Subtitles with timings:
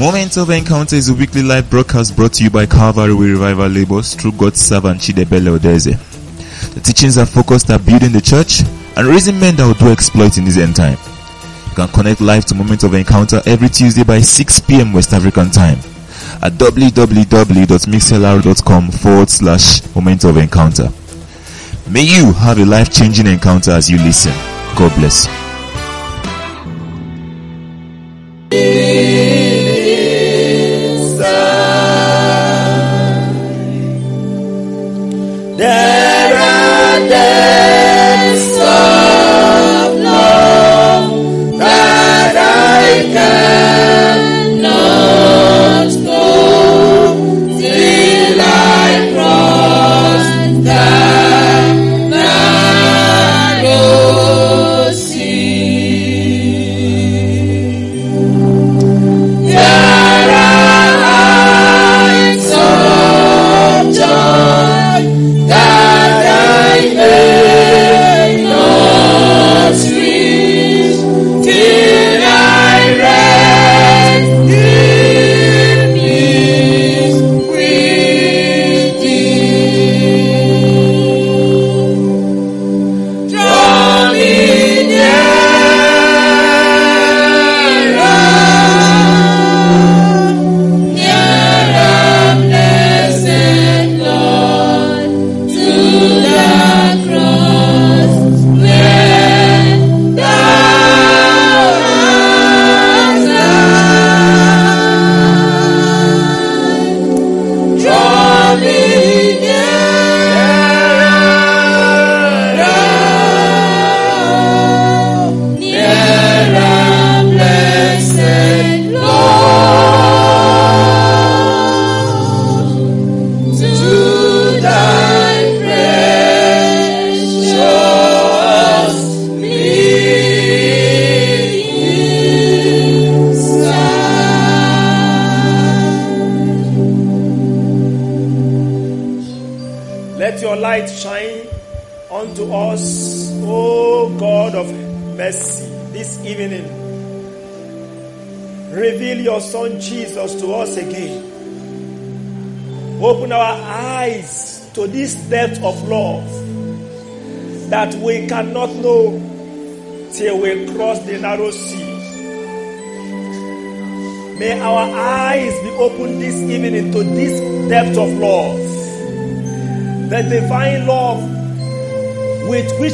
[0.00, 4.14] Moments of Encounter is a weekly live broadcast brought to you by Calvary Revival Labels
[4.14, 5.92] through God's servant Chidebele Odeze.
[6.72, 8.62] The teachings are focused at building the church
[8.96, 10.96] and raising men that will do exploit in this end time.
[11.68, 14.94] You can connect live to Moment of Encounter every Tuesday by 6 p.m.
[14.94, 15.76] West African time
[16.42, 20.88] at www.mixlr.com forward slash Moment of Encounter.
[21.90, 24.32] May you have a life changing encounter as you listen.
[24.76, 25.39] God bless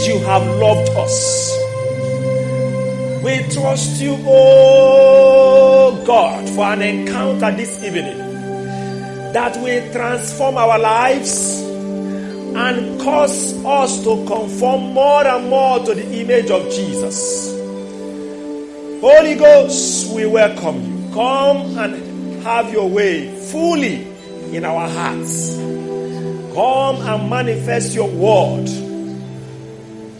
[0.07, 1.53] you have loved us.
[3.23, 8.19] We trust you, oh God, for an encounter this evening
[9.33, 16.21] that will transform our lives and cause us to conform more and more to the
[16.21, 17.53] image of Jesus.
[19.01, 21.11] Holy Ghost, we welcome you.
[21.13, 24.07] Come and have your way fully
[24.55, 25.57] in our hearts.
[26.55, 28.69] Come and manifest your word.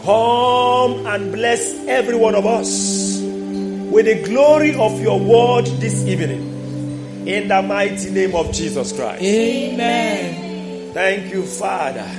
[0.07, 7.27] Come and bless every one of us with the glory of your word this evening.
[7.27, 9.21] In the mighty name of Jesus Christ.
[9.21, 10.93] Amen.
[10.93, 12.09] Thank you, Father.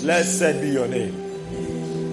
[0.00, 1.14] Blessed be your name.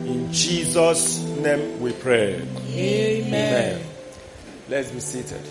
[0.06, 2.42] In Jesus' name we pray.
[2.42, 3.26] Amen.
[3.26, 3.82] Amen.
[4.68, 5.44] Let's be seated.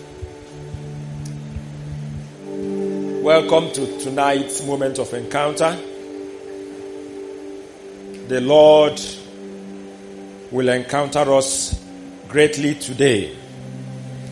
[3.23, 5.75] Welcome to tonight's moment of encounter.
[8.27, 9.01] The Lord
[10.53, 11.83] will encounter us
[12.27, 13.35] greatly today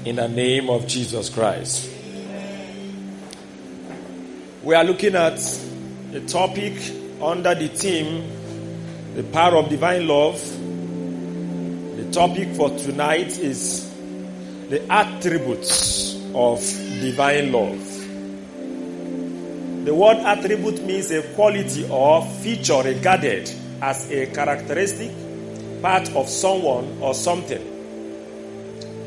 [0.06, 1.92] in the name of Jesus Christ.
[4.62, 5.40] We are looking at
[6.14, 6.80] a topic
[7.20, 8.30] under the theme
[9.16, 10.40] The Power of Divine Love.
[11.98, 13.92] The topic for tonight is
[14.69, 16.60] the attributes of
[17.01, 17.84] divine love.
[19.86, 23.51] The word attribute means a quality or feature regarded
[23.81, 25.10] as a characteristic
[25.81, 27.68] part of someone or something.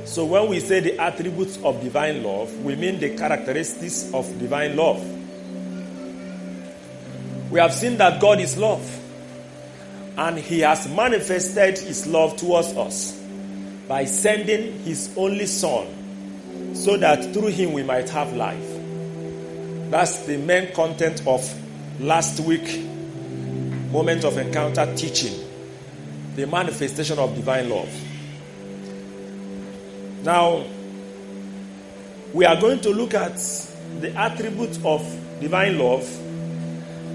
[0.04, 4.76] So when we say the attributes of divine love, we mean the characteristics of divine
[4.76, 5.02] love.
[7.50, 9.00] We have seen that God is love
[10.16, 13.20] and he has manifested his love towards us
[13.88, 18.70] by sending his only son so that through him we might have life.
[19.90, 21.42] That's the main content of
[22.00, 22.84] last week
[23.94, 25.43] Moment of encounter teaching.
[26.34, 27.88] The manifestation of divine love.
[30.24, 30.64] Now,
[32.32, 33.36] we are going to look at
[34.00, 35.02] the attributes of
[35.40, 36.02] divine love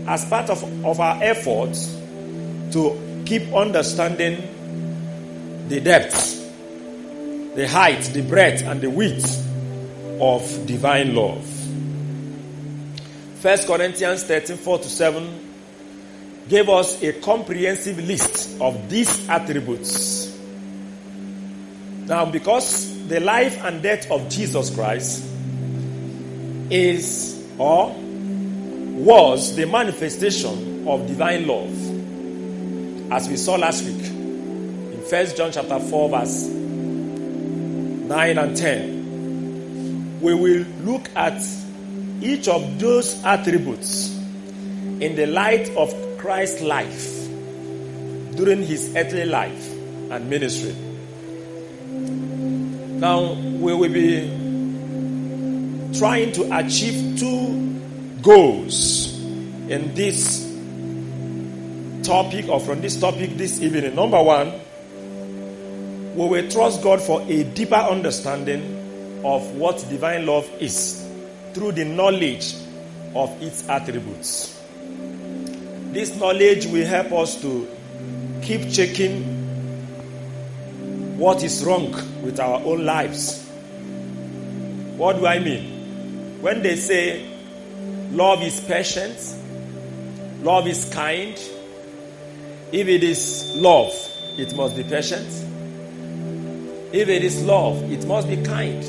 [0.08, 1.96] as part of, of our efforts
[2.72, 6.36] to keep understanding the depth,
[7.56, 9.46] the height, the breadth, and the width
[10.20, 11.46] of divine love.
[13.42, 15.49] 1 Corinthians 13 4 to 7
[16.50, 20.36] gave us a comprehensive list of these attributes.
[22.08, 25.24] Now, because the life and death of Jesus Christ
[26.72, 35.26] is or was the manifestation of divine love, as we saw last week in 1
[35.36, 40.20] John chapter 4, verse 9 and 10.
[40.20, 41.44] We will look at
[42.22, 44.10] each of those attributes
[45.00, 47.28] in the light of Christ's life
[48.36, 49.72] during his earthly life
[50.12, 50.76] and ministry.
[53.00, 54.28] Now, we will be
[55.98, 60.46] trying to achieve two goals in this
[62.04, 63.96] topic or from this topic this evening.
[63.96, 64.52] Number one,
[66.16, 71.08] we will trust God for a deeper understanding of what divine love is
[71.54, 72.56] through the knowledge
[73.16, 74.59] of its attributes.
[75.92, 77.68] This knowledge will help us to
[78.44, 79.24] keep checking
[81.18, 81.92] what is wrong
[82.22, 83.44] with our own lives.
[84.98, 86.38] What do I mean?
[86.42, 87.28] When they say
[88.12, 89.18] love is patient,
[90.44, 91.34] love is kind,
[92.72, 93.92] if it is love,
[94.38, 95.28] it must be patient.
[96.94, 98.86] If it is love, it must be kind.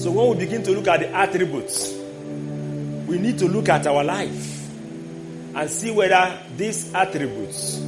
[0.00, 1.92] So when we begin to look at the attributes,
[3.06, 4.53] we need to look at our life
[5.54, 7.80] and see whether these attributes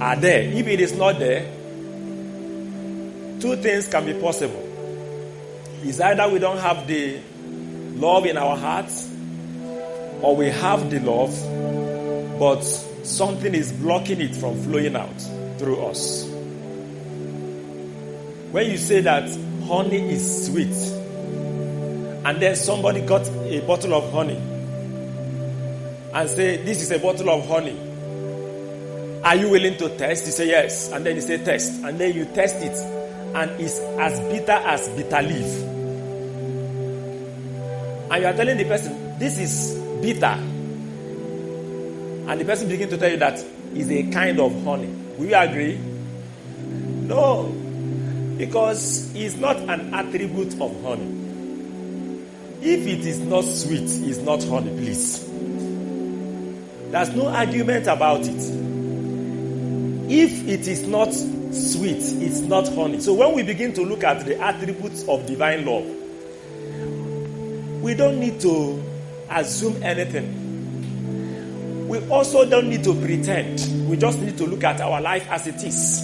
[0.00, 0.42] are there.
[0.42, 1.44] If it is not there,
[3.40, 4.64] two things can be possible.
[5.82, 7.20] It's either we don't have the
[7.94, 9.08] love in our hearts,
[10.20, 11.30] or we have the love,
[12.38, 12.62] but
[13.04, 15.20] something is blocking it from flowing out
[15.58, 16.24] through us.
[18.50, 19.28] When you say that
[19.66, 20.74] honey is sweet,
[22.24, 24.40] and then somebody got a bottle of honey
[26.12, 27.78] and say, This is a bottle of honey.
[29.24, 30.26] Are you willing to test?
[30.26, 30.90] You say yes.
[30.92, 31.82] And then you say test.
[31.84, 32.76] And then you test it.
[33.34, 35.62] And it's as bitter as bitter leaf.
[38.10, 40.36] And you are telling the person, This is bitter.
[42.28, 43.38] And the person begin to tell you that
[43.74, 44.88] is a kind of honey.
[45.18, 45.76] Will you agree?
[47.08, 47.46] No.
[48.36, 51.14] Because it's not an attribute of honey.
[52.60, 55.24] If it is not sweet, it's not honey, please.
[56.90, 58.42] There's no argument about it.
[60.10, 63.00] If it is not sweet, it's not honey.
[63.00, 65.84] So when we begin to look at the attributes of divine love,
[67.82, 68.82] we don't need to
[69.30, 70.46] assume anything.
[71.88, 73.88] We also don't need to pretend.
[73.88, 76.02] We just need to look at our life as it is.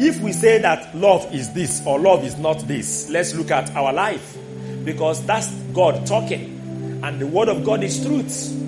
[0.00, 3.74] If we say that love is this or love is not this, let's look at
[3.76, 4.36] our life
[4.84, 8.63] because that's God talking and the word of God is truth.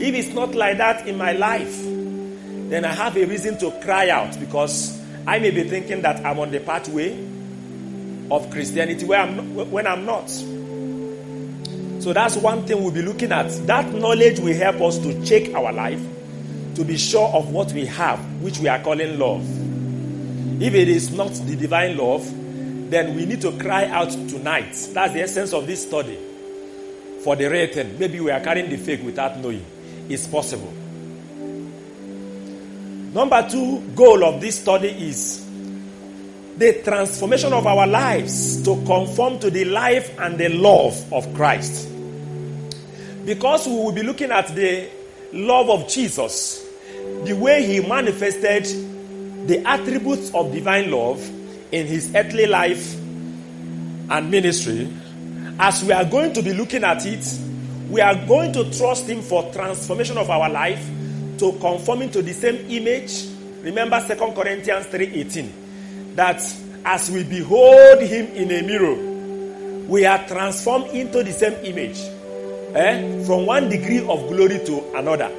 [0.00, 4.08] If it's not like that in my life, then I have a reason to cry
[4.08, 7.12] out because I may be thinking that I'm on the pathway
[8.30, 10.30] of Christianity where I'm when I'm not.
[12.02, 13.50] So that's one thing we'll be looking at.
[13.66, 16.02] That knowledge will help us to check our life
[16.74, 19.42] to be sure of what we have, which we are calling love.
[20.62, 22.24] If it is not the divine love,
[22.90, 24.72] then we need to cry out tonight.
[24.92, 26.18] That's the essence of this study.
[27.22, 27.68] For the real.
[27.98, 29.64] Maybe we are carrying the fake without knowing.
[30.12, 30.70] It's possible.
[33.14, 35.42] Number two goal of this study is
[36.58, 41.88] the transformation of our lives to conform to the life and the love of Christ.
[43.24, 44.90] Because we will be looking at the
[45.32, 46.62] love of Jesus,
[47.24, 48.66] the way he manifested
[49.46, 51.26] the attributes of divine love
[51.72, 54.92] in his earthly life and ministry.
[55.58, 57.24] As we are going to be looking at it,
[57.92, 60.82] we are going to trust him for transformation of our life
[61.36, 63.26] to conforming to the same image.
[63.60, 66.42] Remember 2 Corinthians 3:18 that
[66.86, 68.96] as we behold him in a mirror,
[69.88, 72.00] we are transformed into the same image.
[72.74, 73.24] Eh?
[73.26, 75.30] From one degree of glory to another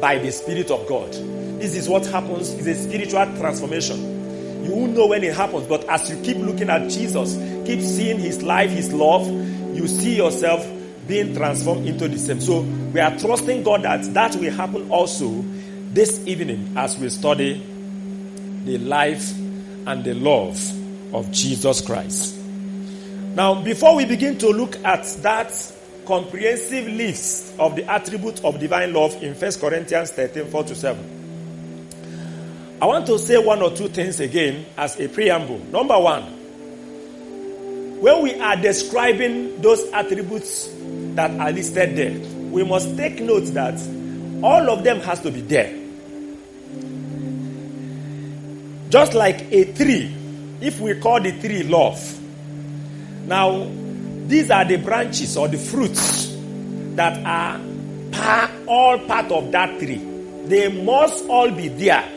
[0.00, 1.12] by the Spirit of God.
[1.58, 4.64] This is what happens, is a spiritual transformation.
[4.64, 7.34] You won't know when it happens, but as you keep looking at Jesus,
[7.66, 9.26] keep seeing his life, his love,
[9.74, 10.64] you see yourself
[11.06, 12.40] being transformed into the same.
[12.40, 15.44] So we are trusting God that that will happen also
[15.92, 17.64] this evening as we study
[18.64, 19.32] the life
[19.86, 20.60] and the love
[21.14, 22.36] of Jesus Christ.
[23.34, 25.52] Now, before we begin to look at that
[26.06, 31.16] comprehensive list of the attributes of divine love in 1 Corinthians 13 4 to 7,
[32.80, 35.58] I want to say one or two things again as a preamble.
[35.70, 36.35] Number one,
[38.00, 40.68] when we are describing those attributes
[41.14, 42.18] that are listed there,
[42.50, 43.74] we must take note that
[44.42, 45.72] all of them has to be there.
[48.90, 50.14] Just like a tree,
[50.60, 51.98] if we call the tree love.
[53.26, 53.66] Now,
[54.26, 56.34] these are the branches or the fruits
[56.94, 57.60] that are
[58.66, 60.02] all part of that tree.
[60.46, 62.08] They must all be there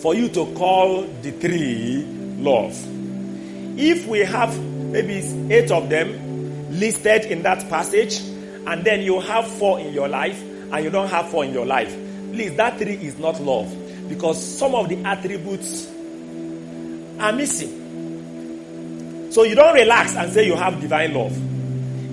[0.00, 2.04] for you to call the tree
[2.38, 2.76] love.
[3.78, 4.54] If we have
[4.90, 5.18] maybe
[5.52, 8.20] eight of them listed in that passage,
[8.66, 11.66] and then you have four in your life, and you don't have four in your
[11.66, 11.94] life,
[12.32, 13.74] please, that three is not love
[14.08, 15.86] because some of the attributes
[17.20, 19.28] are missing.
[19.30, 21.36] So you don't relax and say you have divine love.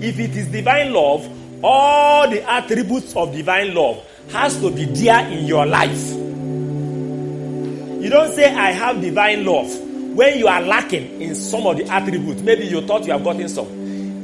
[0.02, 1.26] If it is divine love,
[1.64, 6.12] all the attributes of divine love has to be there in your life.
[8.02, 9.70] You don't say I have divine love
[10.16, 12.40] when you are lacking in some of the attributes.
[12.40, 13.66] Maybe you thought you have gotten some.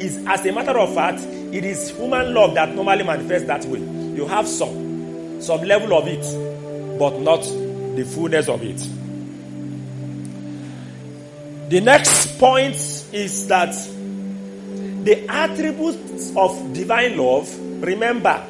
[0.01, 3.79] Is as a matter of fact, it is human love that normally manifests that way.
[3.81, 6.23] You have some, some level of it,
[6.99, 8.79] but not the fullness of it.
[11.71, 12.75] The next point
[13.13, 13.73] is that
[15.05, 18.43] the attributes of divine love, remember,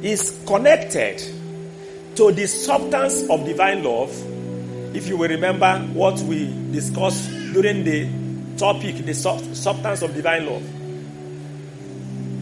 [0.00, 1.18] is connected
[2.16, 4.10] to the substance of divine love.
[4.94, 8.08] If you will remember what we discussed during the
[8.56, 10.62] topic, the substance of divine love.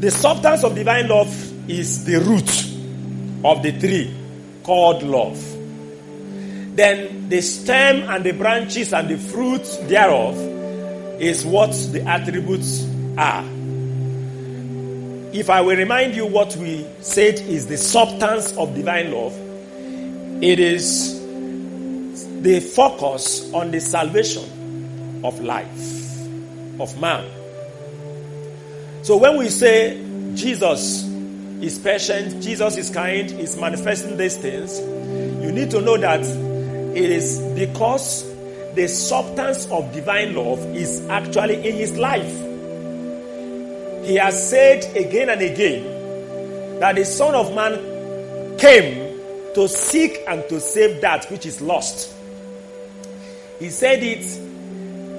[0.00, 1.30] The substance of divine love
[1.70, 2.50] is the root
[3.44, 4.14] of the tree
[4.64, 5.40] called love.
[6.76, 10.36] Then the stem and the branches and the fruit thereof
[11.20, 13.44] is what the attributes are.
[15.32, 19.32] If I will remind you what we said is the substance of divine love,
[20.42, 21.21] it is
[22.42, 26.20] the focus on the salvation of life,
[26.80, 27.24] of man.
[29.02, 31.04] So when we say Jesus
[31.60, 37.10] is patient, Jesus is kind, is manifesting these things, you need to know that it
[37.10, 38.28] is because
[38.74, 42.32] the substance of divine love is actually in his life.
[44.04, 49.20] He has said again and again that the Son of Man came
[49.54, 52.11] to seek and to save that which is lost.
[53.62, 54.26] He said it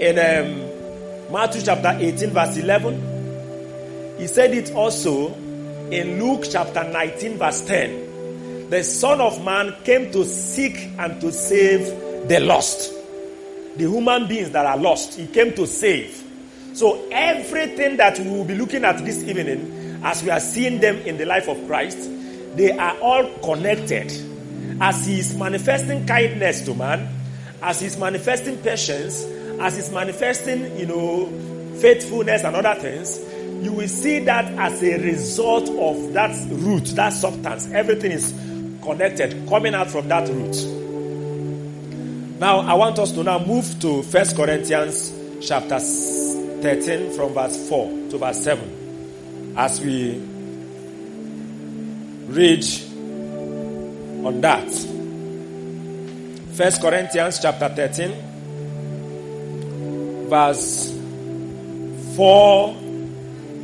[0.02, 4.18] in um, Matthew chapter 18, verse 11.
[4.18, 5.34] He said it also
[5.90, 8.70] in Luke chapter 19, verse 10.
[8.70, 12.92] The Son of Man came to seek and to save the lost.
[13.78, 15.14] The human beings that are lost.
[15.14, 16.22] He came to save.
[16.74, 20.98] So everything that we will be looking at this evening, as we are seeing them
[20.98, 22.10] in the life of Christ,
[22.58, 24.12] they are all connected.
[24.82, 27.23] As he is manifesting kindness to man,
[27.64, 29.24] as he's manifesting patience,
[29.60, 31.28] as he's manifesting, you know,
[31.80, 33.24] faithfulness and other things,
[33.64, 37.72] you will see that as a result of that root, that substance.
[37.72, 38.34] Everything is
[38.82, 40.56] connected, coming out from that root.
[42.40, 47.90] Now, I want us to now move to First Corinthians chapter 13 from verse 4
[48.10, 50.18] to verse 7 as we
[52.28, 52.66] read
[54.26, 54.93] on that.
[56.56, 58.34] First Corinthians chapter 13
[60.30, 60.94] verse
[62.16, 62.76] 4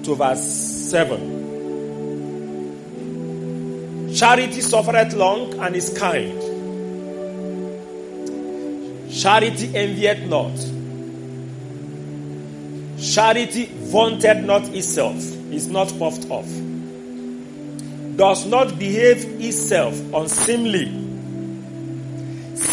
[0.03, 0.43] to verse
[0.89, 1.39] 7.
[4.15, 6.41] Charity suffereth long and is kind.
[9.11, 10.55] Charity envieth not.
[12.99, 15.15] Charity vaunted not itself,
[15.51, 16.47] is not puffed off,
[18.15, 21.08] does not behave itself unseemly,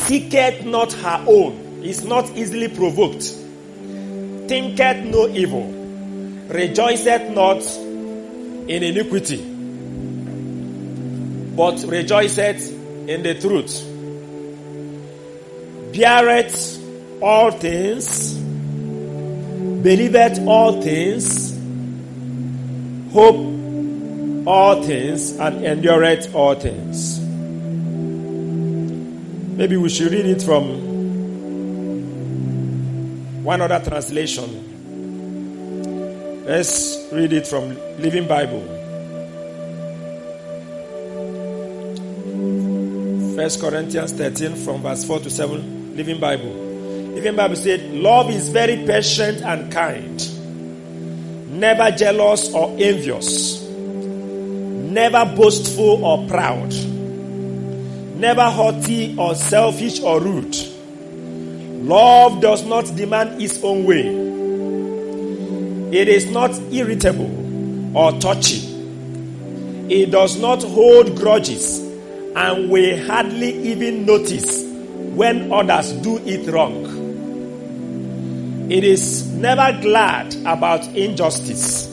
[0.06, 3.24] seeketh not her own, is not easily provoked,
[4.48, 5.66] thinketh no evil,
[6.48, 7.60] rejoiceth not
[8.68, 9.42] in iniquity,
[11.56, 12.70] but rejoiceth
[13.08, 13.82] in the truth,
[15.92, 16.80] beareth
[17.20, 18.34] all things,
[19.82, 21.52] believeth all things,
[23.12, 23.56] hope
[24.46, 27.25] all things, and endureth all things.
[29.56, 30.64] Maybe we should read it from
[33.42, 34.44] one other translation.
[36.44, 38.60] Let's read it from Living Bible.
[43.34, 46.52] First Corinthians 13 from verse 4 to 7, Living Bible.
[47.14, 56.04] Living Bible said, Love is very patient and kind, never jealous or envious, never boastful
[56.04, 56.74] or proud
[58.16, 60.56] never haughty or selfish or rude.
[61.86, 64.06] Love does not demand its own way.
[65.96, 68.74] It is not irritable or touchy.
[69.88, 71.78] It does not hold grudges
[72.34, 74.64] and will hardly even notice
[75.14, 76.84] when others do it wrong.
[78.70, 81.86] It is never glad about injustice,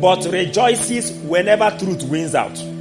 [0.00, 2.71] but rejoices whenever truth wins out.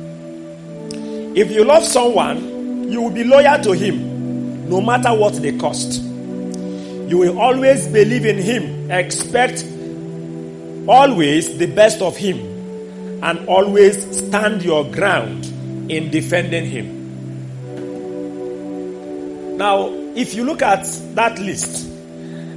[1.33, 6.01] If you love someone, you will be loyal to him no matter what the cost.
[6.01, 9.65] You will always believe in him, expect
[10.87, 12.37] always the best of him,
[13.23, 15.45] and always stand your ground
[15.89, 16.97] in defending him.
[19.57, 20.83] Now, if you look at
[21.15, 21.89] that list,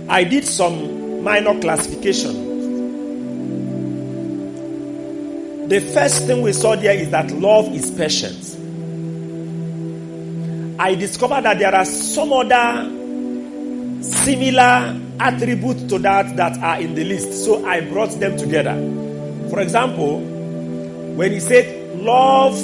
[0.09, 2.53] I did some minor classification.
[5.69, 8.64] The first thing we saw there is that love is patient.
[10.79, 12.91] I discovered that there are some other
[14.03, 17.45] similar attributes to that that are in the list.
[17.45, 18.75] So I brought them together.
[19.51, 22.57] For example, when he said love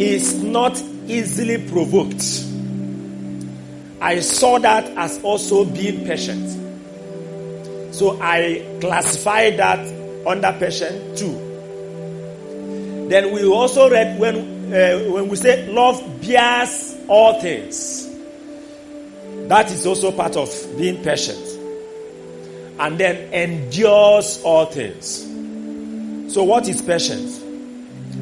[0.00, 2.22] is not easily provoked,
[4.00, 6.50] I saw that as also being patient.
[7.94, 9.80] So I classified that
[10.26, 11.40] under patient too.
[13.08, 18.08] Then we also read when uh, when we say love bears all things.
[19.48, 21.38] That is also part of being patient.
[22.78, 25.22] And then endures all things.
[26.32, 27.40] So what is patience?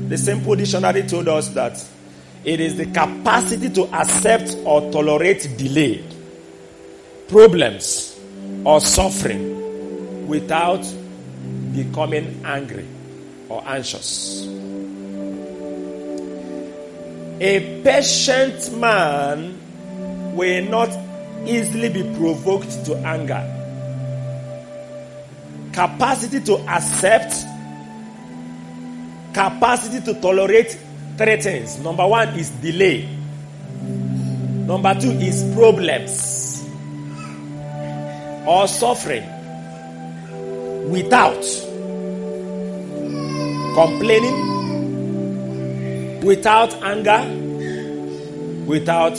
[0.09, 1.83] The simple dictionary told us that
[2.45, 6.05] it is the capacity to accept or tolerate delay,
[7.29, 8.19] problems,
[8.65, 10.83] or suffering without
[11.73, 12.87] becoming angry
[13.49, 14.47] or anxious.
[17.45, 19.59] A patient man
[20.37, 20.97] will not
[21.45, 23.43] easily be provoked to anger.
[25.73, 27.33] Capacity to accept,
[29.35, 30.79] capacity to tolerate
[31.17, 31.79] threats.
[31.81, 33.09] Number one is delay.
[34.67, 36.65] Number two is problems
[38.47, 39.25] or suffering
[40.93, 41.43] without
[43.75, 44.52] complaining,
[46.23, 47.23] without anger,
[48.67, 49.19] without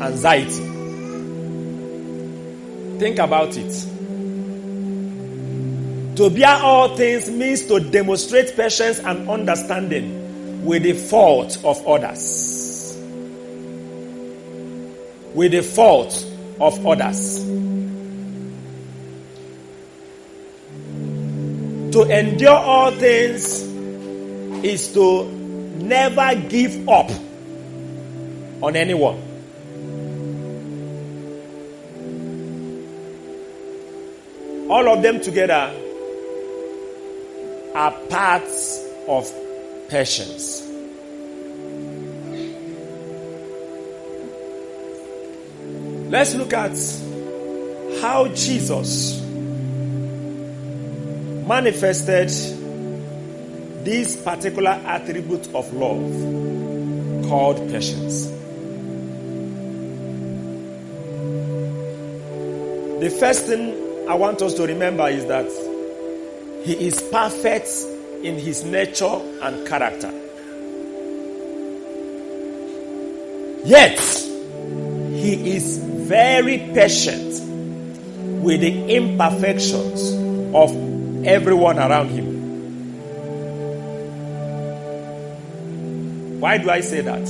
[0.00, 0.64] anxiety.
[2.98, 3.86] Think about it.
[6.16, 12.96] To bear all things means to demonstrate patience and understanding with the fault of others.
[15.34, 16.24] With the fault
[16.58, 17.44] of others.
[21.92, 23.62] To endure all things
[24.64, 25.45] is to
[25.82, 27.10] never give up
[28.62, 29.22] on anyone.
[34.68, 35.72] All of them together
[37.74, 39.32] are parts of
[39.88, 40.62] patience.
[46.10, 46.76] Let's look at
[48.00, 49.20] how Jesus
[51.46, 52.30] manifested
[53.86, 56.10] this particular attribute of love
[57.28, 58.26] called patience.
[63.00, 65.46] The first thing I want us to remember is that
[66.64, 67.68] he is perfect
[68.24, 70.10] in his nature and character.
[73.64, 77.40] Yet, he is very patient
[78.42, 80.12] with the imperfections
[80.56, 80.74] of
[81.24, 82.25] everyone around him.
[86.40, 87.28] Why do I say that?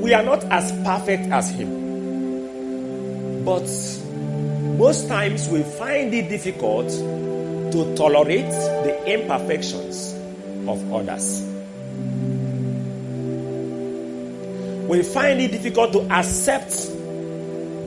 [0.00, 3.44] We are not as perfect as him.
[3.44, 3.66] But
[4.78, 10.12] most times we find it difficult to tolerate the imperfections
[10.68, 11.42] of others.
[14.88, 16.70] We find it difficult to accept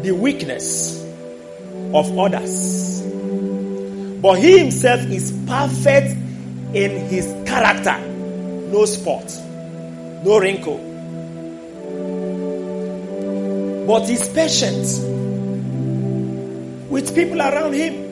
[0.03, 1.03] the weakness
[1.93, 3.01] of others.
[4.21, 6.11] But he himself is perfect
[6.73, 7.97] in his character.
[8.71, 9.31] No spot,
[10.23, 10.77] no wrinkle.
[13.87, 14.85] But he's patient
[16.89, 18.09] with people around him.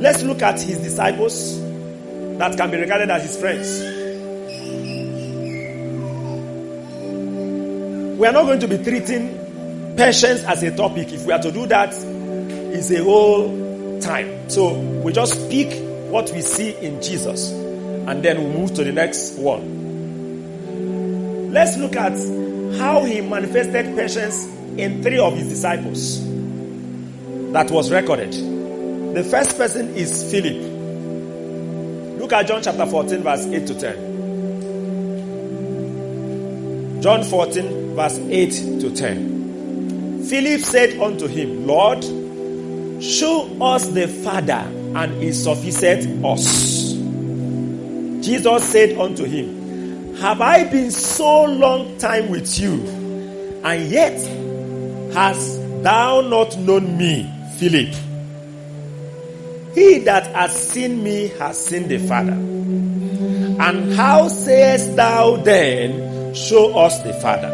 [0.00, 1.60] Let's look at his disciples
[2.38, 3.80] that can be regarded as his friends.
[8.18, 11.12] We are not going to be treating patience as a topic.
[11.12, 14.48] If we are to do that, it's a whole time.
[14.50, 15.72] So we just pick
[16.10, 19.77] what we see in Jesus and then we move to the next one.
[21.50, 22.12] Let's look at
[22.78, 26.22] how he manifested patience in three of his disciples
[27.52, 28.32] that was recorded.
[29.14, 32.18] The first person is Philip.
[32.20, 34.08] Look at John chapter 14, verse 8 to 10.
[37.02, 40.24] John 14, verse 8 to 10.
[40.24, 42.04] Philip said unto him, Lord,
[43.02, 46.92] show us the Father, and it sufficeth us.
[48.22, 49.57] Jesus said unto him,
[50.20, 52.84] Have I been so long time with you,
[53.64, 54.18] and yet
[55.14, 57.94] hast thou not known me, Philip?
[59.74, 62.32] He that has seen me has seen the Father.
[62.32, 67.48] And how sayest thou then, Show us the Father?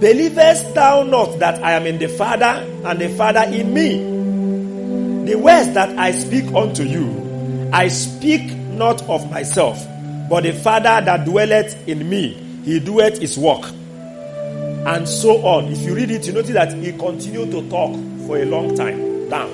[0.00, 5.24] Believest thou not that I am in the Father and the Father in me?
[5.30, 9.84] The words that I speak unto you, I speak not of myself,
[10.28, 13.64] but the Father that dwelleth in me, he doeth his work.
[13.64, 15.66] And so on.
[15.72, 17.94] If you read it, you notice that he continued to talk
[18.26, 19.28] for a long time.
[19.28, 19.48] Now,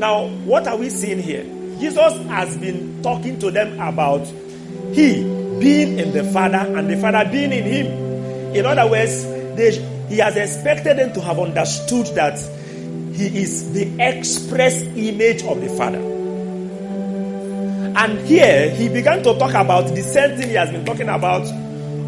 [0.00, 1.44] Now, what are we seeing here?
[1.78, 4.26] Jesus has been talking to them about
[4.94, 5.22] he
[5.60, 7.86] being in the Father and the Father being in him.
[8.56, 9.24] In other words,
[9.56, 9.72] they,
[10.08, 12.38] he has expected them to have understood that
[13.14, 16.19] he is the express image of the Father.
[18.00, 21.42] And here he began to talk about the same thing he has been talking about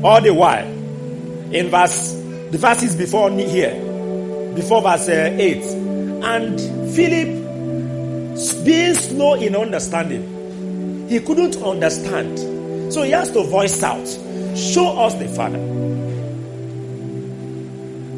[0.02, 0.66] all the while.
[0.66, 2.14] In verse,
[2.50, 3.74] the verses before me here,
[4.54, 5.62] before verse uh, 8.
[6.24, 6.58] And
[6.94, 12.38] Philip being slow in understanding, he couldn't understand.
[12.90, 14.08] So he has to voice out,
[14.56, 15.58] show us the Father.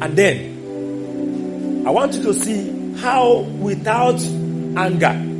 [0.01, 4.21] And then, I want you to see how without
[4.77, 5.34] anger,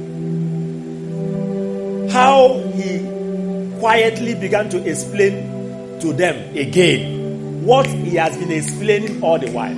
[2.15, 2.99] how he
[3.77, 9.75] quietly began to explain to them again what he has been explaining all the while.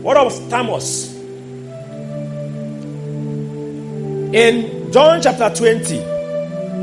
[0.00, 1.12] What of Thomas?
[4.32, 5.98] In John chapter 20,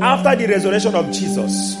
[0.02, 1.76] after the resurrection of Jesus,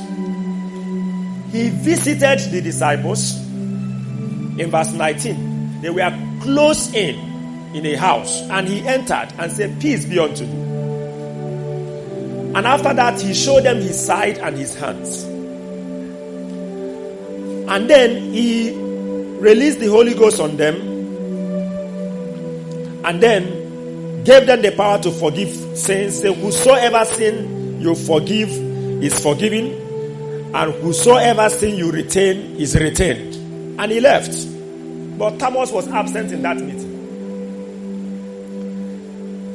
[1.52, 3.36] he visited the disciples.
[3.36, 7.25] In verse 19, they were close in
[7.76, 10.66] in a house, and he entered and said, Peace be unto you.
[12.56, 15.24] And after that, he showed them his side and his hands.
[17.68, 18.72] And then he
[19.40, 20.76] released the Holy Ghost on them
[23.04, 26.20] and then gave them the power to forgive sins.
[26.20, 28.50] Say, whosoever sin you forgive
[29.02, 29.66] is forgiven,
[30.54, 33.34] and whosoever sin you retain is retained.
[33.78, 34.32] And he left.
[35.18, 36.85] But Thomas was absent in that meeting.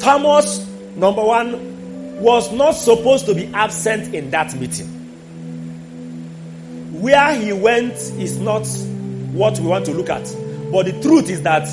[0.02, 4.88] Thomas, number one, was not supposed to be absent in that meeting.
[7.02, 8.66] Where he went is not
[9.34, 10.24] what we want to look at.
[10.72, 11.68] But the truth is that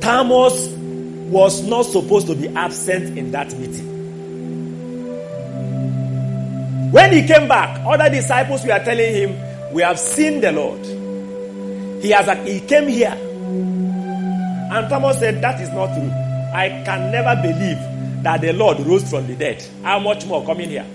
[0.00, 3.86] Thomas was not supposed to be absent in that meeting.
[6.92, 10.84] When he came back, other disciples were telling him, We have seen the Lord.
[12.02, 13.16] He has he came here.
[14.72, 16.29] And Thomas said, That is not true.
[16.52, 19.64] I can never believe that the Lord rose from the dead.
[19.82, 20.86] How much more coming here?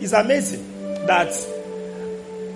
[0.00, 0.66] It's amazing
[1.06, 1.28] that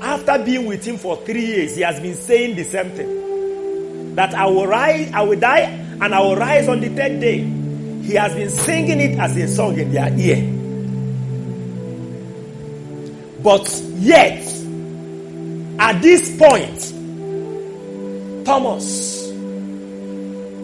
[0.01, 4.15] after being with him for three years, he has been saying the same thing.
[4.15, 5.61] That I will rise, I will die,
[6.01, 7.39] and I will rise on the third day.
[8.03, 10.57] He has been singing it as a song in their ear.
[13.43, 14.43] But yet,
[15.79, 16.95] at this point,
[18.45, 19.20] Thomas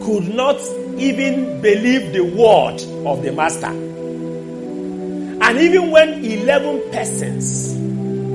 [0.06, 0.60] could not
[0.98, 3.66] even believe the word of the master.
[3.66, 7.74] And even when 11 persons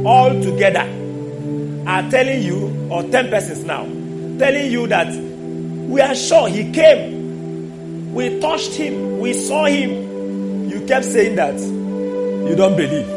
[0.05, 0.81] all together
[1.87, 3.85] are telling you, or 10 persons now,
[4.37, 5.15] telling you that
[5.87, 11.57] we are sure he came, we touched him, we saw him, you kept saying that
[11.57, 13.07] you don't believe.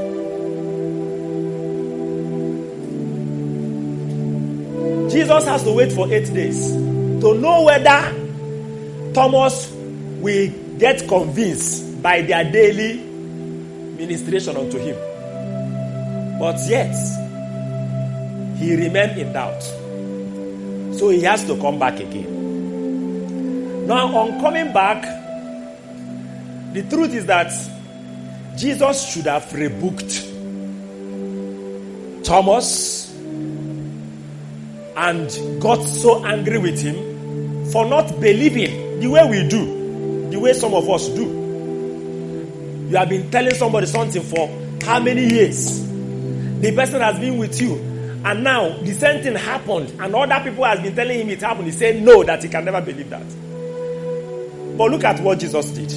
[5.11, 8.24] Jesus has to wait for eight days to know whether
[9.14, 14.96] Thomas will get convinced by their daily ministration unto him.
[16.38, 16.94] But yet,
[18.59, 19.62] he remained in doubt.
[20.98, 23.87] So he has to come back again.
[23.87, 25.03] Now, on coming back,
[26.72, 27.53] the truth is that
[28.57, 30.33] Jesus should have rebuked
[32.24, 33.12] Thomas
[34.96, 40.52] and got so angry with him for not believing the way we do, the way
[40.52, 41.24] some of us do.
[42.90, 44.48] You have been telling somebody something for
[44.83, 45.80] how many years?
[46.61, 47.74] The person has been with you,
[48.24, 51.66] and now the same thing happened, and other people has been telling him it happened.
[51.66, 53.26] He said no, that he can never believe that.
[54.76, 55.90] But look at what Jesus did.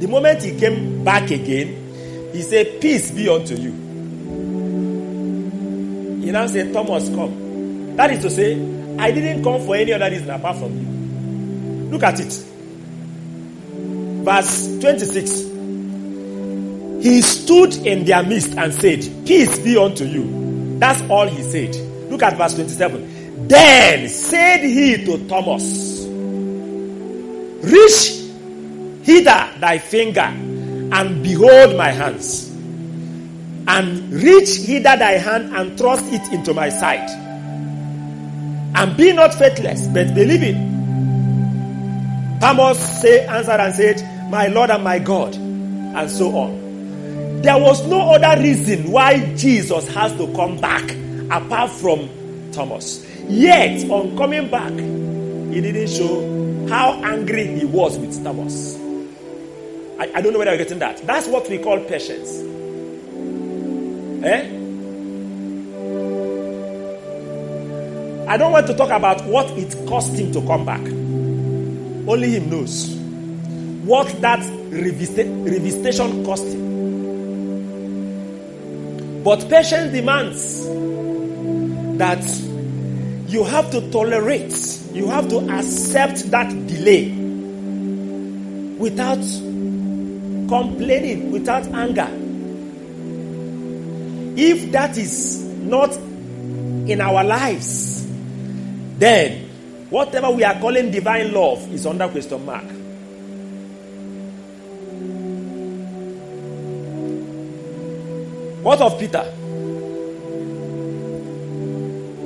[0.00, 3.70] The moment he came back again, he said, Peace be unto you.
[6.22, 7.96] He now said, Thomas, come.
[7.96, 8.54] That is to say,
[8.98, 10.89] I didn't come for any other reason apart from you.
[11.90, 12.32] Look at it.
[14.24, 15.50] Verse 26.
[17.02, 20.78] He stood in their midst and said, Peace be unto you.
[20.78, 21.74] That's all he said.
[22.10, 23.48] Look at verse 27.
[23.48, 26.04] Then said he to Thomas,
[27.62, 28.20] Reach
[29.02, 32.48] hither thy finger and behold my hands.
[33.66, 37.08] And reach hither thy hand and thrust it into my side.
[38.74, 40.79] And be not faithless, but believing.
[42.40, 47.42] Thomas say, answered and said, My Lord and my God, and so on.
[47.42, 50.90] There was no other reason why Jesus has to come back
[51.30, 52.08] apart from
[52.52, 53.06] Thomas.
[53.28, 58.76] Yet, on coming back, he didn't show how angry he was with Thomas.
[59.98, 61.06] I, I don't know whether you're getting that.
[61.06, 62.40] That's what we call patience.
[64.24, 64.56] Eh?
[68.28, 70.99] I don't want to talk about what it cost him to come back.
[72.06, 72.90] Only him knows
[73.84, 76.70] what that revista- revisitation cost him.
[79.22, 80.64] But patience demands
[81.98, 82.24] that
[83.30, 84.54] you have to tolerate,
[84.92, 87.10] you have to accept that delay
[88.78, 89.20] without
[90.48, 92.08] complaining, without anger.
[94.36, 98.06] If that is not in our lives,
[98.98, 99.49] then
[99.90, 102.64] whatever we are calling divine love is under question mark.
[108.62, 109.24] What of Peter?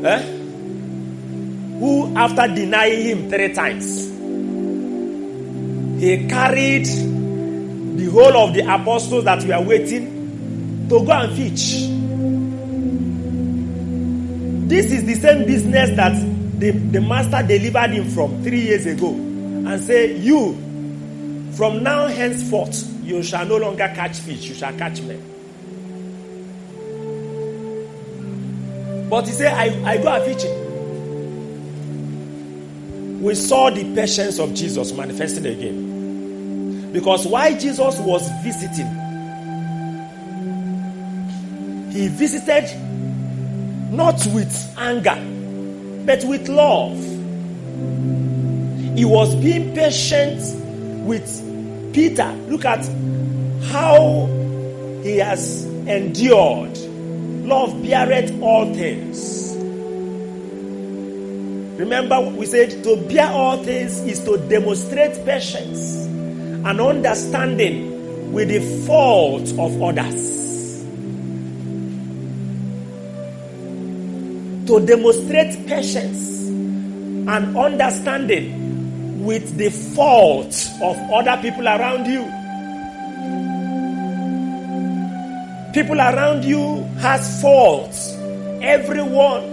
[0.04, 0.22] Eh?
[1.78, 4.08] Who, after denying him three times,
[6.00, 6.86] he carried
[7.96, 11.88] the whole of the apostles that were waiting to go and fish.
[14.68, 19.10] This is the same business that the, the master delivered him from three years ago
[19.10, 20.54] and say, You,
[21.56, 25.30] from now henceforth, you shall no longer catch fish, you shall catch men.
[29.08, 30.64] But he said, I, I go and fishing.
[33.22, 36.92] We saw the patience of Jesus manifesting again.
[36.92, 38.86] Because while Jesus was visiting,
[41.90, 42.70] he visited
[43.92, 45.16] not with anger,
[46.04, 46.96] but with love.
[48.96, 50.40] He was being patient
[51.04, 52.32] with Peter.
[52.48, 52.84] Look at
[53.70, 54.26] how
[55.02, 56.76] he has endured.
[57.46, 59.54] Love beareth all things.
[61.78, 68.60] Remember, we said to bear all things is to demonstrate patience and understanding with the
[68.86, 70.23] fault of others.
[74.74, 82.24] To demonstrate patience and understanding with the fault of other people around you.
[85.72, 88.14] People around you has faults.
[88.62, 89.44] Everyone.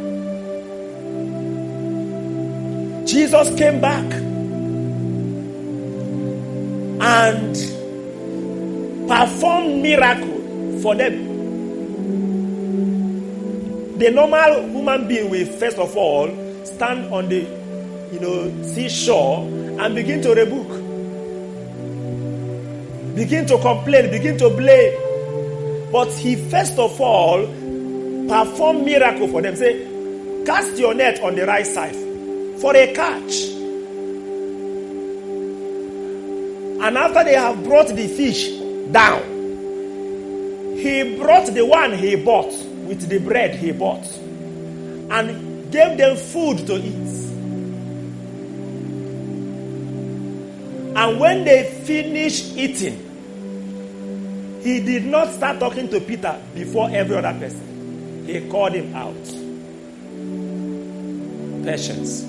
[3.05, 4.11] Jesus came back
[6.99, 7.55] and
[9.07, 11.30] performed miracle for them.
[14.01, 16.27] The normal human being will first of all
[16.65, 17.41] stand on the
[18.11, 20.69] you know seashore and begin to rebuke,
[23.15, 25.91] begin to complain, begin to blame.
[25.91, 27.45] But he first of all
[28.27, 29.55] perform miracle for them.
[29.55, 29.85] Say,
[30.47, 31.95] cast your net on the right side
[32.59, 33.43] for a catch.
[36.81, 38.49] And after they have brought the fish
[38.91, 39.21] down,
[40.75, 42.51] he brought the one he bought
[42.91, 47.07] with the bread he bought and gave them food to eat.
[50.93, 53.07] And when they finished eating,
[54.61, 58.25] he did not start talking to Peter before every other person.
[58.27, 59.15] He called him out.
[61.63, 62.23] Patience.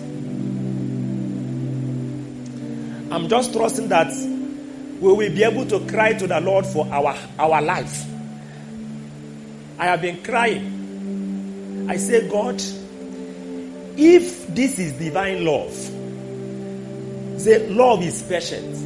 [3.13, 4.13] I'm just trusting that
[5.01, 8.12] we will be able to cry to the Lord for our, our life.
[9.83, 11.89] I have been crying.
[11.91, 12.55] I say, God,
[13.97, 15.73] if this is divine love,
[17.41, 18.77] say love is patient.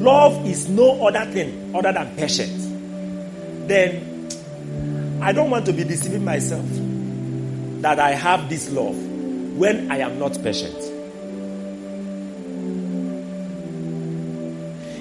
[0.00, 3.68] Love is no other thing other than patient.
[3.68, 4.26] Then
[5.20, 6.64] I don't want to be deceiving myself
[7.82, 8.96] that I have this love
[9.58, 10.82] when I am not patient.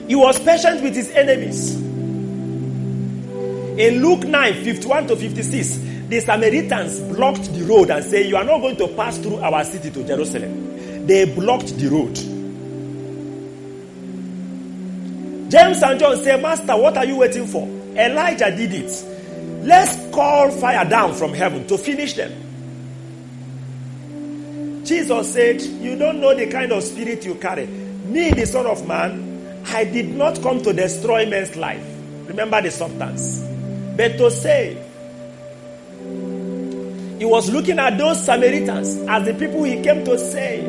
[0.10, 1.95] He was patient with his enemies.
[3.78, 8.44] In Luke 9 51 to 56, the Samaritans blocked the road and said, You are
[8.46, 11.06] not going to pass through our city to Jerusalem.
[11.06, 12.16] They blocked the road.
[15.52, 17.68] James and John said, Master, what are you waiting for?
[17.98, 19.06] Elijah did it.
[19.64, 22.32] Let's call fire down from heaven to finish them.
[24.86, 27.66] Jesus said, You don't know the kind of spirit you carry.
[27.66, 31.84] Me, the Son of Man, I did not come to destroy men's life.
[32.28, 33.55] Remember the substance.
[33.96, 34.78] But to save.
[37.18, 40.66] He was looking at those Samaritans as the people he came to save.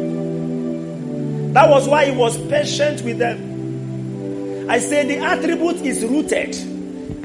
[1.54, 4.70] That was why he was patient with them.
[4.70, 6.54] I say the attribute is rooted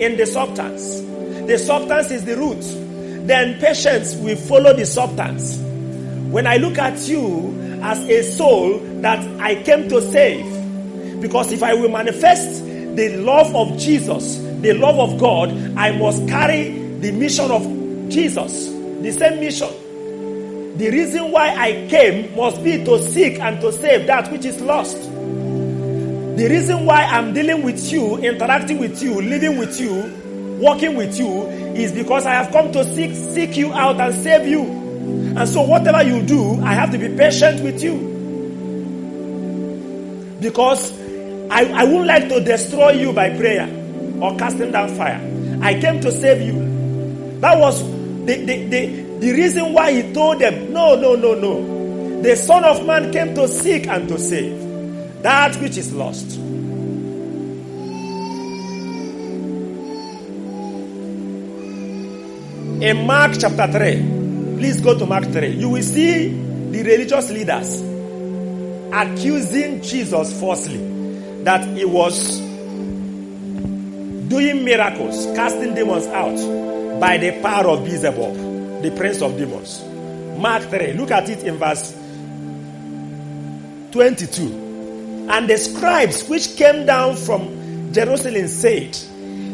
[0.02, 1.02] in the substance.
[1.48, 2.62] The substance is the root.
[3.28, 5.58] Then patience will follow the substance.
[6.32, 11.62] When I look at you as a soul that I came to save, because if
[11.62, 12.64] I will manifest
[12.96, 16.70] the love of Jesus, the love of God, I must carry
[17.00, 17.64] the mission of
[18.10, 19.70] Jesus, the same mission.
[20.78, 24.62] The reason why I came must be to seek and to save that which is
[24.62, 24.98] lost.
[25.02, 29.94] The reason why I'm dealing with you, interacting with you, living with you,
[30.62, 34.48] working with you is because I have come to seek seek you out and save
[34.48, 34.62] you.
[34.62, 38.10] And so whatever you do, I have to be patient with you.
[40.40, 40.92] Because
[41.50, 43.81] I, I wouldn't like to destroy you by prayer
[44.22, 45.20] or casting down fire.
[45.62, 47.40] I came to save you.
[47.40, 47.84] That was
[48.26, 48.86] the, the, the,
[49.20, 52.22] the reason why he told them, no, no, no, no.
[52.22, 54.72] The Son of Man came to seek and to save
[55.24, 56.38] that which is lost.
[62.82, 65.50] In Mark chapter 3, please go to Mark 3.
[65.50, 66.30] You will see
[66.72, 67.82] the religious leaders
[68.92, 72.40] accusing Jesus falsely that he was
[74.32, 76.38] doing miracles, casting demons out
[77.02, 79.84] by the power of Beelzebub, the prince of demons.
[80.40, 81.92] Mark 3, look at it in verse
[83.92, 85.28] 22.
[85.30, 88.96] And the scribes which came down from Jerusalem said,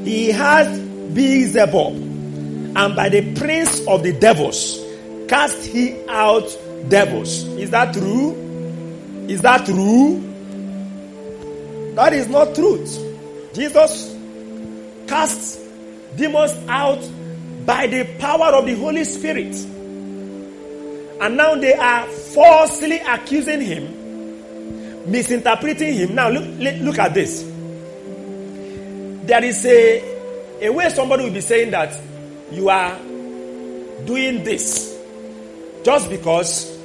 [0.06, 4.80] He has Beelzebub, and by the prince of the devils
[5.28, 6.56] cast he out
[6.88, 7.46] devils.
[7.58, 8.36] Is that true?
[9.28, 10.22] Is that true?
[11.96, 13.04] That is not truth.
[13.56, 14.17] Jesus
[15.08, 15.58] casts
[16.16, 17.00] demons out
[17.66, 19.56] by the power of the Holy Spirit.
[21.20, 26.16] And now they are falsely accusing him, misinterpreting him.
[26.16, 26.46] Now look,
[26.82, 27.44] look at this.
[29.28, 32.00] There is a, a way somebody will be saying that
[32.52, 32.98] you are
[34.06, 34.98] doing this
[35.84, 36.78] just because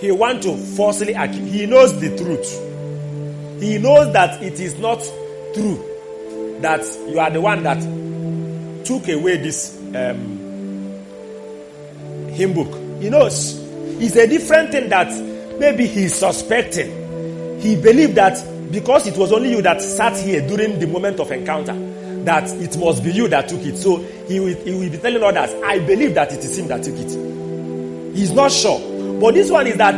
[0.00, 1.52] he want to falsely accuse.
[1.52, 3.62] He knows the truth.
[3.62, 5.00] He knows that it is not
[5.54, 5.95] true
[6.62, 7.80] that you are the one that
[8.84, 10.38] took away this um,
[12.30, 13.02] hymn book.
[13.02, 13.58] He knows.
[13.98, 15.08] It's a different thing that
[15.58, 17.60] maybe he's suspecting.
[17.60, 18.36] He believed that
[18.70, 21.74] because it was only you that sat here during the moment of encounter,
[22.24, 23.76] that it must be you that took it.
[23.76, 26.82] So he will, he will be telling others, I believe that it is him that
[26.82, 28.16] took it.
[28.16, 28.80] He's not sure.
[29.20, 29.94] But this one is that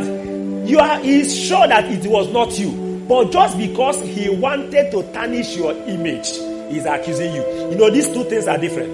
[0.67, 3.05] you are he's sure that it was not you.
[3.07, 6.29] But just because he wanted to tarnish your image,
[6.69, 7.41] he's accusing you.
[7.71, 8.91] You know, these two things are different.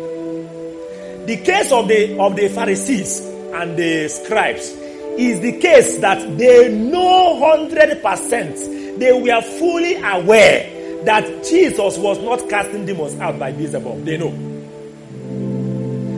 [1.28, 4.70] The case of the of the Pharisees and the scribes
[5.18, 8.56] is the case that they know hundred percent.
[9.00, 14.04] They were fully aware that Jesus was not casting demons out by Beelzebub.
[14.04, 14.32] They know.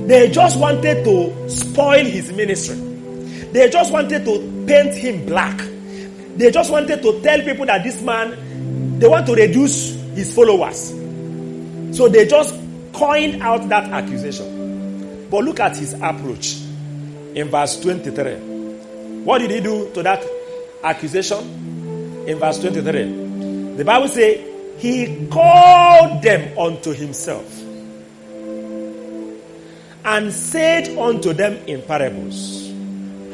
[0.08, 2.76] They just wanted to spoil his ministry.
[3.52, 5.58] They just wanted to paint him black.
[6.38, 10.97] They just wanted to tell people that this man, they want to reduce his followers.
[11.98, 12.54] So they just
[12.94, 15.28] coined out that accusation.
[15.32, 16.62] But look at his approach
[17.34, 19.24] in verse 23.
[19.24, 20.24] What did he do to that
[20.84, 21.40] accusation?
[22.28, 23.78] In verse 23.
[23.78, 24.46] The Bible says,
[24.78, 27.52] He called them unto himself
[30.06, 32.72] and said unto them in parables,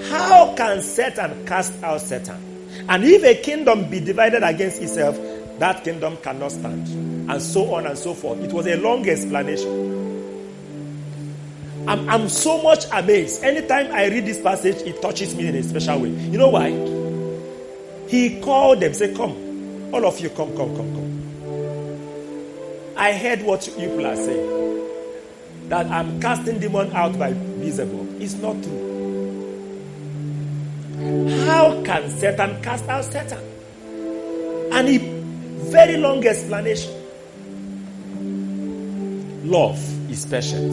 [0.10, 2.86] How can Satan cast out Satan?
[2.88, 5.20] And if a kingdom be divided against itself,
[5.60, 6.88] that kingdom cannot stand.
[7.30, 8.40] And so on and so forth.
[8.40, 9.94] It was a long explanation.
[11.88, 13.44] I'm, I'm so much amazed.
[13.44, 16.10] Anytime I read this passage, it touches me in a special way.
[16.10, 16.72] You know why?
[18.08, 19.92] He called them, say, Come.
[19.94, 21.14] All of you, come, come, come, come.
[22.96, 24.90] I heard what you people are saying.
[25.70, 28.22] That I'm casting demon out by Beelzebub.
[28.22, 28.84] It's not true.
[31.46, 33.44] How can Satan cast out Satan?
[34.72, 35.13] And a
[35.74, 36.94] very long explanation.
[39.44, 39.80] Love
[40.12, 40.72] is patient.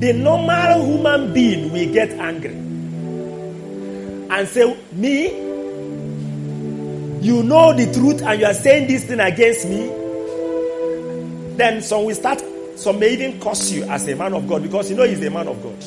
[0.00, 2.54] The normal human being will get angry
[4.30, 5.26] and say, Me,
[7.20, 9.88] you know the truth and you are saying this thing against me.
[11.56, 12.40] Then some will start,
[12.76, 15.30] some may even curse you as a man of God because you know he's a
[15.30, 15.82] man of God.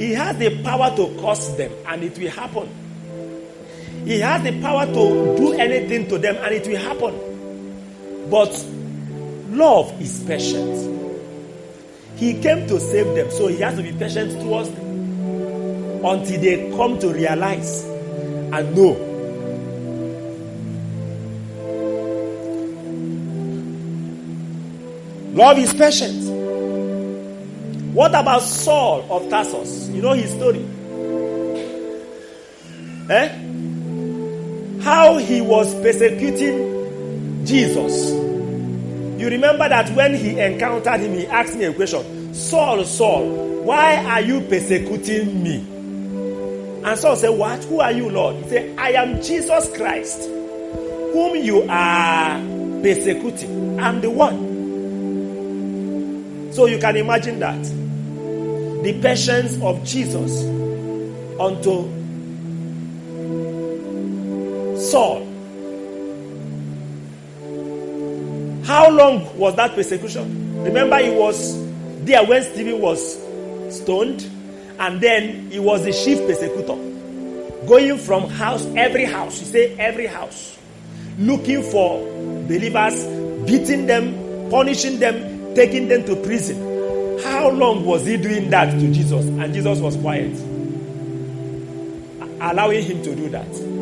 [0.00, 2.85] He has the power to curse them and it will happen.
[4.06, 8.30] He has the power to do anything to them and it will happen.
[8.30, 8.52] But
[9.50, 10.94] love is patient.
[12.16, 16.70] He came to save them, so he has to be patient towards them until they
[16.76, 18.92] come to realize and know.
[25.34, 26.22] Love is patient.
[27.92, 29.88] What about Saul of Tarsus?
[29.88, 30.64] You know his story.
[33.10, 33.55] Eh?
[34.86, 38.12] How he was persecuting Jesus.
[39.20, 43.96] You remember that when he encountered him, he asked me a question Saul, Saul, why
[44.04, 45.56] are you persecuting me?
[46.84, 47.64] And Saul said, What?
[47.64, 48.36] Who are you, Lord?
[48.36, 52.38] He said, I am Jesus Christ, whom you are
[52.80, 53.80] persecuting.
[53.80, 54.54] I'm the one.
[56.52, 57.60] So you can imagine that.
[58.84, 60.44] The patience of Jesus
[61.40, 61.95] unto
[64.90, 65.26] Saul.
[68.64, 70.62] How long was that persecution?
[70.62, 71.56] Remember, he was
[72.04, 73.16] there when Stephen was
[73.70, 74.28] stoned,
[74.78, 76.76] and then he was the chief persecutor,
[77.66, 80.58] going from house, every house, you say every house,
[81.18, 82.00] looking for
[82.46, 83.04] believers,
[83.46, 87.20] beating them, punishing them, taking them to prison.
[87.22, 89.24] How long was he doing that to Jesus?
[89.26, 90.36] And Jesus was quiet,
[92.40, 93.75] allowing him to do that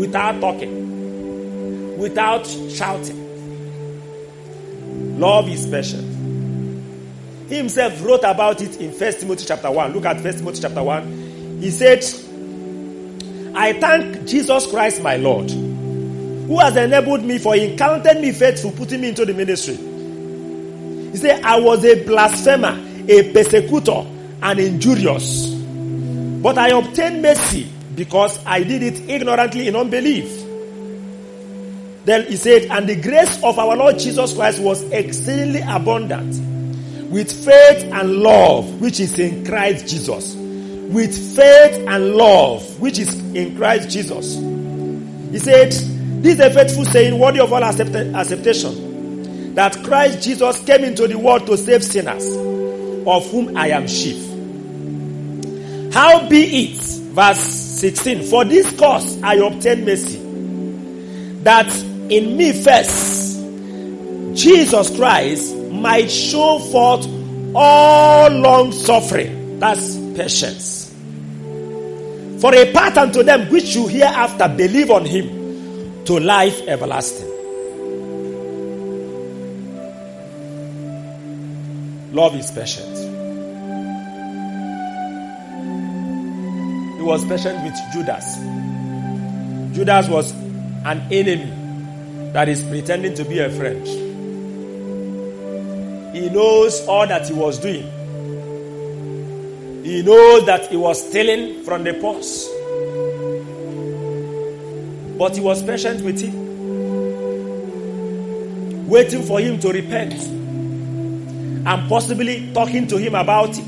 [0.00, 3.20] without talking, without shouting.
[5.20, 6.08] Love is patient.
[7.50, 9.92] He himself wrote about it in First Timothy chapter 1.
[9.92, 11.58] Look at First Timothy chapter 1.
[11.60, 11.98] He said,
[13.54, 18.72] I thank Jesus Christ my Lord, who has enabled me for he counted me faithful,
[18.72, 19.76] putting me into the ministry.
[21.10, 24.06] He said, I was a blasphemer, a persecutor,
[24.42, 25.50] and injurious.
[26.42, 30.46] But I obtained mercy because I did it ignorantly in unbelief.
[32.04, 36.34] Then he said, And the grace of our Lord Jesus Christ was exceedingly abundant
[37.10, 40.34] with faith and love, which is in Christ Jesus.
[40.34, 44.36] With faith and love, which is in Christ Jesus.
[45.30, 45.72] He said,
[46.22, 51.06] This is a faithful saying, worthy of all accept- acceptation, that Christ Jesus came into
[51.06, 52.24] the world to save sinners,
[53.06, 54.26] of whom I am chief.
[55.92, 60.18] How be it, verse 16, for this cause I obtained mercy,
[61.42, 61.72] that
[62.10, 63.30] in me first
[64.34, 67.06] Jesus Christ might show forth
[67.54, 69.58] all long suffering.
[69.58, 70.88] That's patience.
[72.40, 77.28] For a pattern to them which you hereafter believe on him to life everlasting.
[82.12, 83.09] Love is patient.
[87.00, 88.36] He was patient with Judas.
[89.74, 90.32] Judas was
[90.84, 91.50] an enemy
[92.34, 93.86] that is pretending to be a friend.
[96.14, 97.84] He knows all that he was doing.
[99.82, 102.46] He knows that he was stealing from the purse.
[105.16, 106.34] But he was patient with him,
[108.90, 110.12] waiting for him to repent
[111.66, 113.64] and possibly talking to him about it.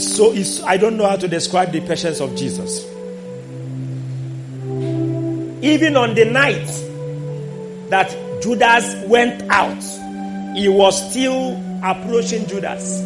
[0.00, 2.86] It's so it's, I don't know how to describe the patience of Jesus.
[5.62, 6.64] Even on the night
[7.90, 8.08] that
[8.42, 9.82] Judas went out,
[10.56, 11.52] he was still
[11.84, 13.00] approaching Judas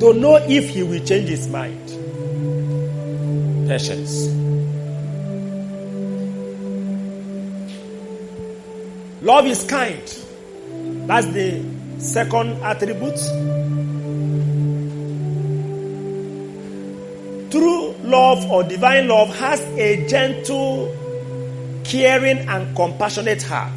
[0.00, 1.86] to know if he will change his mind.
[3.68, 4.28] Patience.
[9.20, 10.00] Love is kind.
[11.06, 11.62] That's the
[11.98, 13.20] second attribute.
[18.14, 20.86] Love or divine love has a gentle,
[21.82, 23.76] caring, and compassionate heart.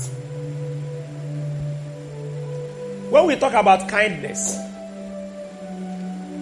[3.10, 4.60] When we talk about kindness,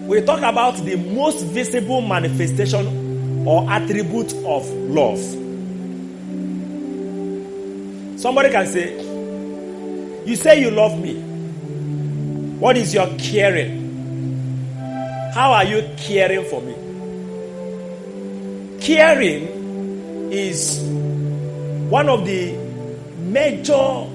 [0.06, 5.18] we talk about the most visible manifestation or attribute of love.
[8.20, 8.92] Somebody can say,
[10.26, 11.14] You say you love me.
[12.58, 13.84] What is your caring?
[15.32, 16.85] How are you caring for me?
[18.86, 20.78] Caring is
[21.90, 22.52] one of the
[23.18, 24.06] major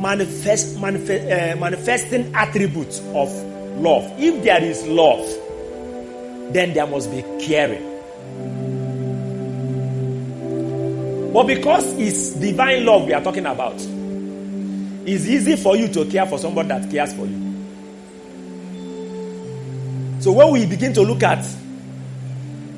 [0.00, 3.28] manifest, manifest, uh, manifesting attributes of
[3.76, 4.12] love.
[4.20, 5.26] If there is love,
[6.52, 7.82] then there must be caring.
[11.32, 16.24] But because it's divine love we are talking about, it's easy for you to care
[16.24, 17.50] for somebody that cares for you.
[20.20, 21.44] So when we begin to look at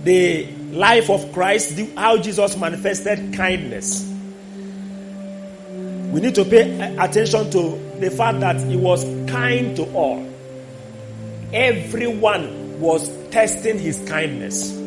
[0.04, 4.08] the life of Christ, how Jesus manifested kindness,
[6.12, 10.28] we need to pay attention to the fact that he was kind to all.
[11.52, 14.78] Everyone was testing his kindness.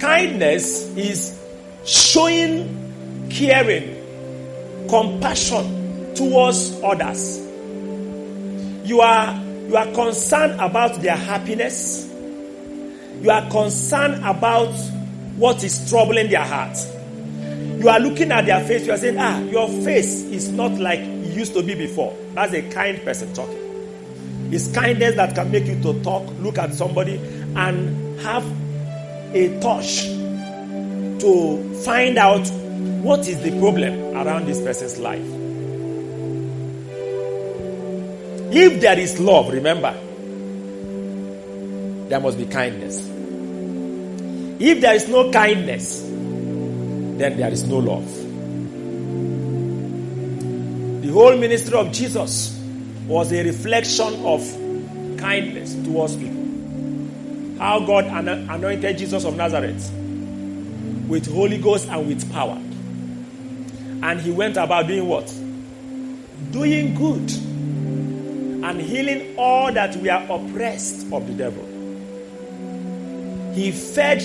[0.00, 1.40] Kindness is
[1.84, 3.96] showing caring,
[4.88, 7.38] compassion towards others.
[8.84, 12.09] You are you are concerned about their happiness.
[13.22, 14.72] You are concerned about
[15.36, 16.76] what is troubling their heart.
[17.78, 21.00] You are looking at their face, you are saying, Ah, your face is not like
[21.00, 22.16] it used to be before.
[22.34, 23.58] That's a kind person talking.
[24.52, 27.16] It's kindness that can make you to talk, look at somebody,
[27.56, 28.44] and have
[29.34, 30.02] a touch
[31.20, 32.46] to find out
[33.02, 35.24] what is the problem around this person's life.
[38.52, 39.94] If there is love, remember,
[42.10, 43.08] there must be kindness.
[44.60, 48.04] If there is no kindness, then there is no love.
[51.02, 52.60] The whole ministry of Jesus
[53.06, 54.40] was a reflection of
[55.18, 57.58] kindness towards people.
[57.58, 59.92] How God anointed Jesus of Nazareth
[61.08, 62.56] with Holy Ghost and with power.
[64.02, 65.26] And he went about doing what?
[66.50, 67.30] Doing good
[68.64, 71.70] and healing all that we are oppressed of the devil.
[73.54, 74.20] He fed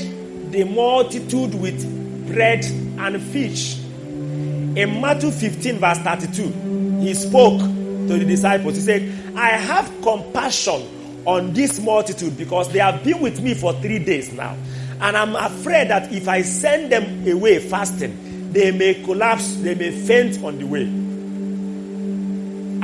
[0.51, 3.80] the multitude with bread and fish.
[3.80, 8.76] In Matthew 15, verse 32, he spoke to the disciples.
[8.76, 13.73] He said, I have compassion on this multitude because they have been with me for
[13.73, 14.55] three days now.
[15.01, 19.91] And I'm afraid that if I send them away fasting, they may collapse, they may
[19.91, 20.84] faint on the way.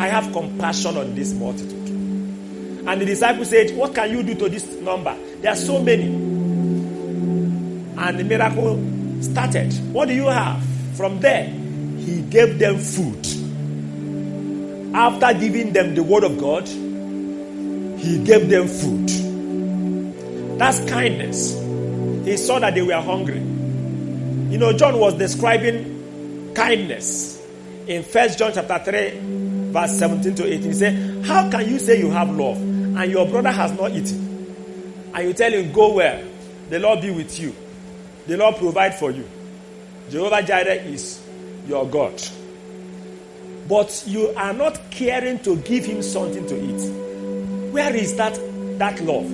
[0.01, 1.89] I have compassion on this multitude.
[2.87, 5.15] And the disciples said, What can you do to this number?
[5.41, 6.30] There are so many.
[8.01, 9.71] And the miracle started.
[9.93, 10.61] What do you have?
[10.95, 13.25] From there, he gave them food.
[14.95, 19.07] After giving them the word of God, he gave them food.
[20.57, 21.53] That's kindness.
[22.25, 23.39] He saw that they were hungry.
[23.39, 27.39] You know, John was describing kindness
[27.85, 30.61] in First John chapter 3, verse 17 to 18.
[30.63, 35.11] He said, How can you say you have love and your brother has not eaten?
[35.13, 36.27] And you tell him, Go where?
[36.69, 37.55] The Lord be with you.
[38.27, 39.27] The Lord provide for you.
[40.09, 41.21] Jehovah Jireh is
[41.67, 42.21] your God.
[43.67, 47.71] But you are not caring to give him something to eat.
[47.71, 48.33] Where is that,
[48.79, 49.29] that love?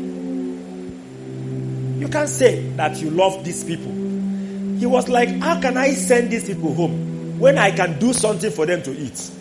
[1.99, 3.91] You can't say that you love these people.
[4.77, 8.51] He was like, How can I send these people home when I can do something
[8.51, 9.31] for them to eat?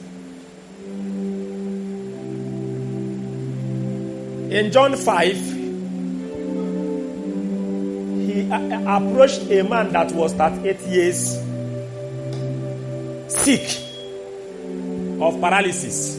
[4.50, 5.55] In John 5,
[8.36, 11.38] he approached a man that was 38 years
[13.28, 13.62] sick
[15.20, 16.18] of paralysis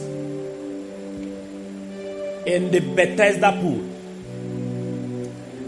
[2.44, 3.84] in the Bethesda pool.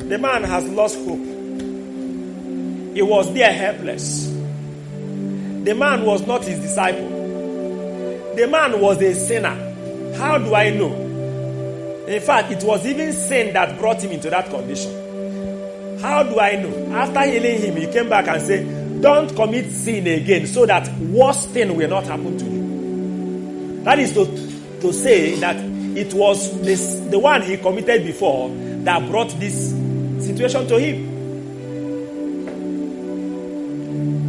[0.09, 1.24] The man has lost hope.
[2.94, 4.26] He was there helpless.
[4.26, 7.09] The man was not his disciple.
[8.34, 10.14] The man was a sinner.
[10.16, 10.92] How do I know?
[12.09, 15.10] In fact, it was even sin that brought him into that condition.
[16.01, 16.92] How do I know?
[16.94, 21.46] After healing him, he came back and said, Don't commit sin again so that worse
[21.46, 23.84] thing will not happen to you.
[23.84, 24.24] That is to,
[24.80, 25.57] to say that
[25.96, 28.48] it was this, the one he committed before
[28.84, 29.70] that brought this
[30.24, 31.11] situation to him.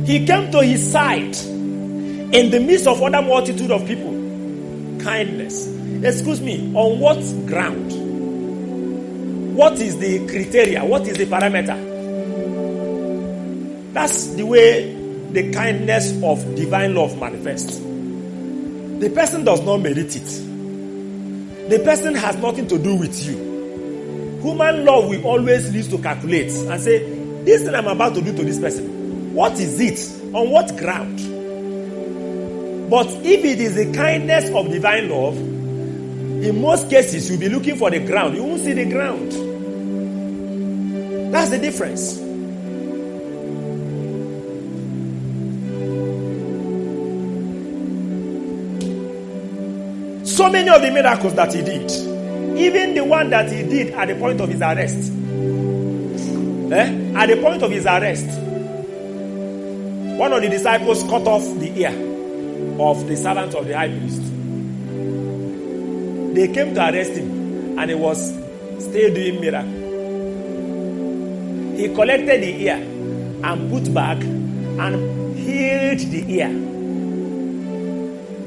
[0.05, 1.35] He came to his side
[2.33, 4.11] in the midst of other multitude of people.
[5.03, 5.67] Kindness.
[6.03, 8.00] Excuse me, on what ground?
[9.61, 10.83] What is the criteria?
[10.83, 11.77] What is the parameter?
[13.93, 14.91] That's the way
[15.31, 17.77] the kindness of divine love manifests.
[17.77, 21.69] The person does not merit it.
[21.69, 24.39] The person has nothing to do with you.
[24.41, 28.35] Human love will always lead to calculate and say, This thing I'm about to do
[28.35, 30.33] to this person, what is it?
[30.33, 31.19] On what ground?
[32.89, 37.75] But if it is the kindness of divine love, in most cases you'll be looking
[37.75, 38.35] for the ground.
[38.35, 39.50] You won't see the ground.
[41.31, 42.19] That's the difference.
[50.35, 51.89] So many of the miracles that he did,
[52.57, 55.11] even the one that he did at the point of his arrest,
[56.73, 57.13] eh?
[57.15, 58.25] at the point of his arrest,
[60.17, 61.91] one of the disciples cut off the ear
[62.79, 64.21] of the servant of the high priest.
[66.35, 68.31] They came to arrest him, and he was
[68.79, 69.80] still doing miracle.
[71.81, 76.49] He collected the ear and put back and healed the ear.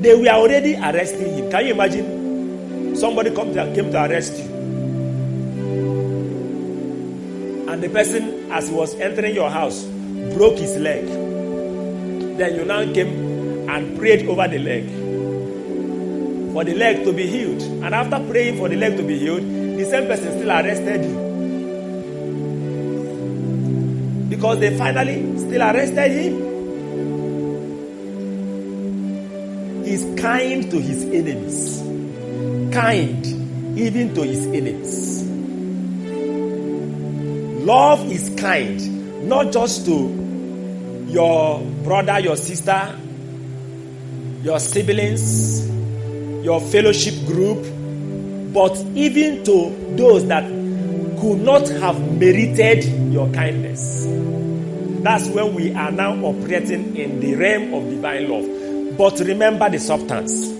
[0.01, 1.51] They were already arresting him.
[1.51, 2.95] Can you imagine?
[2.95, 4.45] Somebody come to, came to arrest you.
[7.69, 9.83] And the person, as he was entering your house,
[10.37, 11.05] broke his leg.
[12.39, 14.85] Then you now came and prayed over the leg
[16.53, 17.63] for the leg to be healed.
[17.83, 21.24] And after praying for the leg to be healed, the same person still arrested you.
[24.29, 26.55] Because they finally still arrested him.
[29.85, 31.83] He's kind to his enemies.
[32.75, 33.45] Kind
[33.79, 35.25] even to his enemies.
[37.65, 42.99] Love is kind, not just to your brother, your sister,
[44.43, 45.67] your siblings,
[46.45, 47.63] your fellowship group,
[48.53, 50.45] but even to those that
[51.25, 54.05] could not have merited your kindness.
[55.03, 58.99] That's when we are now operating in the realm of divine love.
[58.99, 60.51] But remember the substance.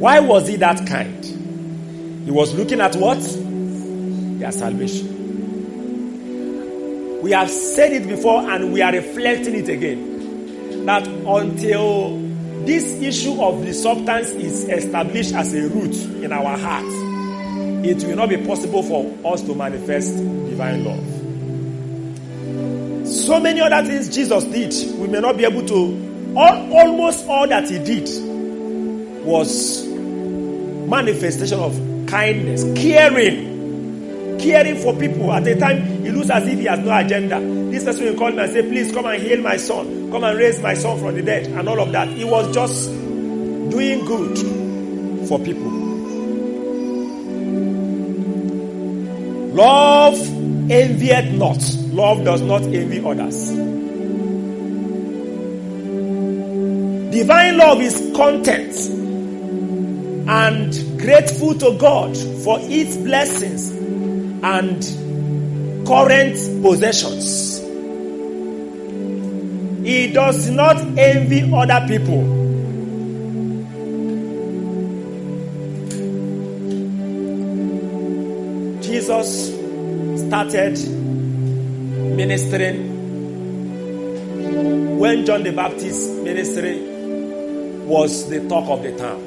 [0.00, 1.22] Why was he that kind?
[2.24, 3.18] He was looking at what?
[4.38, 5.16] Their salvation.
[7.20, 10.86] We have said it before and we are reflecting it again.
[10.86, 12.16] That until
[12.64, 15.94] this issue of the substance is established as a root
[16.24, 17.07] in our heart,
[17.84, 21.04] it will not be possible for us to manifest divine love.
[23.08, 27.48] So many other things Jesus did, we may not be able to all, almost all
[27.48, 28.08] that he did
[29.24, 35.32] was manifestation of kindness, caring, caring for people.
[35.32, 37.40] At the time, he looks as if he has no agenda.
[37.70, 40.10] This person will call me and say, "Please come and heal my son.
[40.10, 42.08] Come and raise my son from the dead," and all of that.
[42.08, 42.90] He was just
[43.70, 44.38] doing good
[45.28, 45.87] for people.
[49.58, 50.20] Love
[50.70, 51.58] envieth not.
[51.92, 53.50] Love does not envy others.
[57.10, 58.72] Divine love is content
[60.28, 63.72] and grateful to God for its blessings
[64.44, 64.80] and
[65.88, 67.58] current possessions.
[69.84, 72.37] He does not envy other people.
[80.28, 80.78] Started
[82.16, 82.98] ministering
[84.98, 86.80] when John the Baptist ministry
[87.86, 89.18] was the talk of the town.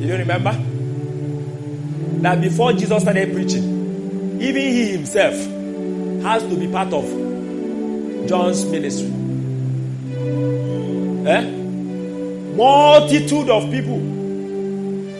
[0.00, 0.52] You remember?
[2.22, 5.34] That before Jesus started preaching, even he himself
[6.22, 7.04] has to be part of
[8.26, 9.12] John's ministry.
[11.26, 11.42] Eh?
[12.56, 14.00] Multitude of people.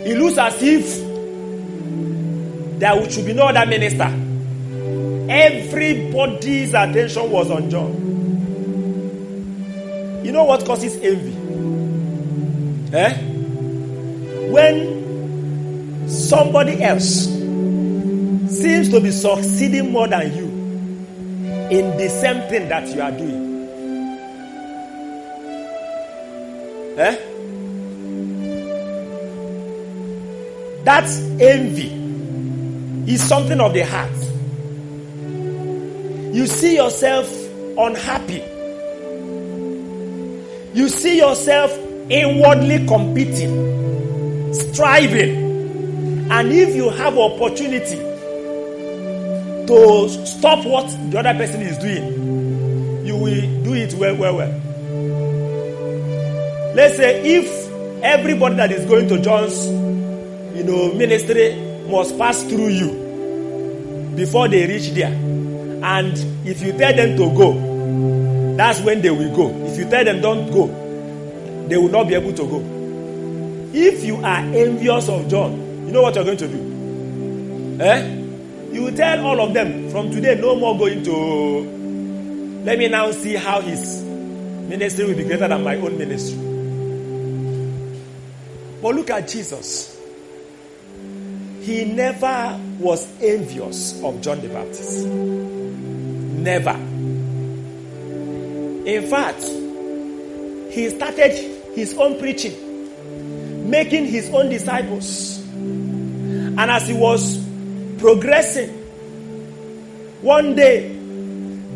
[0.06, 1.11] It looks as if
[2.82, 4.12] there should be no other minister.
[5.30, 7.92] Everybody's attention was on John.
[10.24, 11.30] You know what causes envy?
[12.92, 13.12] Eh?
[14.50, 17.26] When somebody else
[18.50, 20.46] seems to be succeeding more than you
[21.70, 23.68] in the same thing that you are doing.
[26.98, 27.16] Eh?
[30.82, 32.01] That's envy
[33.06, 34.10] is something of the heart.
[36.34, 37.28] You see yourself
[37.78, 38.42] unhappy.
[40.74, 41.76] You see yourself
[42.08, 46.30] inwardly competing, striving.
[46.30, 47.96] And if you have opportunity
[49.66, 54.60] to stop what the other person is doing, you will do it well, well, well.
[56.74, 59.66] Let's say if everybody that is going to John's,
[60.56, 65.12] you know, ministry must pass through you before they reach there.
[65.12, 69.48] And if you tell them to go, that's when they will go.
[69.66, 70.66] If you tell them don't go,
[71.68, 72.60] they will not be able to go.
[73.74, 75.52] If you are envious of John,
[75.86, 77.82] you know what you're going to do?
[77.82, 78.22] Eh?
[78.72, 82.62] You will tell all of them from today, no more going to.
[82.64, 86.38] Let me now see how his ministry will be greater than my own ministry.
[88.80, 89.91] But look at Jesus.
[91.62, 95.06] He never was envious of John the Baptist.
[95.06, 96.76] Never.
[98.84, 99.42] In fact,
[100.74, 101.32] he started
[101.74, 105.38] his own preaching, making his own disciples.
[105.52, 107.38] And as he was
[107.98, 108.70] progressing,
[110.20, 110.98] one day,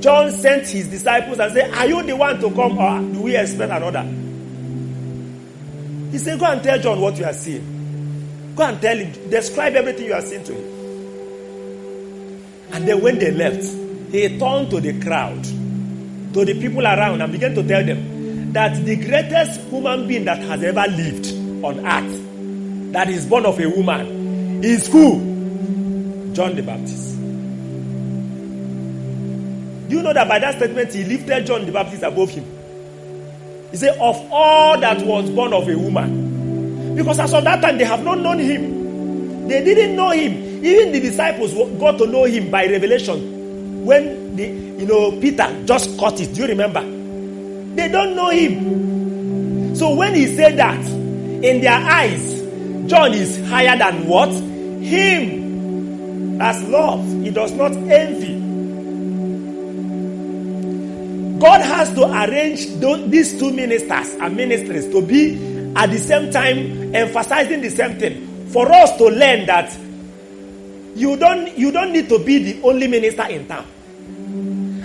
[0.00, 3.36] John sent his disciples and said, Are you the one to come or do we
[3.36, 4.02] expect another?
[6.10, 7.75] He said, Go and tell John what you are seeing.
[8.56, 10.72] Go and tell him, describe everything you are seeing to him.
[12.72, 13.62] And then when they left,
[14.10, 18.82] he turned to the crowd, to the people around, and began to tell them that
[18.82, 21.26] the greatest human being that has ever lived
[21.62, 26.32] on earth, that is born of a woman, is who?
[26.32, 27.16] John the Baptist.
[29.88, 32.44] Do you know that by that statement he lifted John the Baptist above him?
[33.70, 36.35] He said, Of all that was born of a woman.
[36.96, 39.48] Because as of that time they have not known him.
[39.48, 40.32] They didn't know him.
[40.64, 43.84] Even the disciples got to know him by revelation.
[43.84, 46.34] When the you know Peter just caught it.
[46.34, 46.80] Do you remember?
[47.76, 49.76] They don't know him.
[49.76, 52.40] So when he said that, in their eyes,
[52.88, 54.30] John is higher than what?
[54.30, 56.38] Him.
[56.38, 57.04] That's love.
[57.22, 58.36] He does not envy.
[61.38, 62.66] God has to arrange
[63.10, 68.48] these two ministers and ministries to be at the same time emphasizing the same thing.
[68.48, 69.76] For us to learn that
[70.94, 73.66] you don't you don't need to be the only minister in town.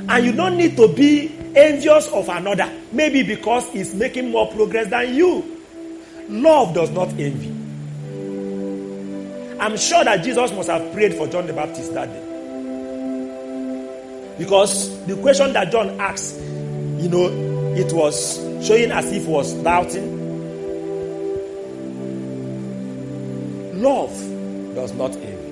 [0.09, 2.71] And you don't need to be envious of another.
[2.91, 5.59] Maybe because he's making more progress than you.
[6.27, 7.49] Love does not envy.
[9.59, 12.31] I'm sure that jesus must have prayed for john the baptist that day.
[14.41, 17.27] Because the question that John asked, you know,
[17.75, 20.20] it was showing as if he was doubting.
[23.81, 24.15] Love
[24.75, 25.51] does not envy.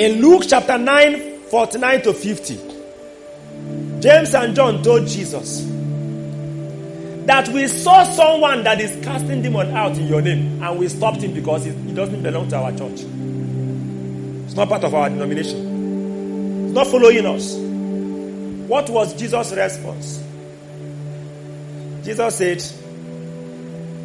[0.00, 5.66] In Luke chapter 9, 49 to 50, James and John told Jesus
[7.26, 11.22] that we saw someone that is casting demon out in your name and we stopped
[11.22, 13.00] him because he doesn't belong to our church.
[14.44, 16.66] It's not part of our denomination.
[16.66, 17.56] It's not following us.
[18.68, 20.23] What was Jesus' response?
[22.04, 22.62] Jesus said,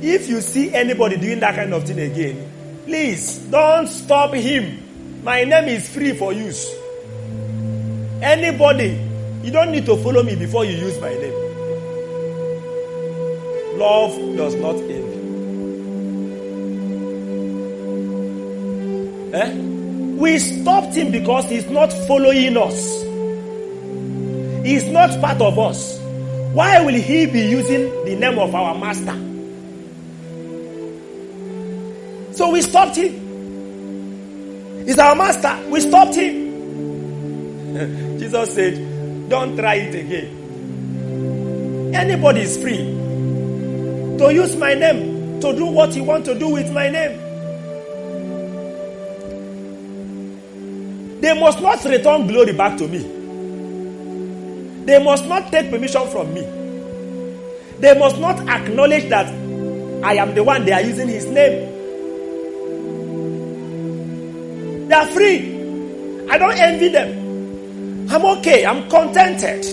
[0.01, 2.49] If you see anybody doing that kind of thing again,
[2.85, 5.21] please don't stop him.
[5.23, 6.73] My name is free for use.
[8.21, 9.05] Anybody,
[9.43, 11.33] you don't need to follow me before you use my name.
[13.77, 15.09] Love does not end.
[19.35, 19.55] Eh?
[20.19, 23.03] We stopped him because he's not following us.
[24.65, 25.98] He's not part of us.
[26.53, 29.13] Why will he be using the name of our master?
[32.33, 34.85] So we stopped him.
[34.85, 35.59] He's our master.
[35.69, 36.49] We stopped him.
[38.19, 41.91] Jesus said, Don't try it again.
[41.93, 42.77] Anybody is free
[44.17, 47.19] to use my name to do what he wants to do with my name.
[51.21, 53.18] They must not return glory back to me.
[54.89, 56.41] They must not take permission from me.
[57.77, 59.27] They must not acknowledge that
[60.03, 61.77] I am the one they are using his name.
[64.87, 66.25] They are free.
[66.27, 68.09] I don't envy them.
[68.09, 68.65] I'm okay.
[68.65, 69.63] I'm contented.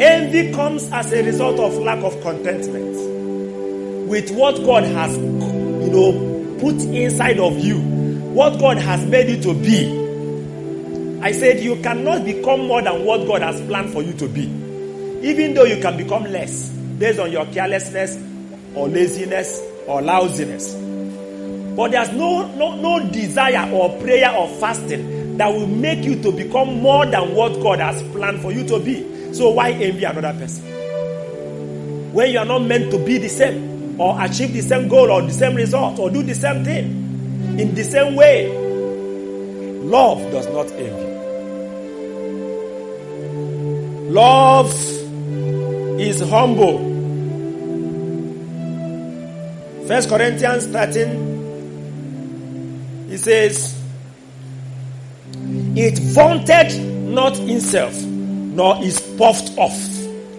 [0.00, 6.56] Envy comes as a result of lack of contentment with what God has, you know,
[6.58, 7.78] put inside of you,
[8.32, 10.05] what God has made you to be.
[11.26, 14.42] I said you cannot become more than what God has planned for you to be,
[15.28, 18.16] even though you can become less based on your carelessness
[18.76, 20.72] or laziness or lousiness.
[21.74, 26.30] But there's no, no, no desire or prayer or fasting that will make you to
[26.30, 29.34] become more than what God has planned for you to be.
[29.34, 30.64] So why envy another person?
[32.12, 35.22] When you are not meant to be the same or achieve the same goal or
[35.22, 38.46] the same result or do the same thing in the same way.
[39.82, 41.05] Love does not envy.
[44.08, 44.72] Love
[46.00, 46.78] is humble.
[49.88, 53.76] First Corinthians 13, he says,
[55.76, 56.72] It vaunted
[57.08, 59.76] not himself, nor is puffed off.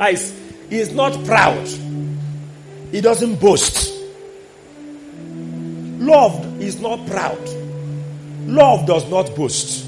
[0.09, 0.33] Is,
[0.69, 1.67] he is not proud.
[2.91, 3.93] He doesn't boast.
[5.99, 7.39] Love is not proud.
[8.45, 9.86] Love does not boast.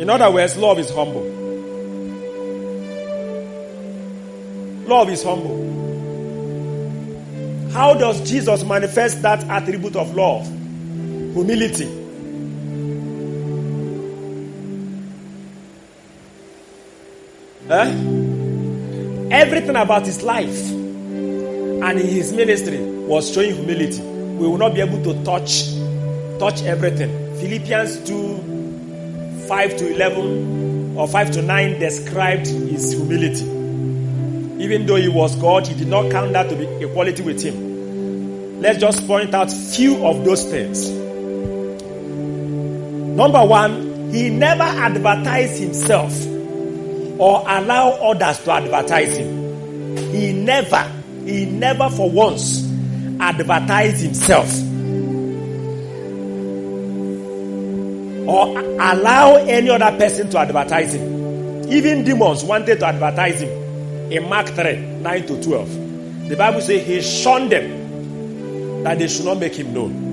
[0.00, 1.20] In other words, love is humble.
[4.88, 5.60] Love is humble.
[7.70, 10.46] How does Jesus manifest that attribute of love?
[10.46, 11.84] Humility.
[17.68, 17.88] Eh?
[19.30, 24.00] Everything about his life and his ministry was showing humility.
[24.00, 25.74] We will not be able to touch
[26.38, 27.10] touch everything.
[27.36, 28.49] Philippians 2
[29.50, 33.42] 5 to 11 or 5 to 9 described his humility.
[34.62, 38.60] Even though he was God, he did not count that to be equality with him.
[38.60, 40.88] Let's just point out few of those things.
[43.16, 46.12] Number one, he never advertised himself
[47.18, 49.96] or allow others to advertise him.
[50.12, 50.92] He never,
[51.24, 52.64] he never for once
[53.18, 54.69] advertised himself
[58.30, 61.68] or allow any other person to advertise him.
[61.68, 63.50] Even demons wanted to advertise him
[64.12, 66.28] in Mark 3 9 to 12.
[66.28, 70.06] The Bible says he shunned them that they should not make him known.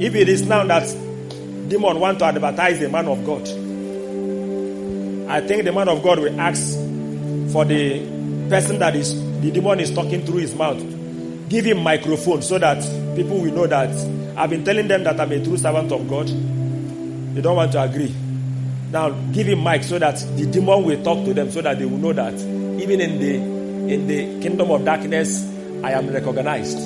[0.00, 0.86] If it is now that
[1.68, 3.48] demon want to advertise the man of God,
[5.30, 6.74] I think the man of God will ask
[7.52, 8.00] for the
[8.50, 10.78] person that is the demon is talking through his mouth.
[11.48, 12.82] Give him microphone so that
[13.16, 13.88] people will know that
[14.38, 16.28] I've been telling them that I'm a true servant of God.
[17.34, 18.14] They don't want to agree.
[18.90, 21.84] Now give him mic so that the demon will talk to them so that they
[21.84, 23.34] will know that even in the
[23.92, 25.44] in the kingdom of darkness
[25.82, 26.78] I am recognized.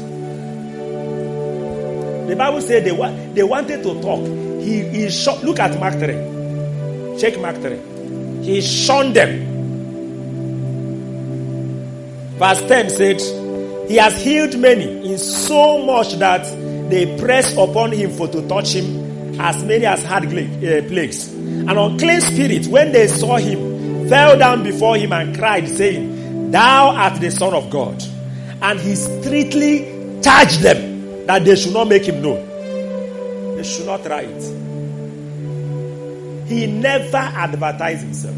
[2.28, 4.20] The Bible said they, wa- they wanted to talk.
[4.61, 7.18] He, he shot, look at Mark 3.
[7.18, 8.44] Check Mark 3.
[8.44, 9.50] He shunned them.
[12.38, 13.20] Verse 10 said,
[13.90, 16.46] He has healed many in so much that
[16.93, 21.32] they pressed upon him for to touch him, as many as had uh, plagues.
[21.32, 26.90] And unclean spirits, when they saw him, fell down before him and cried, saying, Thou
[26.90, 28.03] art the Son of God.
[28.61, 33.57] And he strictly charged them that they should not make him known.
[33.57, 34.43] They should not try it.
[36.47, 38.36] He never advertised himself.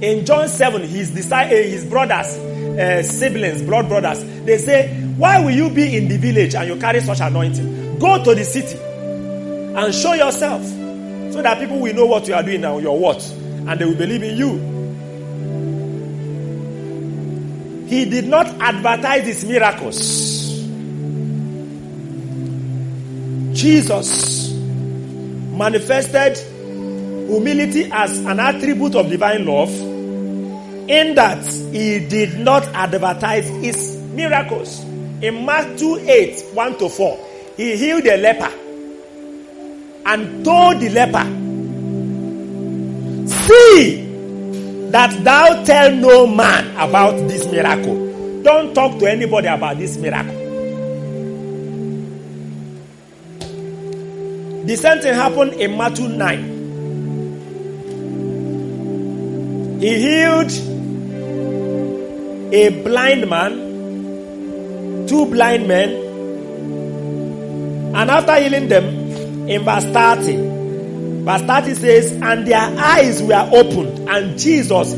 [0.00, 5.50] In John 7, his, uh, his brothers, uh, siblings, blood brothers, they say, Why will
[5.50, 7.87] you be in the village and you carry such anointing?
[7.98, 10.62] Go to the city and show yourself
[11.32, 13.94] so that people will know what you are doing and your what, and they will
[13.94, 14.78] believe in you.
[17.88, 19.98] He did not advertise his miracles.
[23.58, 26.36] Jesus manifested
[27.28, 29.70] humility as an attribute of divine love
[30.88, 34.82] in that he did not advertise his miracles.
[35.20, 37.27] In Mark 2 8, 1 to 4,
[37.58, 38.52] he healed a leper
[40.06, 41.24] and told the leper,
[43.26, 44.06] See
[44.92, 48.42] that thou tell no man about this miracle.
[48.44, 50.36] Don't talk to anybody about this miracle.
[54.64, 56.58] The same thing happened in Matthew 9.
[59.80, 60.52] He healed
[62.54, 66.07] a blind man, two blind men,
[67.98, 68.84] and after healing them,
[69.48, 74.92] in verse 30, verse 30 says, And their eyes were opened, and Jesus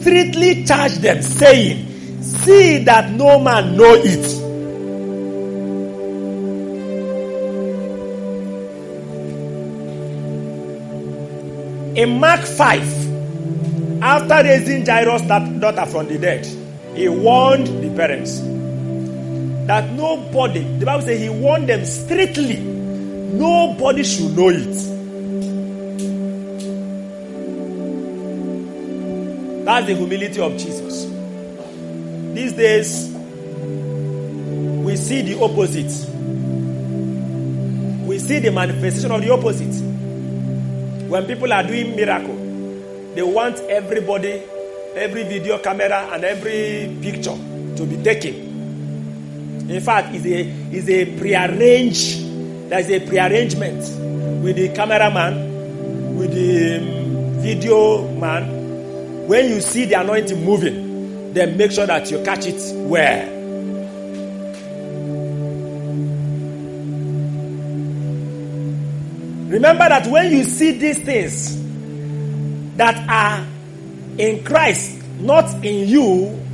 [0.00, 4.46] strictly charged them, saying, See that no man know it.
[11.98, 15.20] In Mark 5, after raising Jairus'
[15.60, 16.46] daughter from the dead,
[16.94, 18.40] he warned the parents
[19.66, 24.96] that nobody, the Bible says he warned them strictly, nobody should know it.
[29.64, 31.06] That's the humility of Jesus.
[32.34, 33.12] These days,
[34.84, 35.92] we see the opposite.
[38.06, 39.74] We see the manifestation of the opposite.
[41.08, 42.36] When people are doing miracle,
[43.16, 44.42] they want everybody,
[44.94, 47.36] every video camera and every picture
[47.76, 48.45] to be taken.
[49.68, 50.42] In fact, it's a,
[50.74, 53.78] it's a prearranged, there's a prearrangement
[54.42, 59.26] with the cameraman, with the um, video man.
[59.26, 63.32] When you see the anointing moving, then make sure that you catch it well.
[69.48, 71.56] Remember that when you see these things
[72.76, 73.46] that are
[74.18, 76.45] in Christ, not in you,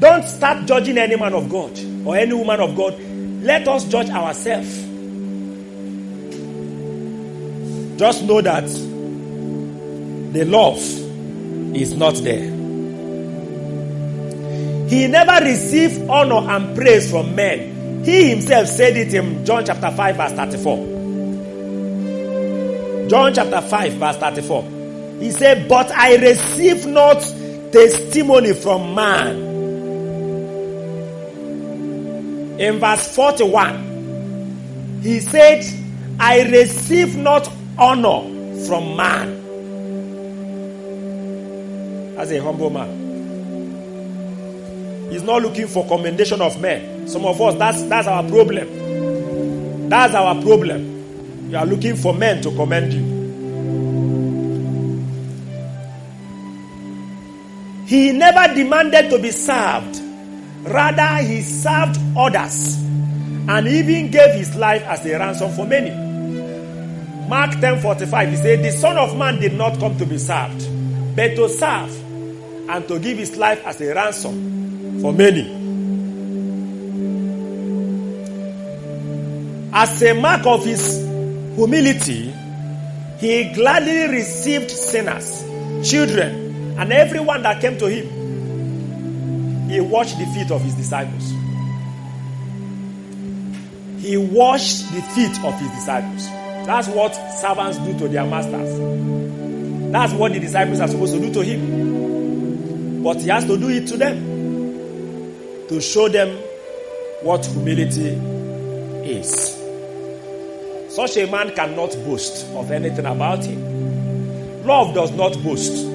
[0.00, 2.98] don't start judging any man of God or any woman of God.
[3.42, 4.76] Let us judge ourselves.
[7.98, 8.64] Just know that
[10.32, 10.78] the love
[11.76, 12.44] is not there.
[14.88, 18.02] He never received honor and praise from men.
[18.02, 21.00] He himself said it in John chapter 5, verse 34.
[23.08, 24.62] John chapter 5, verse 34.
[25.20, 27.20] He said, But I receive not
[27.70, 29.49] testimony from man.
[32.60, 35.64] In verse 41, he said,
[36.20, 38.20] I receive not honor
[38.66, 39.28] from man.
[42.18, 43.00] As a humble man.
[45.10, 47.08] He's not looking for commendation of men.
[47.08, 49.88] Some of us, that's, that's our problem.
[49.88, 51.48] That's our problem.
[51.50, 53.08] You are looking for men to commend you.
[57.86, 60.09] He never demanded to be served.
[60.62, 62.76] Rather, he served others
[63.48, 65.90] and even gave his life as a ransom for many.
[67.28, 70.68] Mark 10:45 he said the son of man did not come to be served
[71.16, 71.96] but to serve
[72.68, 75.58] and to give his life as a ransom for many.
[79.72, 80.98] As a mark of his
[81.56, 82.34] humility,
[83.18, 85.42] he gladly received sinners,
[85.88, 88.19] children, and everyone that came to him.
[89.70, 91.30] He washed the feet of his disciples.
[94.02, 96.26] He washed the feet of his disciples.
[96.66, 98.78] That's what servants do to their masters.
[99.92, 103.02] That's what the disciples are supposed to do to him.
[103.04, 106.36] But he has to do it to them to show them
[107.22, 108.08] what humility
[109.08, 109.56] is.
[110.88, 114.66] Such a man cannot boast of anything about him.
[114.66, 115.86] Love does not boast.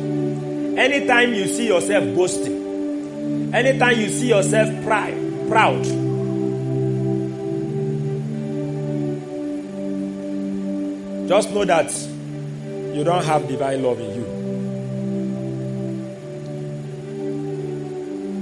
[0.77, 2.64] Anytime you see yourself boasting,
[3.53, 5.15] anytime you see yourself pride,
[5.49, 5.83] proud,
[11.27, 11.91] just know that
[12.95, 14.23] you don't have divine love in you.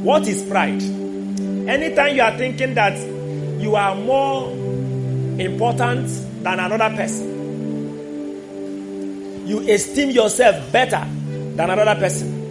[0.04, 0.82] What is pride?
[0.82, 2.98] Anytime you are thinking that
[3.62, 4.52] you are more
[5.40, 6.10] important
[6.44, 7.34] than another person,
[9.48, 11.08] you esteem yourself better
[11.56, 12.43] than another person,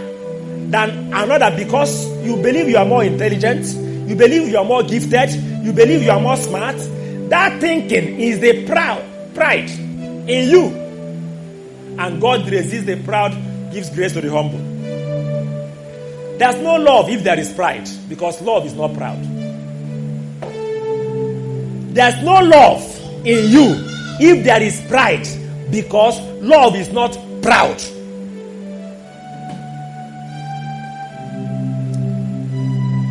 [0.70, 3.66] than another because you believe you are more intelligent,
[4.08, 5.30] you believe you are more gifted,
[5.62, 6.76] you believe you are more smart,
[7.28, 9.04] that thinking is the proud
[9.34, 9.70] pride
[10.28, 10.66] in you.
[11.98, 13.32] And God resists the proud,
[13.72, 14.58] gives grace to the humble.
[16.38, 19.22] There's no love if there is pride because love is not proud.
[21.94, 22.82] There's no love
[23.24, 23.74] in you
[24.18, 25.26] if there is pride
[25.70, 27.80] because love is not proud.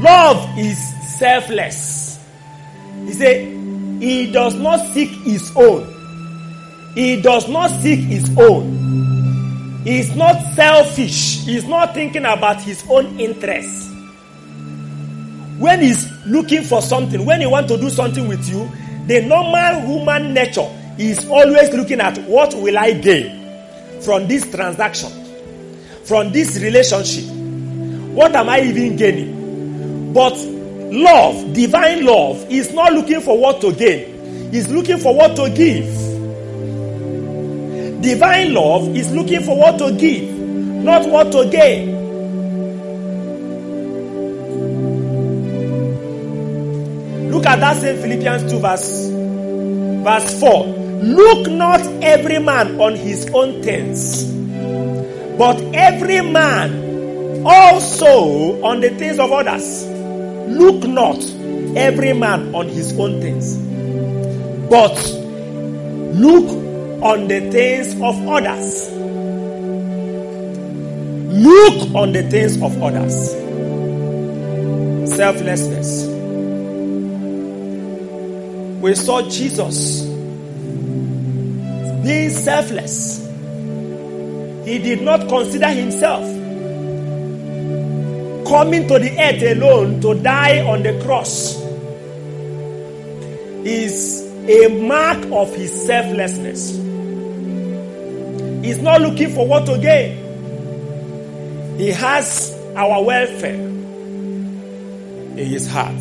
[0.01, 0.77] Love is
[1.19, 2.19] selfless.
[3.05, 3.41] He said,
[4.01, 6.00] He does not seek His own.
[6.95, 9.81] He does not seek His own.
[9.83, 11.39] He is not selfish.
[11.45, 13.89] He is not thinking about His own interests
[15.59, 18.67] when he's looking for something, when he want to do something with you,
[19.05, 20.67] the normal human nature
[20.97, 25.21] is always looking at what will I gain from this transaction?
[26.03, 27.23] from this relationship?
[28.13, 30.13] What am I even gaining?
[30.13, 35.35] But love, divine love, is not looking for what to gain, is looking for what
[35.37, 35.85] to give.
[38.01, 40.33] Divine love is looking for what to give,
[40.83, 41.91] not what to gain.
[47.31, 49.09] Look at that same Philippians 2 verse,
[50.03, 50.65] verse 4.
[50.65, 54.25] Look not every man on his own things,
[55.37, 59.85] but every man also on the things of others.
[59.85, 61.23] Look not
[61.77, 63.57] every man on his own things,
[64.69, 64.95] but
[66.15, 66.60] look
[67.01, 68.91] on the things of others.
[71.33, 73.31] Look on the things of others.
[75.15, 76.07] Selflessness.
[78.81, 80.03] We saw Jesus
[82.03, 83.19] being selfless.
[84.65, 86.23] He did not consider himself
[88.51, 91.55] coming to the earth alone to die on the cross
[93.65, 96.80] is a mark of his selflessness.
[98.61, 100.17] He's not looking for what to gain.
[101.77, 105.99] He has our welfare in his heart.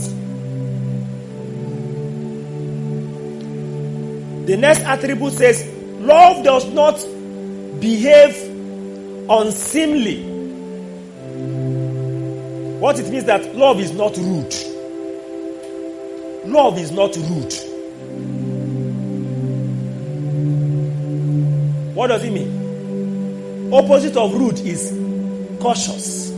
[4.47, 5.67] The next attribute says,
[6.01, 6.99] Love does not
[7.81, 8.35] behave
[9.31, 10.25] unseemly.
[12.81, 14.55] What it means that love is not rude.
[16.47, 17.70] Love is not rude.
[22.01, 23.71] What does it mean?
[23.75, 24.91] Opposite of rude is
[25.61, 26.31] cautious,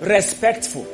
[0.00, 0.86] respectful.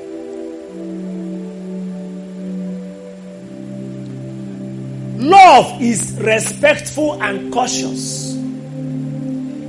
[5.19, 8.35] Love is respectful and cautious.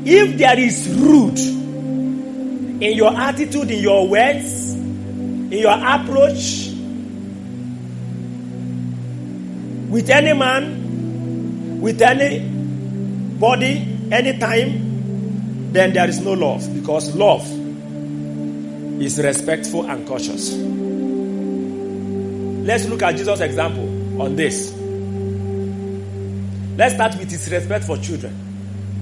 [0.05, 1.39] If there is rude
[2.81, 6.69] in your attitude, in your words, in your approach
[9.89, 12.58] with any man, with any
[13.39, 17.47] body, anytime, then there is no love because love
[19.01, 20.55] is respectful and cautious.
[22.65, 24.73] Let's look at Jesus' example on this.
[26.77, 28.35] Let's start with his respect for children.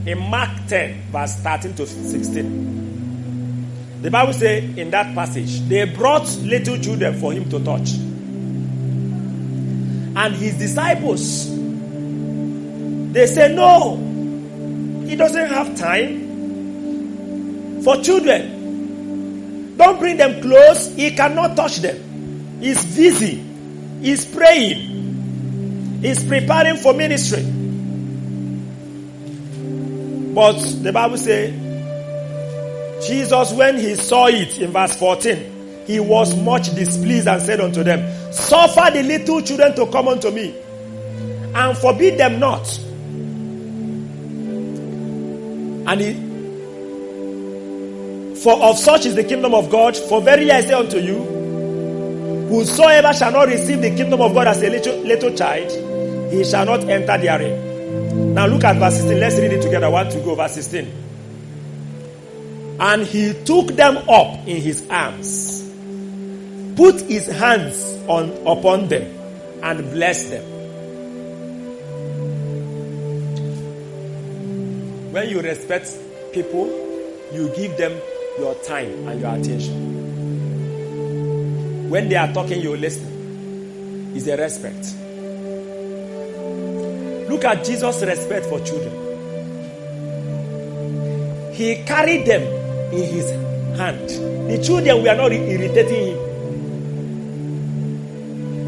[0.05, 4.01] In Mark 10, verse 13 to 16.
[4.01, 7.93] The Bible says in that passage, they brought little children for him to touch.
[10.15, 11.49] And his disciples,
[13.11, 13.97] they say, No,
[15.07, 16.27] he doesn't have time
[17.83, 19.77] for children.
[19.77, 20.93] Don't bring them close.
[20.95, 22.59] He cannot touch them.
[22.59, 23.43] He's busy.
[24.01, 25.99] He's praying.
[26.01, 27.43] He's preparing for ministry.
[30.33, 31.53] But the Bible says,
[33.07, 37.83] Jesus, when he saw it in verse 14, he was much displeased and said unto
[37.83, 40.55] them, Suffer the little children to come unto me,
[41.55, 42.67] and forbid them not.
[45.88, 46.13] And he,
[48.41, 49.95] for of such is the kingdom of God.
[49.95, 51.23] For verily I say unto you,
[52.49, 55.72] whosoever shall not receive the kingdom of God as a little, little child,
[56.31, 58.34] he shall not enter therein.
[58.34, 59.19] Now look at verse 16.
[59.19, 59.89] Let's read it together.
[59.89, 60.35] One to go.
[60.35, 60.91] Verse 16.
[62.80, 65.64] And he took them up in his arms,
[66.76, 69.03] put his hands on upon them,
[69.64, 70.56] and blessed them.
[75.11, 75.89] When you respect
[76.34, 76.67] people,
[77.34, 77.93] you give them
[78.38, 79.88] your time and your attention.
[81.89, 84.11] When they are talking, you listen.
[84.15, 84.95] It's a respect.
[87.29, 88.93] Look at Jesus' respect for children.
[91.53, 92.41] He carried them
[92.93, 93.29] in his
[93.77, 94.09] hand.
[94.49, 96.17] The children were not irritating him.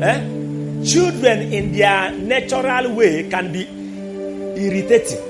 [0.04, 0.20] Eh?
[0.86, 3.68] Children, in their natural way, can be
[4.56, 5.29] irritating.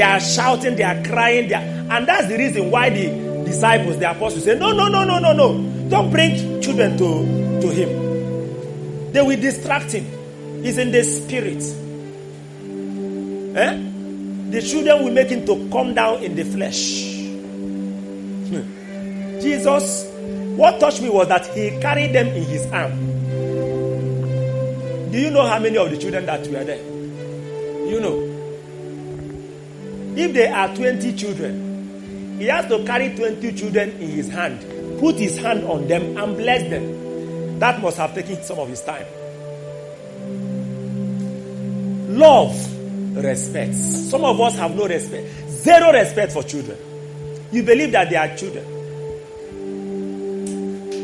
[0.00, 3.98] They are shouting, they are crying, they are, and that's the reason why the disciples,
[3.98, 5.90] the apostles, say, No, no, no, no, no, no.
[5.90, 9.12] Don't bring children to, to him.
[9.12, 10.06] They will distract him.
[10.64, 11.62] He's in the spirit.
[13.58, 13.78] Eh?
[14.48, 16.78] The children will make him to come down in the flesh.
[19.42, 20.06] Jesus,
[20.56, 22.92] what touched me was that he carried them in his arm.
[25.10, 26.82] Do you know how many of the children that were there?
[27.86, 28.29] You know.
[30.16, 34.60] If there are 20 children, he has to carry 20 children in his hand,
[34.98, 37.58] put his hand on them, and bless them.
[37.58, 39.06] That must have taken some of his time.
[42.18, 42.54] Love
[43.16, 43.78] respects.
[44.10, 45.28] Some of us have no respect.
[45.48, 46.78] Zero respect for children.
[47.52, 48.64] You believe that they are children.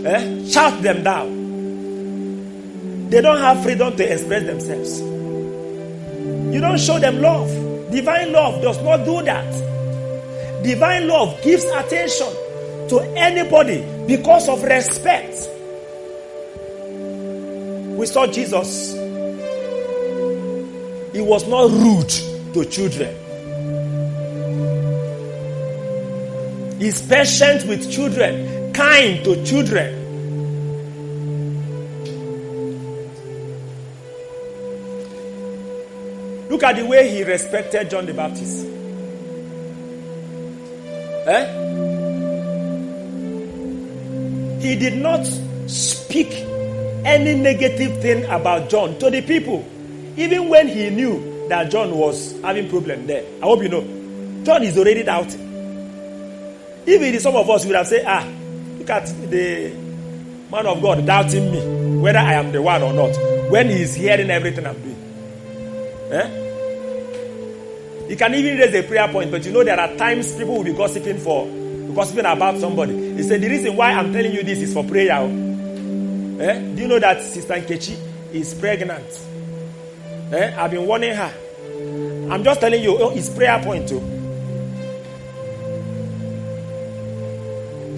[0.06, 0.48] Eh?
[0.48, 1.46] Shout them down.
[3.10, 5.00] They don't have freedom to express themselves.
[5.00, 7.65] You don't show them love.
[7.90, 10.62] Divine love does not do that.
[10.62, 12.28] Divine love gives attention
[12.88, 15.34] to anybody because of respect.
[17.96, 18.94] We saw Jesus.
[21.12, 22.10] He was not rude
[22.54, 23.14] to children.
[26.78, 30.05] He's patient with children, kind to children.
[36.56, 38.64] Look at the way he respected John the Baptist.
[41.26, 41.44] Eh?
[44.62, 45.26] He did not
[45.68, 46.32] speak
[47.04, 49.68] any negative thing about John to the people,
[50.16, 53.22] even when he knew that John was having problem there.
[53.42, 53.82] I hope you know.
[54.42, 55.42] John is already doubting.
[56.86, 58.26] If it is some of us, we would have said, ah,
[58.78, 59.74] look at the
[60.50, 63.14] man of God doubting me, whether I am the one or not,
[63.50, 64.96] when he is hearing everything I'm doing.
[66.12, 66.44] Eh?
[68.08, 70.64] You can even raise a prayer point, but you know there are times people will
[70.64, 71.46] be gossiping for
[71.92, 73.14] gossiping about somebody.
[73.16, 75.12] He said the reason why I'm telling you this is for prayer.
[75.12, 76.60] Eh?
[76.74, 77.98] Do you know that Sister Nkechi
[78.32, 79.06] is pregnant?
[80.32, 80.54] Eh?
[80.56, 81.32] I've been warning her.
[82.30, 84.00] I'm just telling you, oh, it's prayer point too.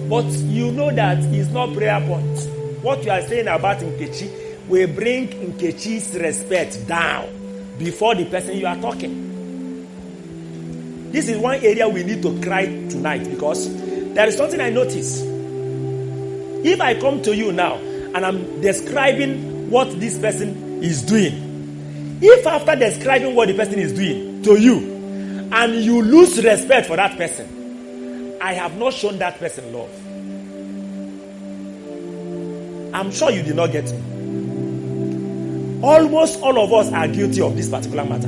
[0.09, 2.39] But you know that it's not prayer point.
[2.81, 7.27] What you are saying about Nkechi will bring Nkechi's respect down
[7.77, 9.28] before the person you are talking.
[11.11, 13.67] This is one area we need to cry tonight because
[14.13, 15.21] there is something I notice.
[16.63, 22.45] If I come to you now and I'm describing what this person is doing, if
[22.45, 27.17] after describing what the person is doing to you and you lose respect for that
[27.17, 29.89] person, I have not shown that person love.
[32.93, 33.99] I'm sure you did not get me.
[35.81, 38.27] Almost all of us are guilty of this particular matter.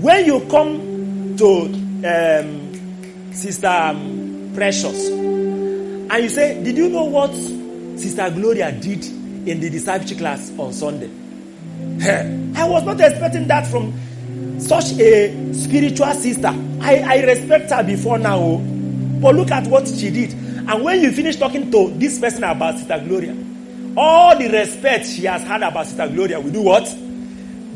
[0.00, 1.64] When you come to
[2.08, 9.60] um, Sister um, Precious and you say, Did you know what Sister Gloria did in
[9.60, 11.10] the discipleship class on Sunday?
[12.58, 13.92] I was not expecting that from
[14.58, 16.48] such a spiritual sister.
[16.80, 18.58] I, I respect her before now, oh.
[19.20, 20.32] but look at what she did.
[20.32, 23.36] And when you finish talking to this person about Sister Gloria,
[23.98, 26.84] all the respect she has had about Sister Gloria, we do what?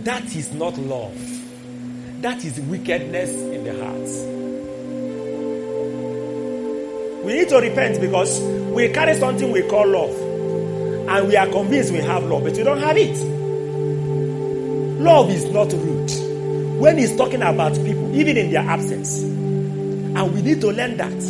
[0.05, 1.34] That is not love.
[2.25, 4.09] That is wickedness in the heart.
[7.23, 8.41] We need to repent because
[8.75, 10.19] we carry something we call love.
[11.07, 13.15] And we are convinced we have love, but we don't have it.
[15.03, 16.81] Love is not rude.
[16.81, 19.23] When he's talking about people, even in their absence.
[19.23, 21.21] And we need to learn that.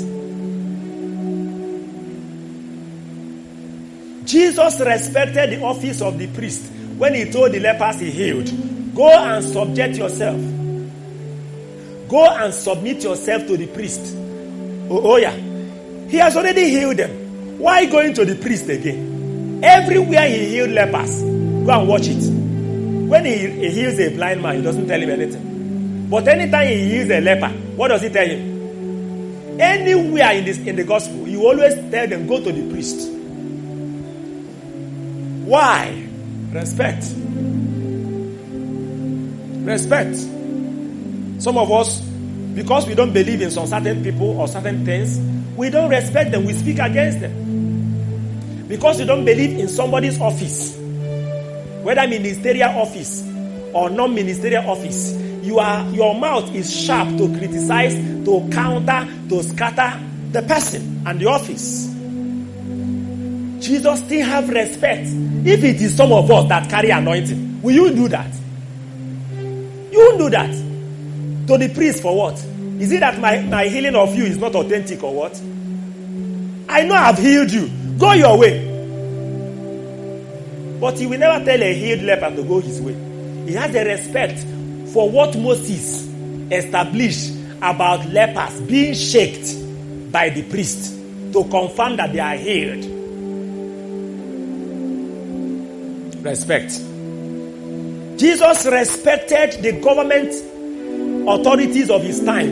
[4.28, 9.08] Jesus respected the office of the priest when he told the lepers he healed, Go
[9.08, 10.53] and subject yourself
[12.14, 14.14] Go and submit yourself to the priest.
[14.88, 15.34] Oh, oh yeah.
[16.08, 17.58] He has already healed them.
[17.58, 19.58] Why going to the priest again?
[19.60, 21.22] Everywhere he healed lepers.
[21.22, 22.22] Go and watch it.
[23.08, 26.06] When he, he heals a blind man, he doesn't tell him anything.
[26.08, 29.60] But anytime he heals a leper, what does he tell him?
[29.60, 33.10] Anywhere in this in the gospel, you always tell them go to the priest.
[35.48, 36.06] Why?
[36.52, 37.06] Respect.
[39.66, 40.33] Respect.
[41.44, 42.00] Some of us,
[42.54, 45.20] because we don't believe in some certain people or certain things,
[45.58, 46.46] we don't respect them.
[46.46, 48.64] We speak against them.
[48.66, 50.74] Because you don't believe in somebody's office,
[51.82, 53.22] whether ministerial office
[53.74, 55.12] or non-ministerial office,
[55.42, 57.92] you are your mouth is sharp to criticize,
[58.24, 60.02] to counter, to scatter
[60.32, 61.88] the person and the office.
[63.62, 65.08] Jesus still have respect.
[65.44, 68.34] If it is some of us that carry anointing, will you do that?
[69.92, 70.63] You won't do that.
[71.46, 72.34] To the priest for what?
[72.80, 75.40] Is it that my, my healing of you is not authentic or what?
[76.68, 77.70] I know I've healed you.
[77.98, 78.70] Go your way.
[80.80, 82.94] But he will never tell a healed leper to go his way.
[83.46, 84.38] He has a respect
[84.92, 86.08] for what Moses
[86.50, 90.94] established about lepers being shaked by the priest
[91.32, 92.84] to confirm that they are healed.
[96.24, 96.70] Respect.
[98.18, 100.32] Jesus respected the government
[101.28, 102.50] authorities of his time.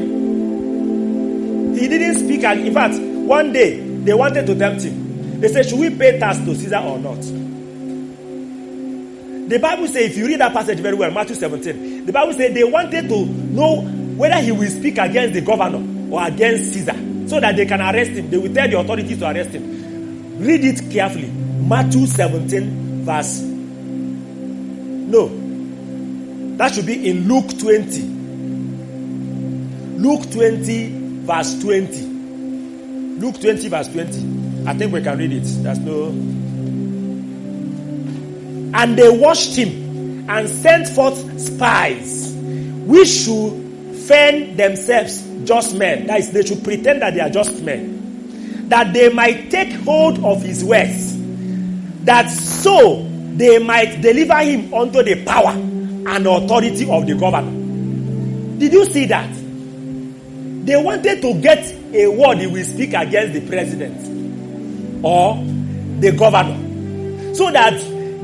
[1.75, 2.45] He didn't speak.
[2.45, 5.41] And in fact, one day they wanted to tempt him.
[5.41, 7.21] They said, Should we pay tax to Caesar or not?
[9.53, 12.55] The Bible says, if you read that passage very well, Matthew 17, the Bible says
[12.55, 15.83] they wanted to know whether he will speak against the governor
[16.15, 16.95] or against Caesar
[17.29, 18.31] so that they can arrest him.
[18.31, 20.39] They will tell the authorities to arrest him.
[20.39, 21.29] Read it carefully.
[21.31, 23.41] Matthew 17, verse.
[25.13, 25.29] No.
[26.57, 28.12] That should be in Luke 20.
[30.03, 32.07] Luke 20, verse 20.
[33.21, 34.67] Luke 20, verse 20.
[34.67, 35.45] I think we can read it.
[35.63, 36.07] There's no.
[38.77, 46.09] And they watched him and sent forth spies, which should feign themselves just men.
[46.09, 48.69] That is, they should pretend that they are just men.
[48.71, 51.17] That they might take hold of his words.
[52.07, 58.59] That so they might deliver him unto the power and authority of the governor.
[58.59, 59.42] Did you see that?
[60.65, 65.35] They wanted to get a word he will speak against the president or
[65.99, 67.35] the governor.
[67.35, 67.75] So that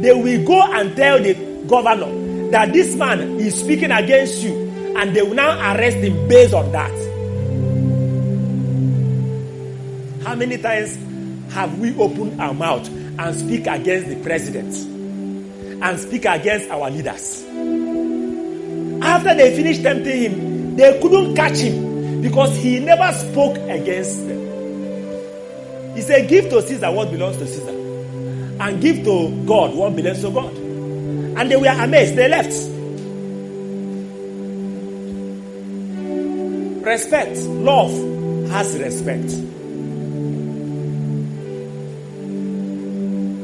[0.00, 1.34] they will go and tell the
[1.66, 4.54] governor that this man is speaking against you
[4.96, 6.92] and they will now arrest him based on that.
[10.24, 10.96] How many times
[11.52, 14.74] have we opened our mouth and speak against the president
[15.82, 17.44] and speak against our leaders?
[19.02, 25.94] After they finished tempting him, they couldn't catch him because he never spoke against them.
[25.94, 30.20] He said, Give to Caesar what belongs to Caesar, and give to God what belongs
[30.22, 30.54] to God.
[30.54, 32.52] And they were amazed, they left.
[36.84, 37.90] Respect, love
[38.50, 39.32] has respect.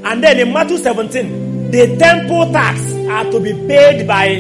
[0.07, 4.37] And then in Matthew 17, the temple tax are to be paid by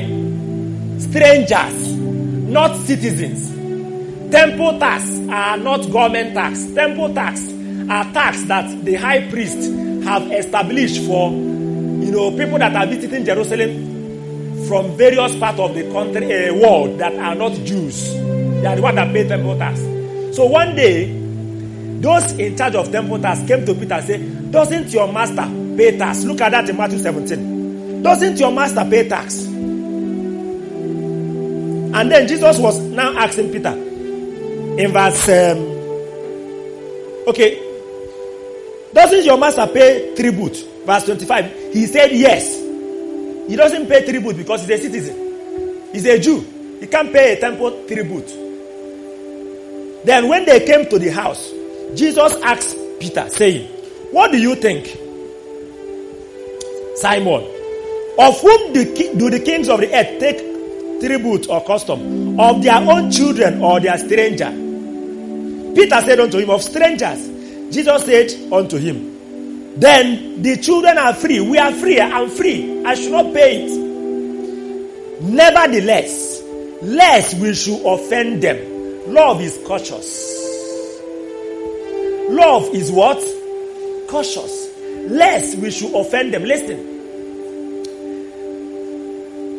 [0.98, 3.53] strangers, not citizens.
[4.34, 6.64] Temple tax are not government tax.
[6.74, 7.52] Temple tax
[7.88, 9.70] are tax that the high priest
[10.02, 15.88] have established for you know people that are visiting Jerusalem from various parts of the
[15.92, 18.12] country uh, world that are not Jews.
[18.14, 19.78] They are the one that pay temple tax.
[20.34, 21.12] So one day,
[22.00, 25.96] those in charge of temple tax came to Peter and said, Doesn't your master pay
[25.96, 26.24] tax?
[26.24, 28.02] Look at that in Matthew 17.
[28.02, 29.44] Doesn't your master pay tax?
[31.94, 33.92] And then Jesus was now asking Peter
[34.78, 35.58] in verse, um,
[37.28, 37.60] okay,
[38.92, 40.56] doesn't your master pay tribute?
[40.86, 41.72] Verse 25.
[41.72, 42.60] He said yes.
[43.48, 45.90] He doesn't pay tribute because he's a citizen.
[45.92, 46.78] He's a Jew.
[46.80, 48.28] He can't pay a temple tribute.
[50.04, 51.52] Then when they came to the house,
[51.94, 53.68] Jesus asked Peter, saying,
[54.12, 54.86] What do you think?
[56.96, 57.42] Simon,
[58.18, 58.84] of whom do,
[59.16, 62.38] do the kings of the earth take tribute or custom?
[62.38, 64.63] Of their own children or their stranger?
[65.74, 67.28] Peter said unto him, Of strangers.
[67.74, 71.40] Jesus said unto him, Then the children are free.
[71.40, 72.00] We are free.
[72.00, 72.84] I'm free.
[72.84, 75.22] I should not pay it.
[75.22, 76.42] Nevertheless,
[76.82, 79.12] lest we should offend them.
[79.12, 80.32] Love is cautious.
[82.30, 83.18] Love is what?
[84.08, 84.68] Cautious.
[85.08, 86.44] Lest we should offend them.
[86.44, 86.94] Listen.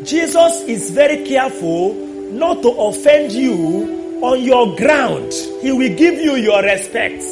[0.06, 1.94] Jesus is very careful
[2.32, 5.32] not to offend you on your ground.
[5.62, 7.24] He will give you your respect.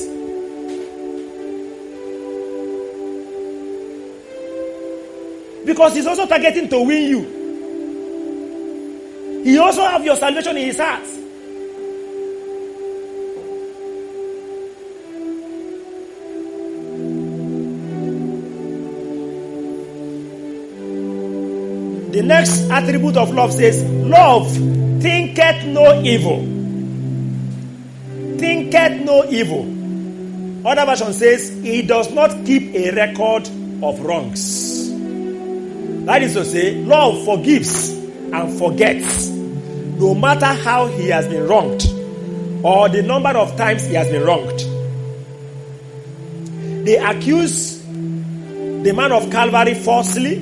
[5.66, 7.44] Because he's also targeting to win you.
[9.44, 11.04] He also have your salvation in his heart.
[22.14, 24.52] The next attribute of love says, Love
[25.02, 26.53] thinketh no evil.
[28.44, 30.68] Thinketh no evil.
[30.68, 33.48] Other version says, He does not keep a record
[33.82, 34.90] of wrongs.
[36.06, 41.86] That is to say, love forgives and forgets no matter how he has been wronged
[42.66, 44.60] or the number of times he has been wronged.
[46.86, 50.40] They accuse the man of Calvary falsely,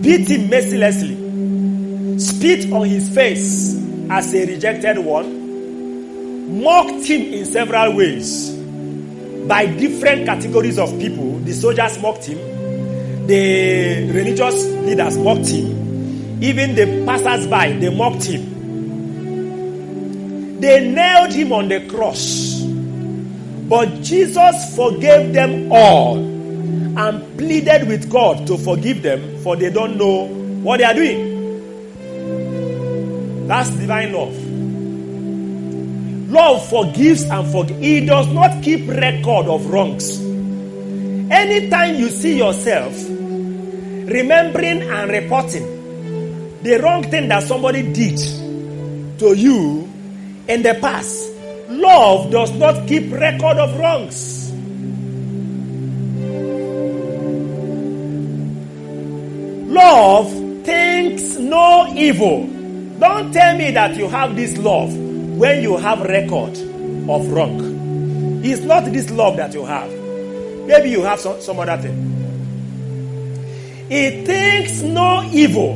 [0.00, 3.80] beat him mercilessly, spit on his face
[4.10, 5.45] as a rejected one,
[6.46, 8.54] mocked him in several ways
[9.46, 11.38] by different categories of people.
[11.40, 12.38] The soldiers mocked him,
[13.26, 18.54] the religious leaders mocked him, even the passers-by they mocked him.
[20.60, 22.62] They nailed him on the cross.
[23.68, 29.96] But Jesus forgave them all and pleaded with God to forgive them, for they don't
[29.98, 30.26] know
[30.62, 31.34] what they are doing.
[33.48, 34.34] That's divine love.
[36.26, 37.80] Love forgives and forgives.
[37.80, 40.20] He does not keep record of wrongs.
[41.30, 48.18] Anytime you see yourself remembering and reporting the wrong thing that somebody did
[49.18, 49.88] to you
[50.48, 51.30] in the past.
[51.68, 54.52] Love does not keep record of wrongs.
[59.70, 60.32] Love
[60.64, 62.46] thinks no evil.
[62.98, 65.05] Don't tell me that you have this love
[65.36, 66.56] when you have record
[67.08, 68.40] of wrong.
[68.42, 69.90] It's not this love that you have.
[70.66, 72.12] Maybe you have some, some other thing.
[73.90, 75.74] It thinks no evil.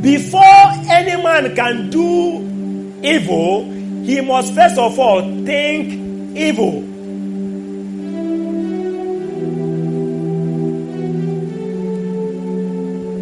[0.00, 3.64] Before any man can do evil,
[4.04, 6.82] he must first of all think evil.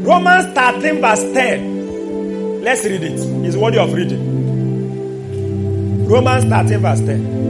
[0.07, 2.63] Romans 13, verse 10.
[2.63, 3.19] Let's read it.
[3.47, 4.38] It's worthy of reading.
[6.09, 7.49] Romans 13, verse 10.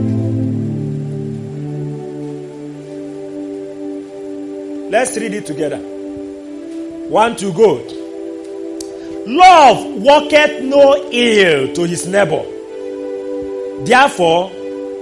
[4.91, 5.77] Let's read it together.
[7.07, 7.75] One to go.
[9.27, 12.43] Love worketh no ill to his neighbor.
[13.85, 14.51] Therefore,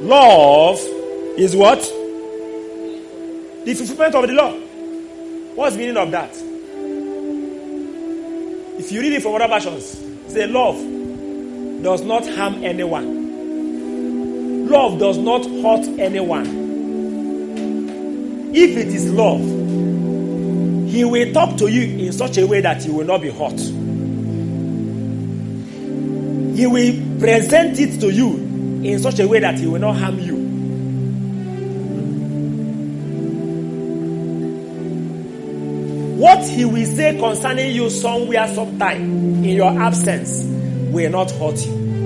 [0.01, 0.79] love
[1.35, 1.79] is what?
[3.65, 4.51] The fulfillment of the law.
[5.55, 6.29] What's the meaning of that?
[8.79, 9.97] If you read it from other versions,
[10.27, 10.77] say love
[11.81, 13.16] does not harm anyone.
[14.69, 16.45] Love does not hurt anyone.
[18.53, 19.39] If it is love,
[20.89, 23.59] he will talk to you in such a way that you will not be hurt.
[26.57, 28.35] He will present it to you
[28.83, 30.35] in such a way that he will not harm you.
[36.17, 40.43] What he will say concerning you somewhere, sometime in your absence
[40.91, 41.96] will not hurt you.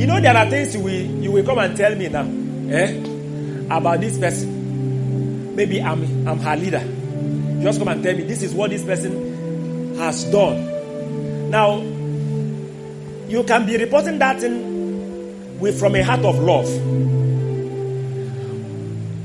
[0.00, 2.22] You know, there are things you will, you will come and tell me now
[2.74, 2.96] eh,
[3.70, 5.54] about this person.
[5.54, 6.82] Maybe I'm, I'm her leader.
[7.62, 11.50] Just come and tell me this is what this person has done.
[11.50, 11.80] Now,
[13.28, 16.70] you can be reporting that in, with from a heart of love.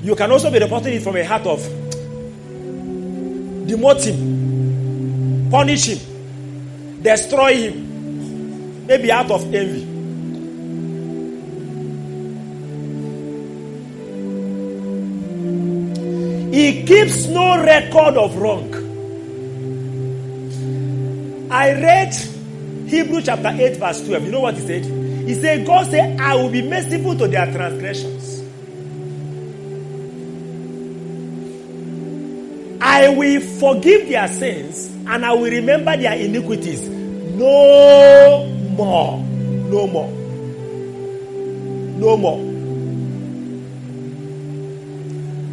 [0.03, 1.59] You can also be reporting it from a heart of
[3.65, 9.94] demote him, punish him, destroy him, maybe out of envy.
[16.55, 18.71] He keeps no record of wrong.
[21.51, 22.15] I read
[22.87, 24.23] Hebrew chapter 8, verse 12.
[24.23, 24.85] You know what he said?
[24.85, 28.41] He said, God said, I will be merciful to their transgressions.
[32.79, 36.87] I will forgive their sins and I will remember their iniquities.
[36.87, 38.45] No
[38.77, 39.19] more.
[39.19, 40.09] No more.
[41.99, 42.39] No more.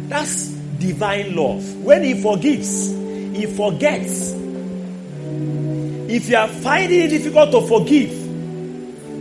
[0.07, 0.52] That's
[0.83, 1.63] divine love.
[1.77, 4.33] When He forgives, He forgets.
[6.11, 8.11] If you are finding it difficult to forgive,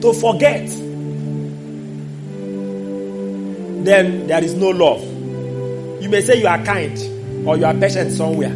[0.02, 0.68] to forget,
[3.84, 5.02] then there is no love.
[6.02, 6.98] You may say you are kind
[7.46, 8.54] or you are patient somewhere.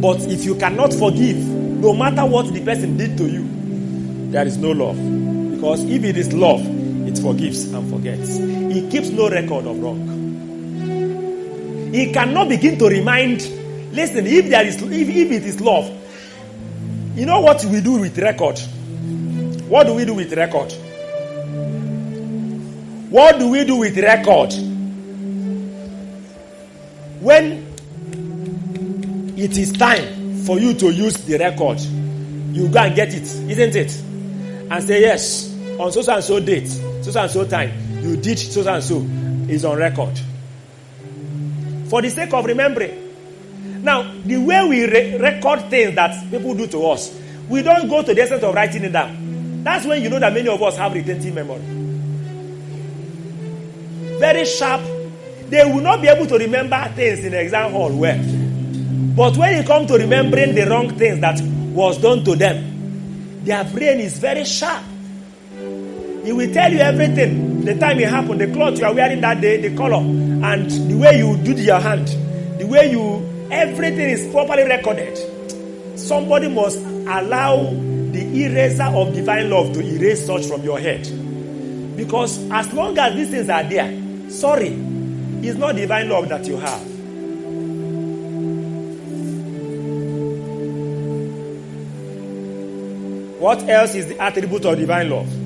[0.00, 3.48] But if you cannot forgive, no matter what the person did to you,
[4.30, 4.96] there is no love.
[5.52, 6.60] Because if it is love,
[7.06, 8.38] it forgives and forgets.
[8.38, 10.07] It keeps no record of wrong.
[11.92, 13.40] He cannot begin to remind.
[13.92, 15.90] Listen, if there is, if, if it is love,
[17.14, 18.58] you know what we do with record.
[19.68, 20.72] What do we do with record?
[23.10, 24.52] What do we do with record?
[27.20, 27.66] When
[29.36, 31.80] it is time for you to use the record,
[32.54, 34.00] you go and get it, isn't it?
[34.70, 38.68] And say, yes, on so and so date, so and so time, you did so
[38.68, 38.98] and so,
[39.50, 40.20] is on record.
[41.88, 43.08] For the sake of remembering.
[43.82, 48.02] Now, the way we re- record things that people do to us, we don't go
[48.02, 49.62] to the extent of writing it down.
[49.64, 51.62] That's when you know that many of us have retentive memory.
[54.18, 54.82] Very sharp.
[55.48, 58.18] They will not be able to remember things in the exam hall well.
[59.16, 61.40] But when it comes to remembering the wrong things that
[61.72, 64.84] was done to them, their brain is very sharp.
[66.28, 67.64] He will tell you everything.
[67.64, 70.94] The time it happened, the cloth you are wearing that day, the color, and the
[70.98, 72.06] way you do your hand,
[72.58, 75.16] the way you, everything is properly recorded.
[75.98, 81.00] Somebody must allow the eraser of divine love to erase such from your head.
[81.96, 86.58] Because as long as these things are there, sorry, it's not divine love that you
[86.58, 86.82] have.
[93.40, 95.37] What else is the attribute of divine love?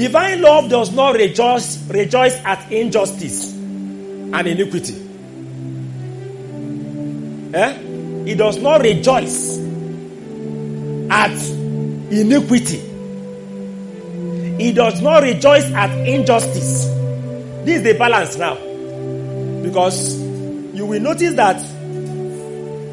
[0.00, 4.94] Divine love does not rejoice, rejoice at injustice and iniquity.
[7.52, 7.78] Eh?
[8.24, 9.58] It does not rejoice
[11.10, 11.36] at
[12.10, 12.78] iniquity.
[14.56, 16.86] He does not rejoice at injustice.
[17.66, 18.54] This is the balance now.
[18.54, 21.60] Because you will notice that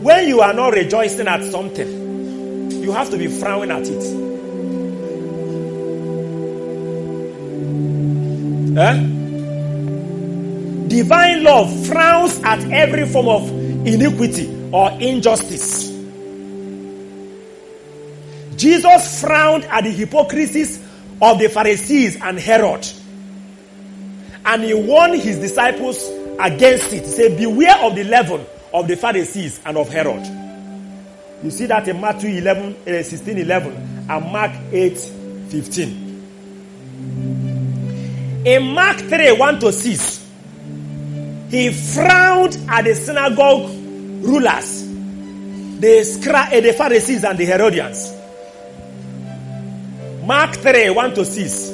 [0.03, 4.26] when you are not rejoicing at something, you have to be frowning at it.
[8.77, 8.93] Eh?
[10.87, 13.49] Divine love frowns at every form of
[13.87, 15.89] iniquity or injustice.
[18.55, 20.79] Jesus frowned at the hypocrisies
[21.21, 22.87] of the Pharisees and Herod.
[24.45, 26.07] And he warned his disciples
[26.39, 27.03] against it.
[27.03, 30.25] He said, Beware of the leaven of the Pharisees and of Herod.
[31.43, 34.97] You see that in Matthew 11, uh, 16 11 and Mark 8
[35.49, 36.06] 15.
[38.47, 40.25] In Mark 3 1 to 6,
[41.49, 43.69] he frowned at the synagogue
[44.23, 44.87] rulers,
[45.81, 48.13] the, scra- uh, the Pharisees and the Herodians.
[50.25, 51.71] Mark 3 1 to 6.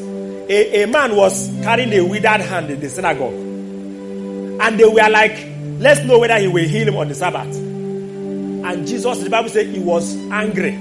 [0.50, 3.36] A, a man was carrying a withered hand in the synagogue.
[3.36, 5.48] And they were like,
[5.78, 7.56] let's know whether he will heal him on the Sabbath.
[7.56, 10.74] And Jesus, the Bible says, he was angry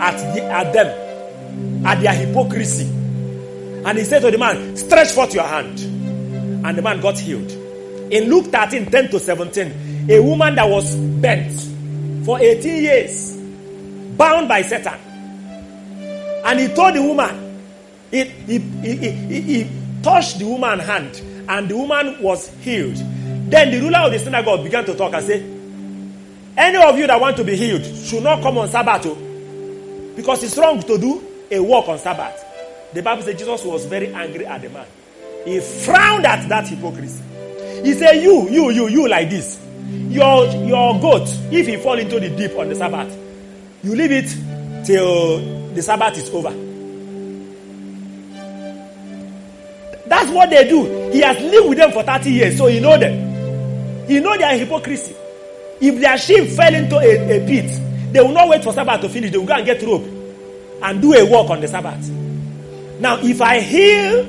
[0.00, 2.97] at, the, at them, at their hypocrisy.
[3.84, 5.78] And he said to the man, stretch forth your hand.
[6.66, 7.50] And the man got healed.
[8.12, 11.52] In Luke 13, 10 to 17, a woman that was bent
[12.24, 13.36] for 18 years,
[14.16, 14.98] bound by Satan.
[16.44, 17.60] And he told the woman,
[18.10, 19.70] he, he, he, he, he
[20.02, 22.96] touched the woman's hand, and the woman was healed.
[23.50, 25.40] Then the ruler of the synagogue began to talk and say,
[26.56, 30.42] Any of you that want to be healed should not come on Sabbath, oh, because
[30.42, 32.44] it's wrong to do a walk on Sabbath.
[32.94, 34.86] The Bible says Jesus was very angry at the man.
[35.44, 37.22] He frowned at that hypocrisy.
[37.84, 39.60] He said, You, you, you, you, like this.
[39.88, 43.16] Your, your goat, if he fall into the deep on the Sabbath,
[43.82, 46.50] you leave it till the Sabbath is over.
[50.08, 51.10] That's what they do.
[51.12, 54.06] He has lived with them for 30 years, so he know them.
[54.06, 55.14] He know their hypocrisy.
[55.80, 59.08] If their sheep fell into a, a pit, they will not wait for Sabbath to
[59.08, 59.30] finish.
[59.30, 60.04] They will go and get rope
[60.82, 62.27] and do a walk on the Sabbath.
[63.00, 64.20] Now, if I heal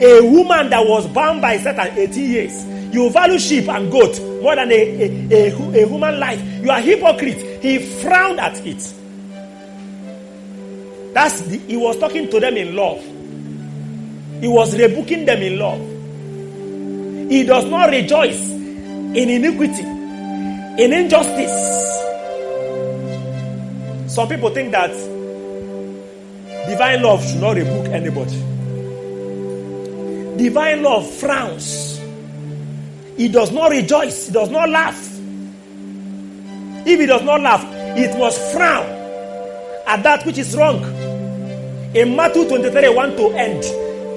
[0.00, 4.54] a woman that was bound by Satan 18 years, you value sheep and goat more
[4.56, 6.40] than a, a, a, a human life.
[6.62, 7.62] You are hypocrite.
[7.62, 8.94] He frowned at it.
[11.12, 13.02] That's the, he was talking to them in love.
[14.40, 15.80] He was rebuking them in love.
[17.30, 22.02] He does not rejoice in iniquity, in injustice.
[24.12, 24.92] Some people think that
[26.68, 28.36] divine love should not rebuke anybody.
[30.36, 31.98] Divine love frowns.
[33.16, 34.28] It does not rejoice.
[34.28, 35.00] It does not laugh.
[36.86, 37.64] If it does not laugh,
[37.96, 38.86] it must frown
[39.86, 40.82] at that which is wrong.
[41.94, 43.64] In Matthew 23, 1 to end,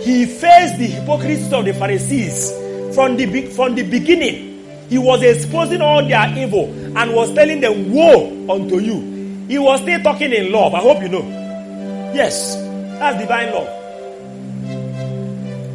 [0.04, 2.52] he faced the hypocrisy of the Pharisees
[2.94, 4.66] from the, from the beginning.
[4.90, 6.66] He was exposing all their evil
[6.98, 9.46] and was telling them, Woe unto you.
[9.48, 10.74] He was still talking in love.
[10.74, 11.39] I hope you know.
[12.14, 12.56] Yes,
[13.00, 13.68] that's divine love.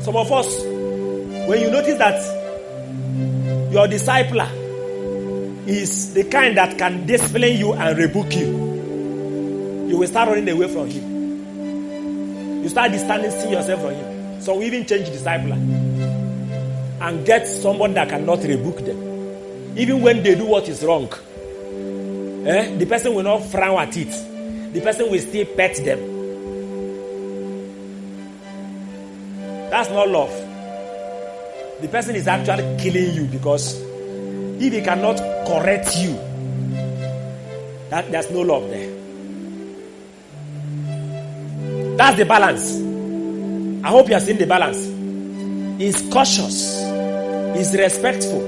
[0.02, 0.62] Some of us,
[1.48, 2.20] when you notice that
[3.73, 4.48] your discipler
[5.66, 8.47] is the kind that can discipline you and rebuke you,
[9.89, 12.62] you will start running away from him.
[12.62, 14.40] You start distancing yourself from him.
[14.43, 15.56] So we even change discipler
[17.01, 19.78] and get someone that cannot rebuke them.
[19.78, 21.09] Even when they do what is wrong,
[22.47, 24.11] eh, the person will not frown at it.
[24.74, 26.14] The person will still pet them.
[29.75, 30.31] That's not love.
[31.81, 35.17] The person is actually killing you because if he cannot
[35.49, 36.15] correct you,
[37.91, 38.89] that there's no love there.
[41.97, 42.77] That's the balance.
[43.85, 44.79] I hope you are seeing the balance.
[45.83, 46.81] He's cautious,
[47.57, 48.43] he's respectful,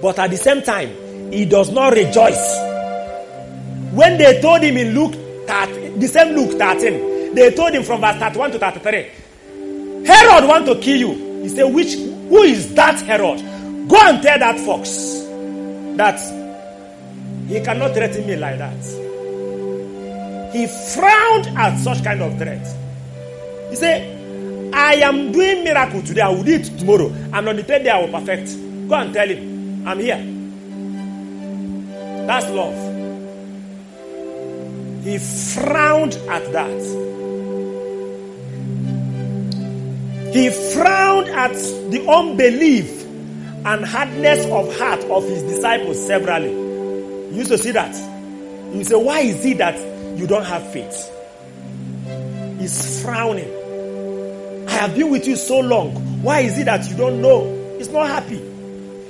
[0.00, 2.56] but at the same time, he does not rejoice.
[3.94, 5.16] When they told him in Luke
[5.48, 9.10] 13, the same Luke 13, they told him from verse 31 to 33,
[10.06, 11.42] Herod want to kill you.
[11.42, 13.40] He said, Which who is that Herod?
[13.88, 15.24] Go and tell that fox
[15.96, 16.18] that
[17.48, 18.76] he cannot threaten me like that.
[20.52, 22.64] He frowned at such kind of threat.
[23.70, 27.64] He said, I am doing miracle today, I will do it tomorrow, and on the
[27.64, 28.56] third day I will perfect.
[28.88, 30.24] Go and tell him, I'm here.
[32.26, 32.74] That's love.
[35.04, 37.09] He frowned at that.
[40.32, 41.52] He frowned at
[41.90, 43.04] the unbelief
[43.64, 46.50] and hardness of heart of his disciples severally.
[46.50, 47.94] You used to see that.
[48.74, 49.76] You say, Why is it that
[50.18, 51.10] you don't have faith?
[52.60, 53.48] He's frowning.
[54.68, 56.22] I have been with you so long.
[56.22, 57.76] Why is it that you don't know?
[57.78, 58.40] He's not happy.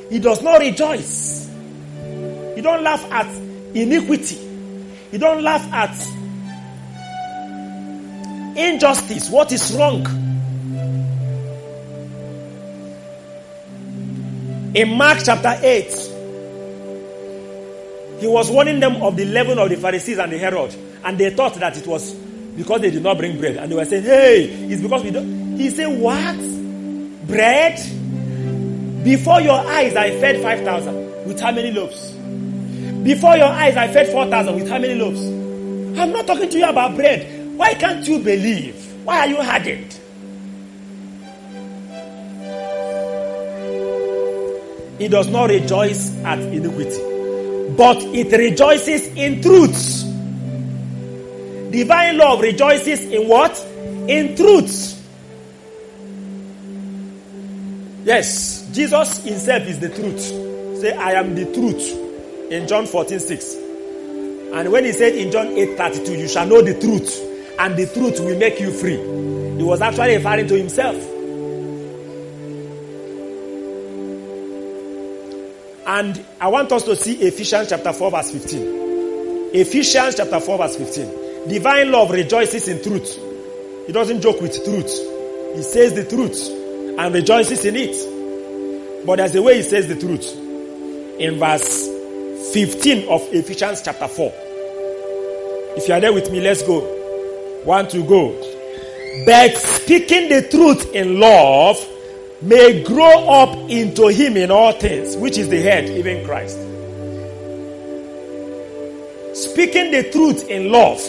[0.09, 1.51] He does not rejoice.
[2.55, 3.27] He don't laugh at
[3.75, 4.37] iniquity.
[5.11, 5.95] He don't laugh at
[8.57, 9.29] injustice.
[9.29, 10.30] What is wrong?
[14.73, 15.85] In Mark chapter 8,
[18.21, 20.73] he was warning them of the leaven of the Pharisees and the Herod,
[21.05, 23.85] and they thought that it was because they did not bring bread, and they were
[23.85, 26.37] saying, "Hey, it's because we don't." He said, "What?
[27.27, 27.81] Bread?
[29.03, 32.13] Before your eyes, I fed five thousand with how many loaves?
[33.03, 35.21] Before your eyes, I fed four thousand with how many loaves?
[35.99, 37.57] I'm not talking to you about bread.
[37.57, 38.77] Why can't you believe?
[39.03, 40.00] Why are you hardened?"
[45.01, 50.05] It does not rejoice at iniquity, but it rejoices in truth.
[51.73, 53.59] Divine love rejoices in what?
[54.07, 54.97] In truth.
[58.05, 60.21] Yes, Jesus himself is the truth.
[60.81, 62.51] Say, I am the truth.
[62.51, 63.55] In John 14, 6.
[64.53, 67.21] And when he said in John 8, 32, you shall know the truth,
[67.59, 68.97] and the truth will make you free.
[68.97, 70.97] He was actually referring to himself.
[75.91, 79.51] And I want us to see Ephesians chapter 4, verse 15.
[79.55, 81.49] Ephesians chapter 4, verse 15.
[81.49, 83.19] Divine love rejoices in truth.
[83.89, 85.57] He doesn't joke with truth.
[85.57, 89.05] He says the truth and rejoices in it.
[89.05, 90.33] But there's a way he says the truth.
[91.19, 91.89] In verse
[92.53, 94.33] 15 of Ephesians chapter 4.
[95.77, 96.83] If you are there with me, let's go.
[97.65, 98.31] One to go.
[99.27, 101.85] But speaking the truth in love
[102.43, 106.59] may grow up into him in all things, which is the head, even Christ.
[109.35, 111.01] Speaking the truth in love.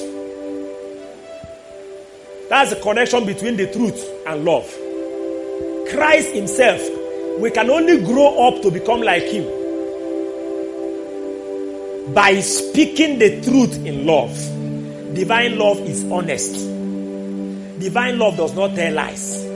[2.49, 4.69] That's the connection between the truth and love.
[5.91, 6.81] Christ Himself,
[7.39, 9.45] we can only grow up to become like Him
[12.13, 14.35] by speaking the truth in love.
[15.15, 16.53] Divine love is honest.
[17.79, 19.50] Divine love does not tell lies.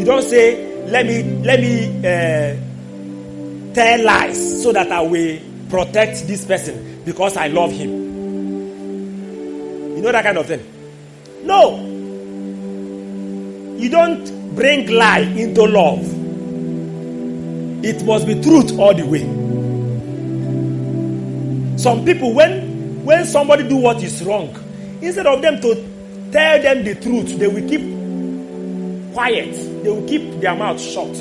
[0.00, 2.56] You don't say, "Let me let me uh,
[3.74, 7.90] tell lies so that I will protect this person because I love him."
[9.94, 10.64] You know that kind of thing.
[11.44, 11.76] No.
[13.76, 16.00] You don't bring lie into love.
[17.84, 19.26] It must be truth all the way.
[21.76, 24.48] Some people, when when somebody do what is wrong,
[25.02, 25.74] instead of them to
[26.32, 27.99] tell them the truth, they will keep
[29.12, 29.52] quiet.
[29.82, 31.12] They will keep their mouth shut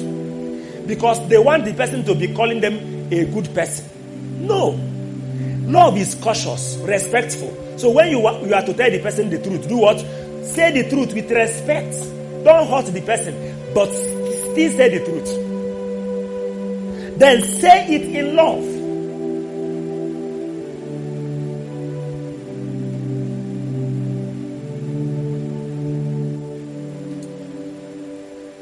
[0.87, 3.85] because they want the person to be calling them a good person.
[4.47, 4.69] No,
[5.69, 7.55] love is cautious, respectful.
[7.77, 9.99] So when you you are to tell the person the truth, do what?
[10.45, 11.93] Say the truth with respect.
[12.43, 13.33] Don't hurt the person,
[13.73, 15.49] but still say the truth.
[17.19, 18.78] Then say it in love.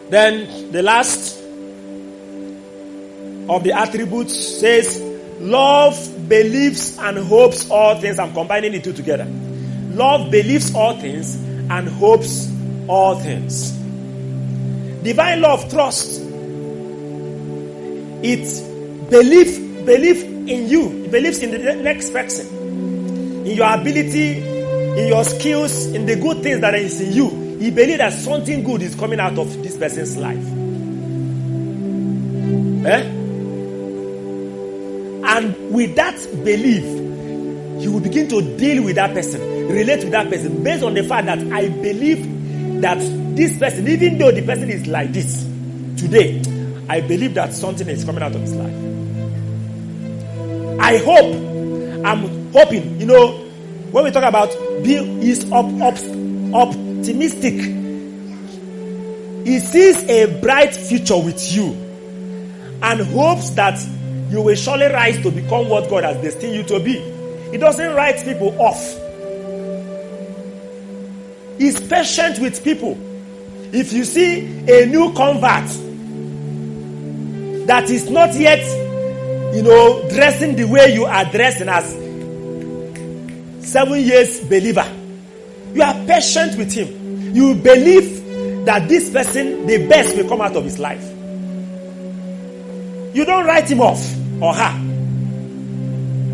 [0.10, 1.38] Then the last
[3.50, 5.02] of the attributes says,
[5.40, 8.18] Love believes and hopes all things.
[8.20, 9.26] I'm combining the two together.
[9.26, 12.52] Love believes all things and hopes
[12.88, 13.72] all things.
[15.04, 16.18] Divine love trusts.
[18.24, 21.06] It believes believe in you.
[21.06, 22.48] It believes in the next person.
[23.48, 27.47] In your ability, in your skills, in the good things that is in you.
[27.60, 30.38] He believed that something good is coming out of this person's life.
[32.86, 33.14] Eh?
[35.30, 36.84] And with that belief,
[37.84, 41.04] you will begin to deal with that person, relate with that person, based on the
[41.04, 43.00] fact that I believe that
[43.36, 45.44] this person, even though the person is like this
[45.98, 46.42] today,
[46.90, 48.74] I believe that something is coming out of his life.
[50.80, 53.44] I hope, I'm hoping, you know,
[53.92, 55.98] when we talk about being is up, up,
[56.56, 57.54] up, optimistic,
[59.46, 61.72] he sees a bright future with you
[62.82, 63.80] and hopes that
[64.30, 67.00] you will surely rise to become what God has destined you to be.
[67.52, 68.82] He doesn't write people off.
[71.58, 72.98] He's patient with people.
[73.74, 75.68] If you see a new convert
[77.68, 78.60] that is not yet,
[79.56, 81.90] you know, dressing the way you are dressing as
[83.66, 84.86] seven years believer,
[85.74, 86.97] you are patient with him.
[87.34, 91.04] You believe that this person, the best will come out of his life.
[93.16, 94.02] You don't write him off
[94.42, 94.88] or her.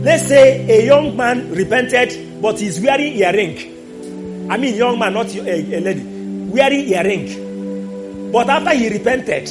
[0.03, 4.51] let's say a young man repented, but he's wearing earring.
[4.51, 6.03] I mean, young man, not a, a lady,
[6.51, 8.31] wearing earring.
[8.31, 9.47] But after he repented,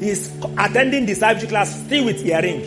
[0.00, 2.62] he's attending discipleship class still with earring.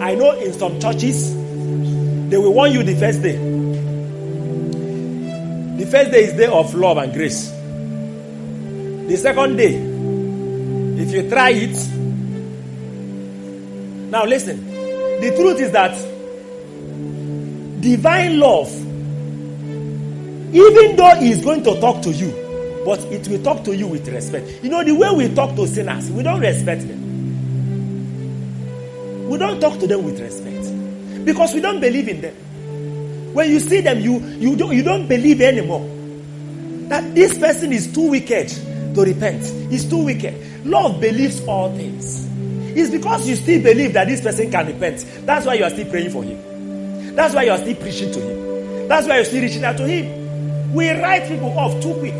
[0.00, 3.61] I know in some churches, they will warn you the first day.
[5.76, 7.48] The first day is day of love and grace.
[9.08, 9.74] The second day,
[11.02, 11.76] if you try it,
[14.10, 14.64] now listen.
[15.20, 15.92] The truth is that
[17.80, 18.70] divine love,
[20.54, 22.30] even though he is going to talk to you,
[22.84, 24.62] but it will talk to you with respect.
[24.62, 27.00] You know, the way we talk to sinners, we don't respect them.
[29.28, 32.36] We don't talk to them with respect because we don't believe in them.
[33.32, 35.88] When you see them, you, you, don't, you don't believe anymore
[36.88, 39.44] that this person is too wicked to repent.
[39.70, 40.66] He's too wicked.
[40.66, 42.28] Love believes all things.
[42.76, 45.06] It's because you still believe that this person can repent.
[45.22, 47.14] That's why you are still praying for him.
[47.14, 48.88] That's why you are still preaching to him.
[48.88, 50.72] That's why you're still reaching out to him.
[50.74, 52.14] We write people off too quick.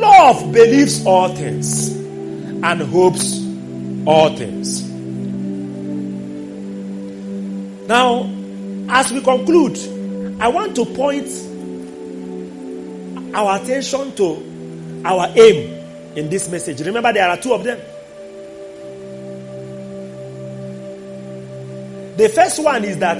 [0.00, 3.40] Love believes all things and hopes
[4.06, 4.93] all things.
[7.86, 8.30] Now,
[8.88, 9.76] as we conclude,
[10.40, 11.28] I want to point
[13.34, 16.80] our attention to our aim in this message.
[16.80, 17.78] Remember, there are two of them.
[22.16, 23.18] The first one is that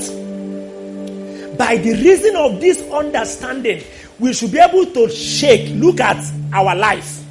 [1.58, 3.82] by the reason of this understanding,
[4.18, 7.22] we should be able to shake, look at our life.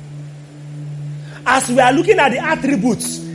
[1.45, 3.25] As we are looking at the attributes,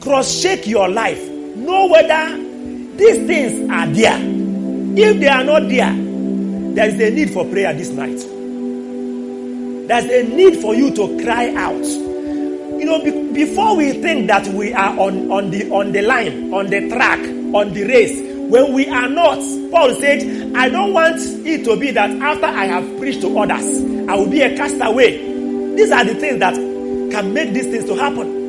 [0.00, 1.26] cross check your life.
[1.56, 2.49] Know whether
[2.96, 4.18] these things are there.
[4.96, 5.94] If they are not there,
[6.74, 8.18] there is a need for prayer this night.
[9.88, 11.84] There's a need for you to cry out.
[11.84, 16.52] You know, be- before we think that we are on, on, the, on the line,
[16.54, 17.18] on the track,
[17.54, 19.38] on the race, when we are not,
[19.70, 23.82] Paul said, I don't want it to be that after I have preached to others,
[24.08, 25.18] I will be a castaway.
[25.76, 28.39] These are the things that can make these things to happen.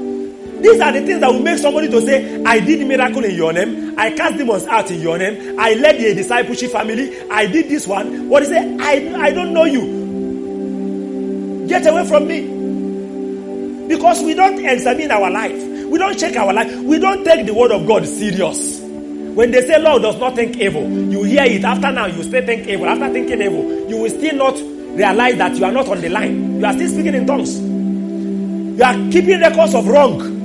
[0.61, 3.51] These are the things that will make somebody to say, I did miracle in your
[3.51, 3.95] name.
[3.97, 5.59] I cast demons out in your name.
[5.59, 7.19] I led a discipleship family.
[7.29, 8.29] I did this one.
[8.29, 8.79] What is it?
[8.79, 11.67] I, I don't know you.
[11.67, 13.87] Get away from me.
[13.87, 15.67] Because we don't examine our life.
[15.87, 16.73] We don't check our life.
[16.81, 18.79] We don't take the word of God serious.
[18.81, 21.63] When they say Lord does not think evil, you hear it.
[21.63, 22.87] After now, you still think evil.
[22.87, 24.55] After thinking evil, you will still not
[24.95, 26.59] realize that you are not on the line.
[26.59, 27.59] You are still speaking in tongues.
[27.59, 30.40] You are keeping records of wrong.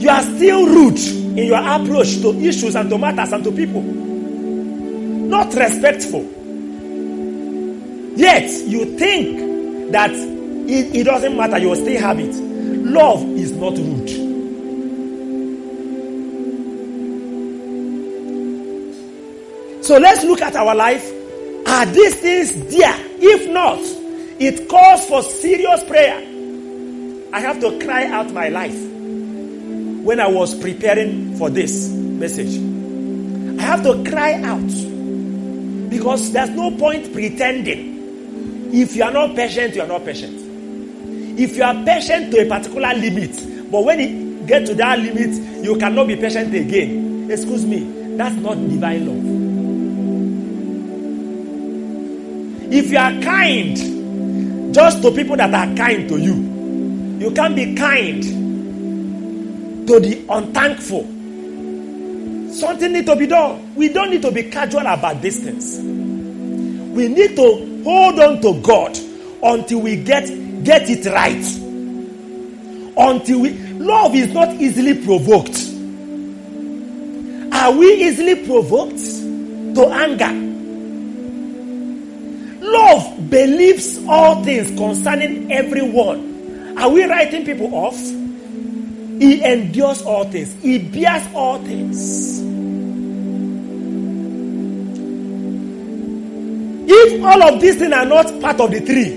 [0.00, 3.82] You are still rude in your approach to issues and to matters and to people.
[3.82, 6.22] Not respectful.
[8.16, 12.34] Yet you think that it, it doesn't matter, you will still have it.
[12.34, 14.08] Love is not rude.
[19.84, 21.06] So let's look at our life.
[21.66, 22.96] Are these things there?
[23.18, 23.80] If not,
[24.40, 26.26] it calls for serious prayer.
[27.34, 28.89] I have to cry out my life
[30.10, 32.56] when I was preparing for this message.
[33.60, 34.66] I have to cry out
[35.88, 38.74] because there's no point pretending.
[38.74, 40.34] If you are not patient, you are not patient.
[41.38, 45.64] If you are patient to a particular limit, but when you get to that limit,
[45.64, 47.30] you cannot be patient again.
[47.30, 49.24] Excuse me, that's not divine love.
[52.72, 56.34] If you are kind just to people that are kind to you,
[57.20, 58.39] you can't be kind
[59.90, 61.02] to the unthankful.
[62.54, 63.74] Something need to be done.
[63.74, 65.78] We don't need to be casual about these things.
[65.80, 68.96] We need to hold on to God
[69.42, 70.26] until we get
[70.62, 71.44] get it right.
[72.96, 75.58] Until we love is not easily provoked.
[77.52, 78.98] Are we easily provoked
[79.74, 80.30] to anger?
[82.64, 86.78] Love believes all things concerning everyone.
[86.78, 88.19] Are we writing people off?
[89.20, 90.54] He endures all things.
[90.62, 92.40] He bears all things.
[96.88, 99.10] If all of these things are not part of the tree,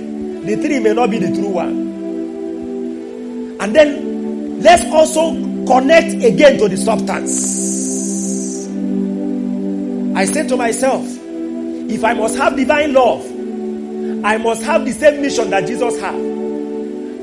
[0.44, 1.70] the tree may not be the true one.
[3.62, 5.32] And then let's also
[5.66, 7.64] connect again to the substance.
[10.18, 13.26] I said to myself, if I must have divine love,
[14.26, 16.16] I must have the same mission that Jesus had.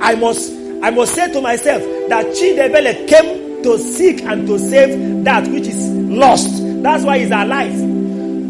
[0.01, 5.25] I must I must say to myself that Chidebele came to seek and to save
[5.25, 6.49] that which is lost.
[6.83, 7.79] That's why he's alive.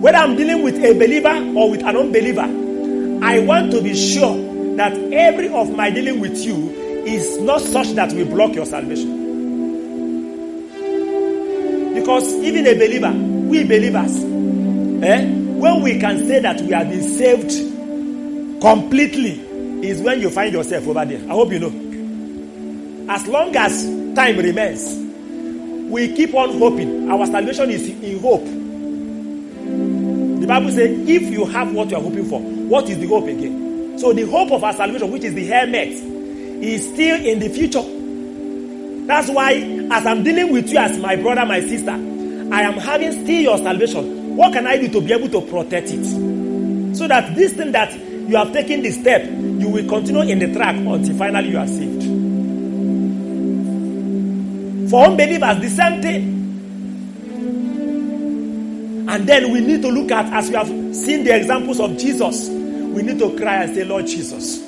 [0.00, 2.46] Whether I'm dealing with a believer or with an unbeliever,
[3.24, 6.70] I want to be sure that every of my dealing with you
[7.04, 9.18] is not such that we block your salvation.
[11.94, 14.22] Because even a believer, we believers,
[15.02, 17.50] eh, when we can say that we have been saved
[18.60, 19.40] completely,
[19.86, 21.18] is when you find yourself over there.
[21.28, 21.89] I hope you know.
[23.10, 23.84] As long as
[24.14, 24.94] time remains,
[25.90, 27.10] we keep on hoping.
[27.10, 28.44] Our salvation is in hope.
[30.40, 33.24] The Bible says, if you have what you are hoping for, what is the hope
[33.24, 33.98] again?
[33.98, 37.82] So the hope of our salvation, which is the helmet, is still in the future.
[39.08, 39.54] That's why,
[39.90, 43.58] as I'm dealing with you as my brother, my sister, I am having still your
[43.58, 44.36] salvation.
[44.36, 46.04] What can I do to be able to protect it?
[46.96, 50.52] So that this thing that you have taken the step, you will continue in the
[50.54, 51.99] track until finally you are saved.
[54.90, 56.40] For unbelievers, the same thing.
[59.08, 62.48] And then we need to look at, as we have seen the examples of Jesus,
[62.48, 64.62] we need to cry and say, Lord Jesus,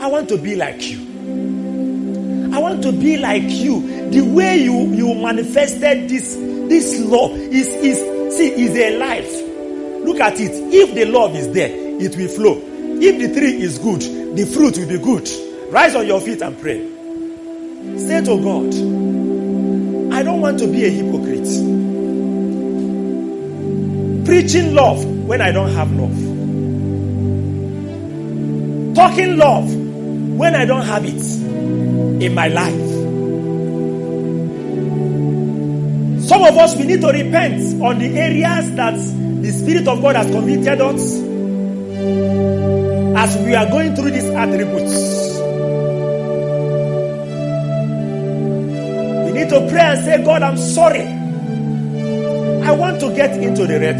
[0.00, 1.00] I want to be like you.
[2.54, 4.10] I want to be like you.
[4.10, 9.42] The way you, you manifested this, this love is, is see, is a life.
[10.04, 10.52] Look at it.
[10.72, 12.60] If the love is there, it will flow.
[13.00, 14.00] If the tree is good,
[14.36, 15.28] the fruit will be good.
[15.72, 16.88] Rise on your feet and pray.
[17.98, 19.13] Say to God,
[20.24, 21.44] don't want to be a hypocrite.
[24.24, 26.16] Preaching love when I don't have love.
[28.96, 31.22] Talking love when I don't have it
[32.22, 32.94] in my life.
[36.26, 38.94] Some of us, we need to repent on the areas that
[39.42, 41.20] the Spirit of God has convicted us
[43.16, 45.13] as we are going through these attributes.
[49.44, 51.02] We need to pray and say, God, I'm sorry.
[52.66, 53.98] I want to get into the red.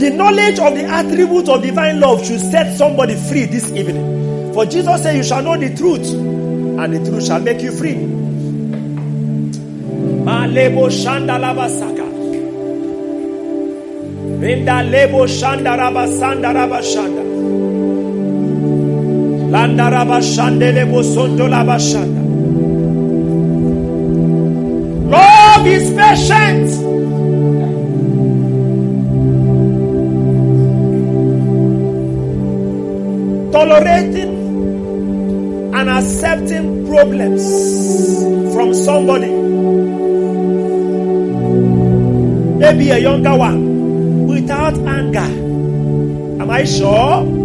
[0.00, 4.54] The knowledge of the attributes of divine love should set somebody free this evening.
[4.54, 7.96] For Jesus said, You shall know the truth, and the truth shall make you free.
[10.24, 12.04] Malebo shandalaba saka.
[14.40, 15.26] Rinda lebo.
[25.10, 26.70] Love is patient.
[33.52, 37.44] tolerating and accepting problems
[38.54, 39.28] from somebody.
[42.58, 45.30] Maybe a younger one without anger.
[46.40, 47.39] Am I sure?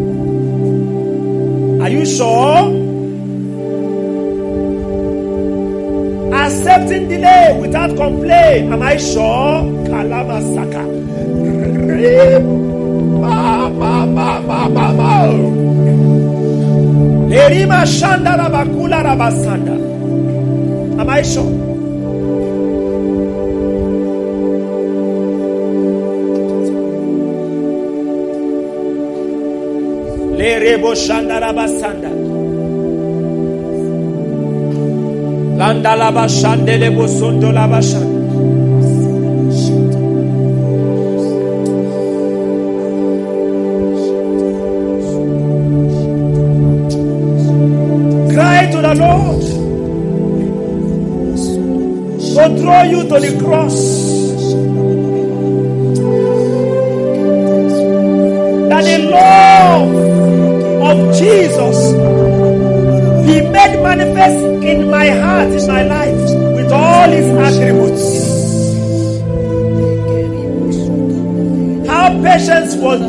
[1.86, 2.66] Are you sure?
[6.34, 8.74] Accepting delay without complaint.
[8.74, 9.86] Am I sure?
[9.86, 10.82] Kalama Saka.
[13.22, 15.30] Ma, ma, ma, ma, ma, ma.
[17.30, 19.78] Erima Shanda Rabakula Rabasanda.
[21.00, 21.65] Am I sure?
[30.46, 32.12] Lerebo Shanda Rabasanda.
[35.58, 38.14] Landa Labashande Lebo Sondo Labashanda.
[48.32, 48.70] Cry
[49.02, 49.42] Lord
[52.36, 53.85] to draw you to the cross.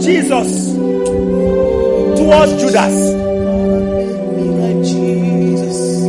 [0.06, 0.72] Jesus
[2.16, 3.12] towards Judas?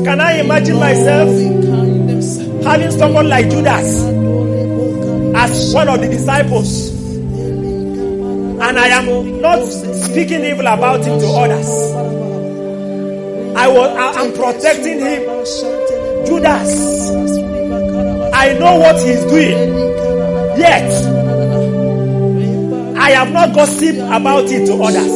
[0.05, 1.29] Can I imagine myself
[2.63, 4.03] having someone like Judas
[5.35, 6.89] as one of the disciples?
[8.59, 11.67] And I am not speaking evil about him to others.
[13.57, 15.23] I was I am protecting him.
[16.27, 17.09] Judas,
[18.31, 19.57] I know what he's doing.
[20.59, 21.06] Yet
[23.07, 25.15] I have not gossiped about it to others.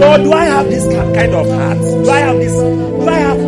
[0.00, 0.82] Lord, do I have this
[1.14, 1.78] kind of heart?
[1.78, 2.52] Do I have this?
[2.52, 3.38] Do I have?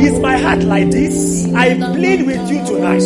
[0.00, 1.52] Is my heart like this?
[1.54, 3.02] I plead with you tonight.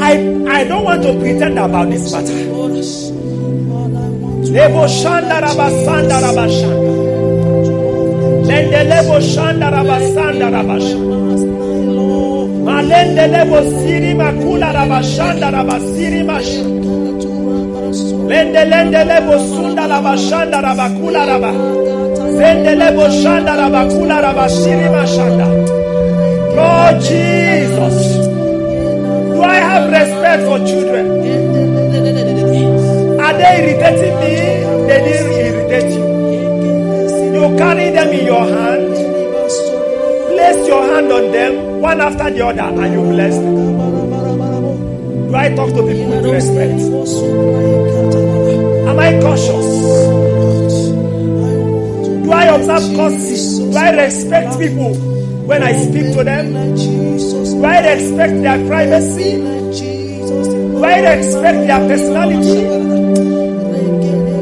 [0.00, 2.32] I I don't want to pretend about this matter.
[4.54, 6.92] Lebo shanda raba sanda raba shanda.
[8.46, 10.46] Lende lebo shanda raba sanda
[12.92, 13.22] raba shanda.
[13.22, 16.90] Malende lebo siri makula raba shanda raba siri mashanda.
[18.28, 21.26] Lende lende lebo sunda raba shanda raba kula
[22.74, 25.46] lebo shanda raba kula raba shiri mashanda.
[26.54, 28.16] Lord Jesus,
[29.32, 31.06] do I have respect for children?
[33.20, 34.34] Are they irritating me?
[34.86, 36.04] They didn't irritate you.
[37.34, 38.94] You carry them in your hand,
[40.28, 43.56] place your hand on them, one after the other, and you bless them.
[45.28, 46.80] Do I talk to people with respect?
[48.88, 49.68] Am I cautious?
[52.22, 53.70] Do I observe courtesy?
[53.72, 54.94] Do I respect people
[55.48, 56.52] when I speak to them?
[56.76, 59.30] Do I respect their privacy?
[59.42, 62.62] Do I respect their personality?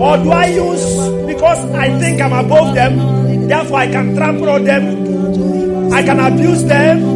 [0.01, 0.85] Or do I use,
[1.27, 6.65] because I think I'm above them, therefore I can trample on them, I can abuse
[6.65, 7.10] them,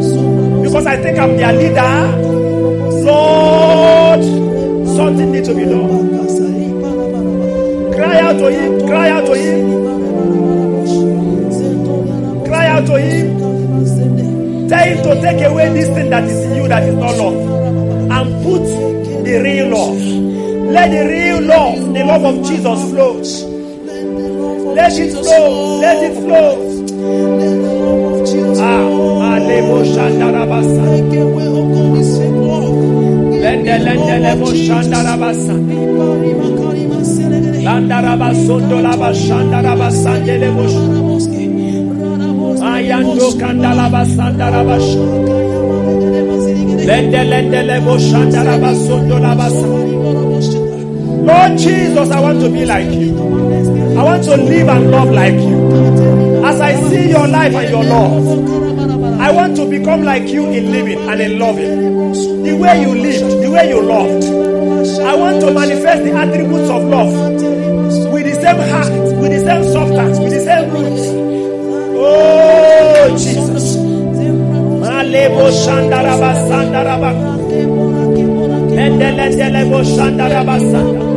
[0.74, 2.16] because I think I'm their leader?
[3.06, 4.24] Lord,
[4.96, 6.10] something needs to be done.
[7.94, 9.84] Cry out to Him, cry out to Him,
[12.44, 13.38] cry out to Him.
[14.68, 17.34] Tell Him to take away this thing that is in you that is not love
[18.10, 18.64] and put
[19.24, 19.96] the real love.
[20.72, 23.22] Let the real love, the love of Jesus flow.
[24.74, 28.03] Let it flow, let it flow.
[28.26, 29.38] Ah,
[29.84, 30.84] Shandarabasa.
[33.42, 35.54] Lende lende lebo Shandarabasa.
[37.66, 40.64] Landarabasondo laba Shandarabasa lebo
[42.64, 44.90] Ayando Kandalabasanda Rabash.
[46.86, 49.68] Lende lende lebo Shandarabasondo labasa.
[51.26, 53.83] Lord Jesus, I want to be like you.
[53.96, 56.44] I want to live and love like you.
[56.44, 60.70] As I see your life and your love, I want to become like you in
[60.72, 62.12] living and in loving.
[62.44, 64.24] The way you lived, the way you loved.
[65.00, 67.12] I want to manifest the attributes of love
[68.12, 71.06] with the same heart, with the same substance, with the same roots.
[71.96, 73.76] Oh, Jesus.
[74.82, 77.10] Malebo Shandaraba Sandaraba.
[78.74, 81.13] Lendelebo Shandaraba.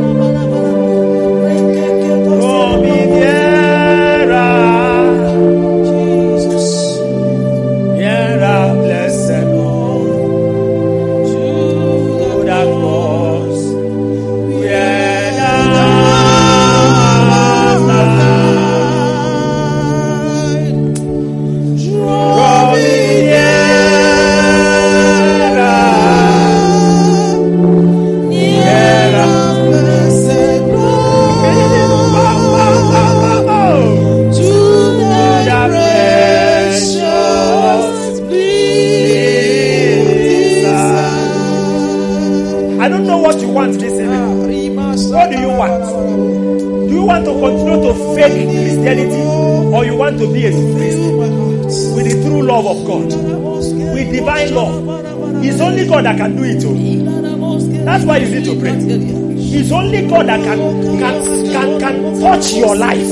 [56.48, 56.64] It.
[56.66, 57.84] oh.
[57.84, 58.72] That's why you need to pray.
[58.74, 60.58] It's only God that can
[60.98, 63.08] can can, can touch your life,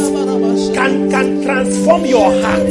[0.74, 2.66] can can transform your heart,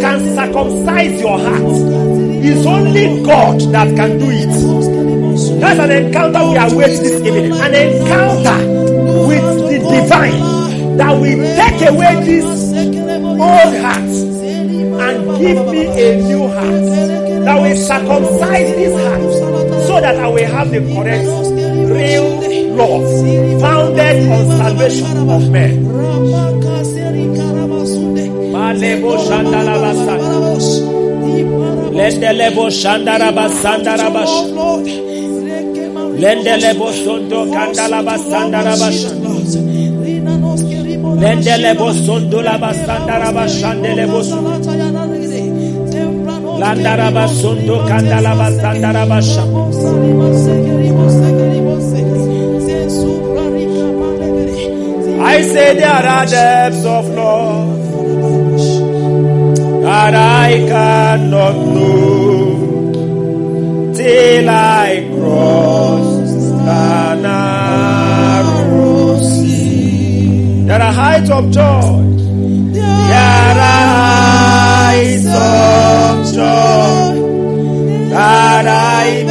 [0.00, 2.16] can circumcise your heart.
[2.48, 5.60] It's only God that can do it.
[5.60, 7.52] That's an encounter we are waiting this evening.
[7.52, 8.58] An encounter
[9.28, 12.44] with the divine that will take away this
[13.24, 14.12] old heart
[15.04, 16.86] and give me a new heart.
[17.44, 19.55] That will circumcise this heart
[20.00, 21.26] that I will have the correct,
[21.90, 22.26] real
[22.76, 25.86] love founded on salvation of men.
[31.96, 32.70] Lendelebo.
[36.20, 36.92] Lendelebo
[37.52, 39.06] kandalabasandarabash.
[41.20, 43.60] Lendelebo sondo labasandarabash.
[43.62, 44.65] Landaraba sondo
[47.88, 49.32] kandalabasandarabash.
[55.18, 57.78] I say there are depths of love
[59.82, 62.92] that I cannot know
[63.94, 66.06] till I cross
[66.68, 70.64] the narrow sea.
[70.66, 72.02] There are heights of joy.
[72.72, 76.05] There are heights of
[76.46, 79.25] joy that I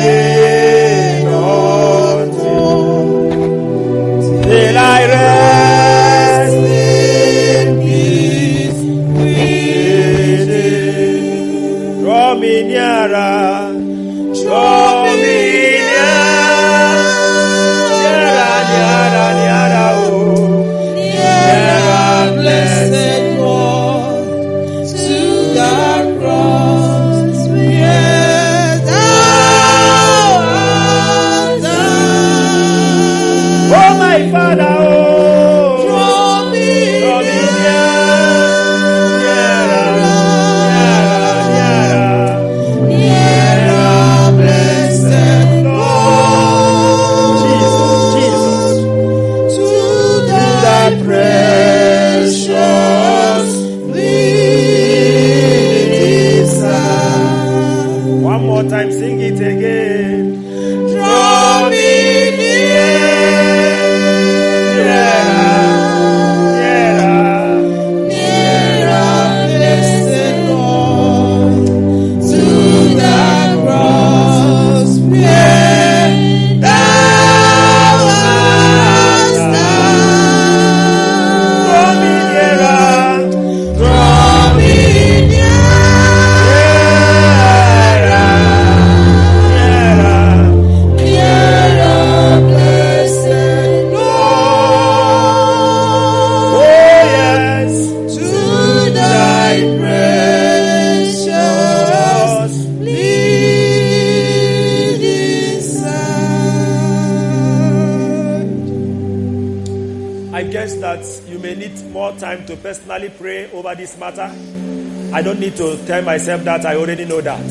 [115.85, 117.45] tell myself that I already know that.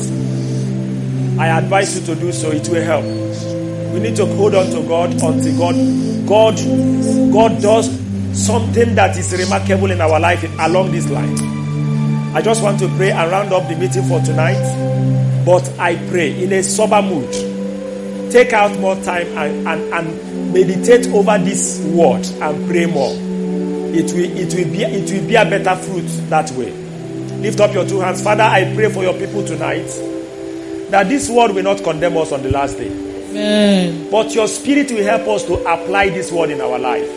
[1.39, 3.05] I advise you to do so, it will help.
[3.93, 5.75] We need to hold on to God until God
[6.27, 6.55] God
[7.31, 7.87] God does
[8.33, 11.37] something that is remarkable in our life along this line.
[12.35, 14.61] I just want to pray and round up the meeting for tonight.
[15.45, 17.31] But I pray in a sober mood.
[18.31, 23.13] Take out more time and, and, and meditate over this word and pray more.
[23.95, 26.84] It will, it will be it will be a better fruit that way.
[27.45, 28.23] Lift up your two hands.
[28.23, 29.85] Father, I pray for your people tonight
[30.89, 32.89] that this word will not condemn us on the last day.
[32.89, 34.09] Amen.
[34.09, 37.07] But your spirit will help us to apply this word in our life.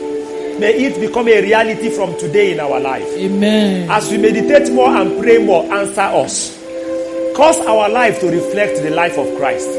[0.61, 3.07] May it become a reality from today in our life.
[3.17, 3.91] Amen.
[3.91, 6.63] As we meditate more and pray more, answer us.
[7.35, 9.71] Cause our life to reflect the life of Christ.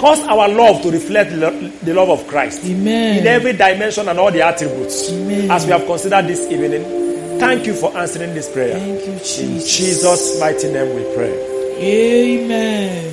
[0.00, 3.18] Cause our love to reflect the love of Christ Amen.
[3.18, 5.10] in every dimension and all the attributes.
[5.12, 5.50] Amen.
[5.50, 7.01] As we have considered this evening,
[7.42, 8.78] thank you for answering this prayer.
[8.78, 9.76] Thank you, In Jesus.
[9.76, 11.34] Jesus' mighty name we pray.
[11.78, 13.12] Amen.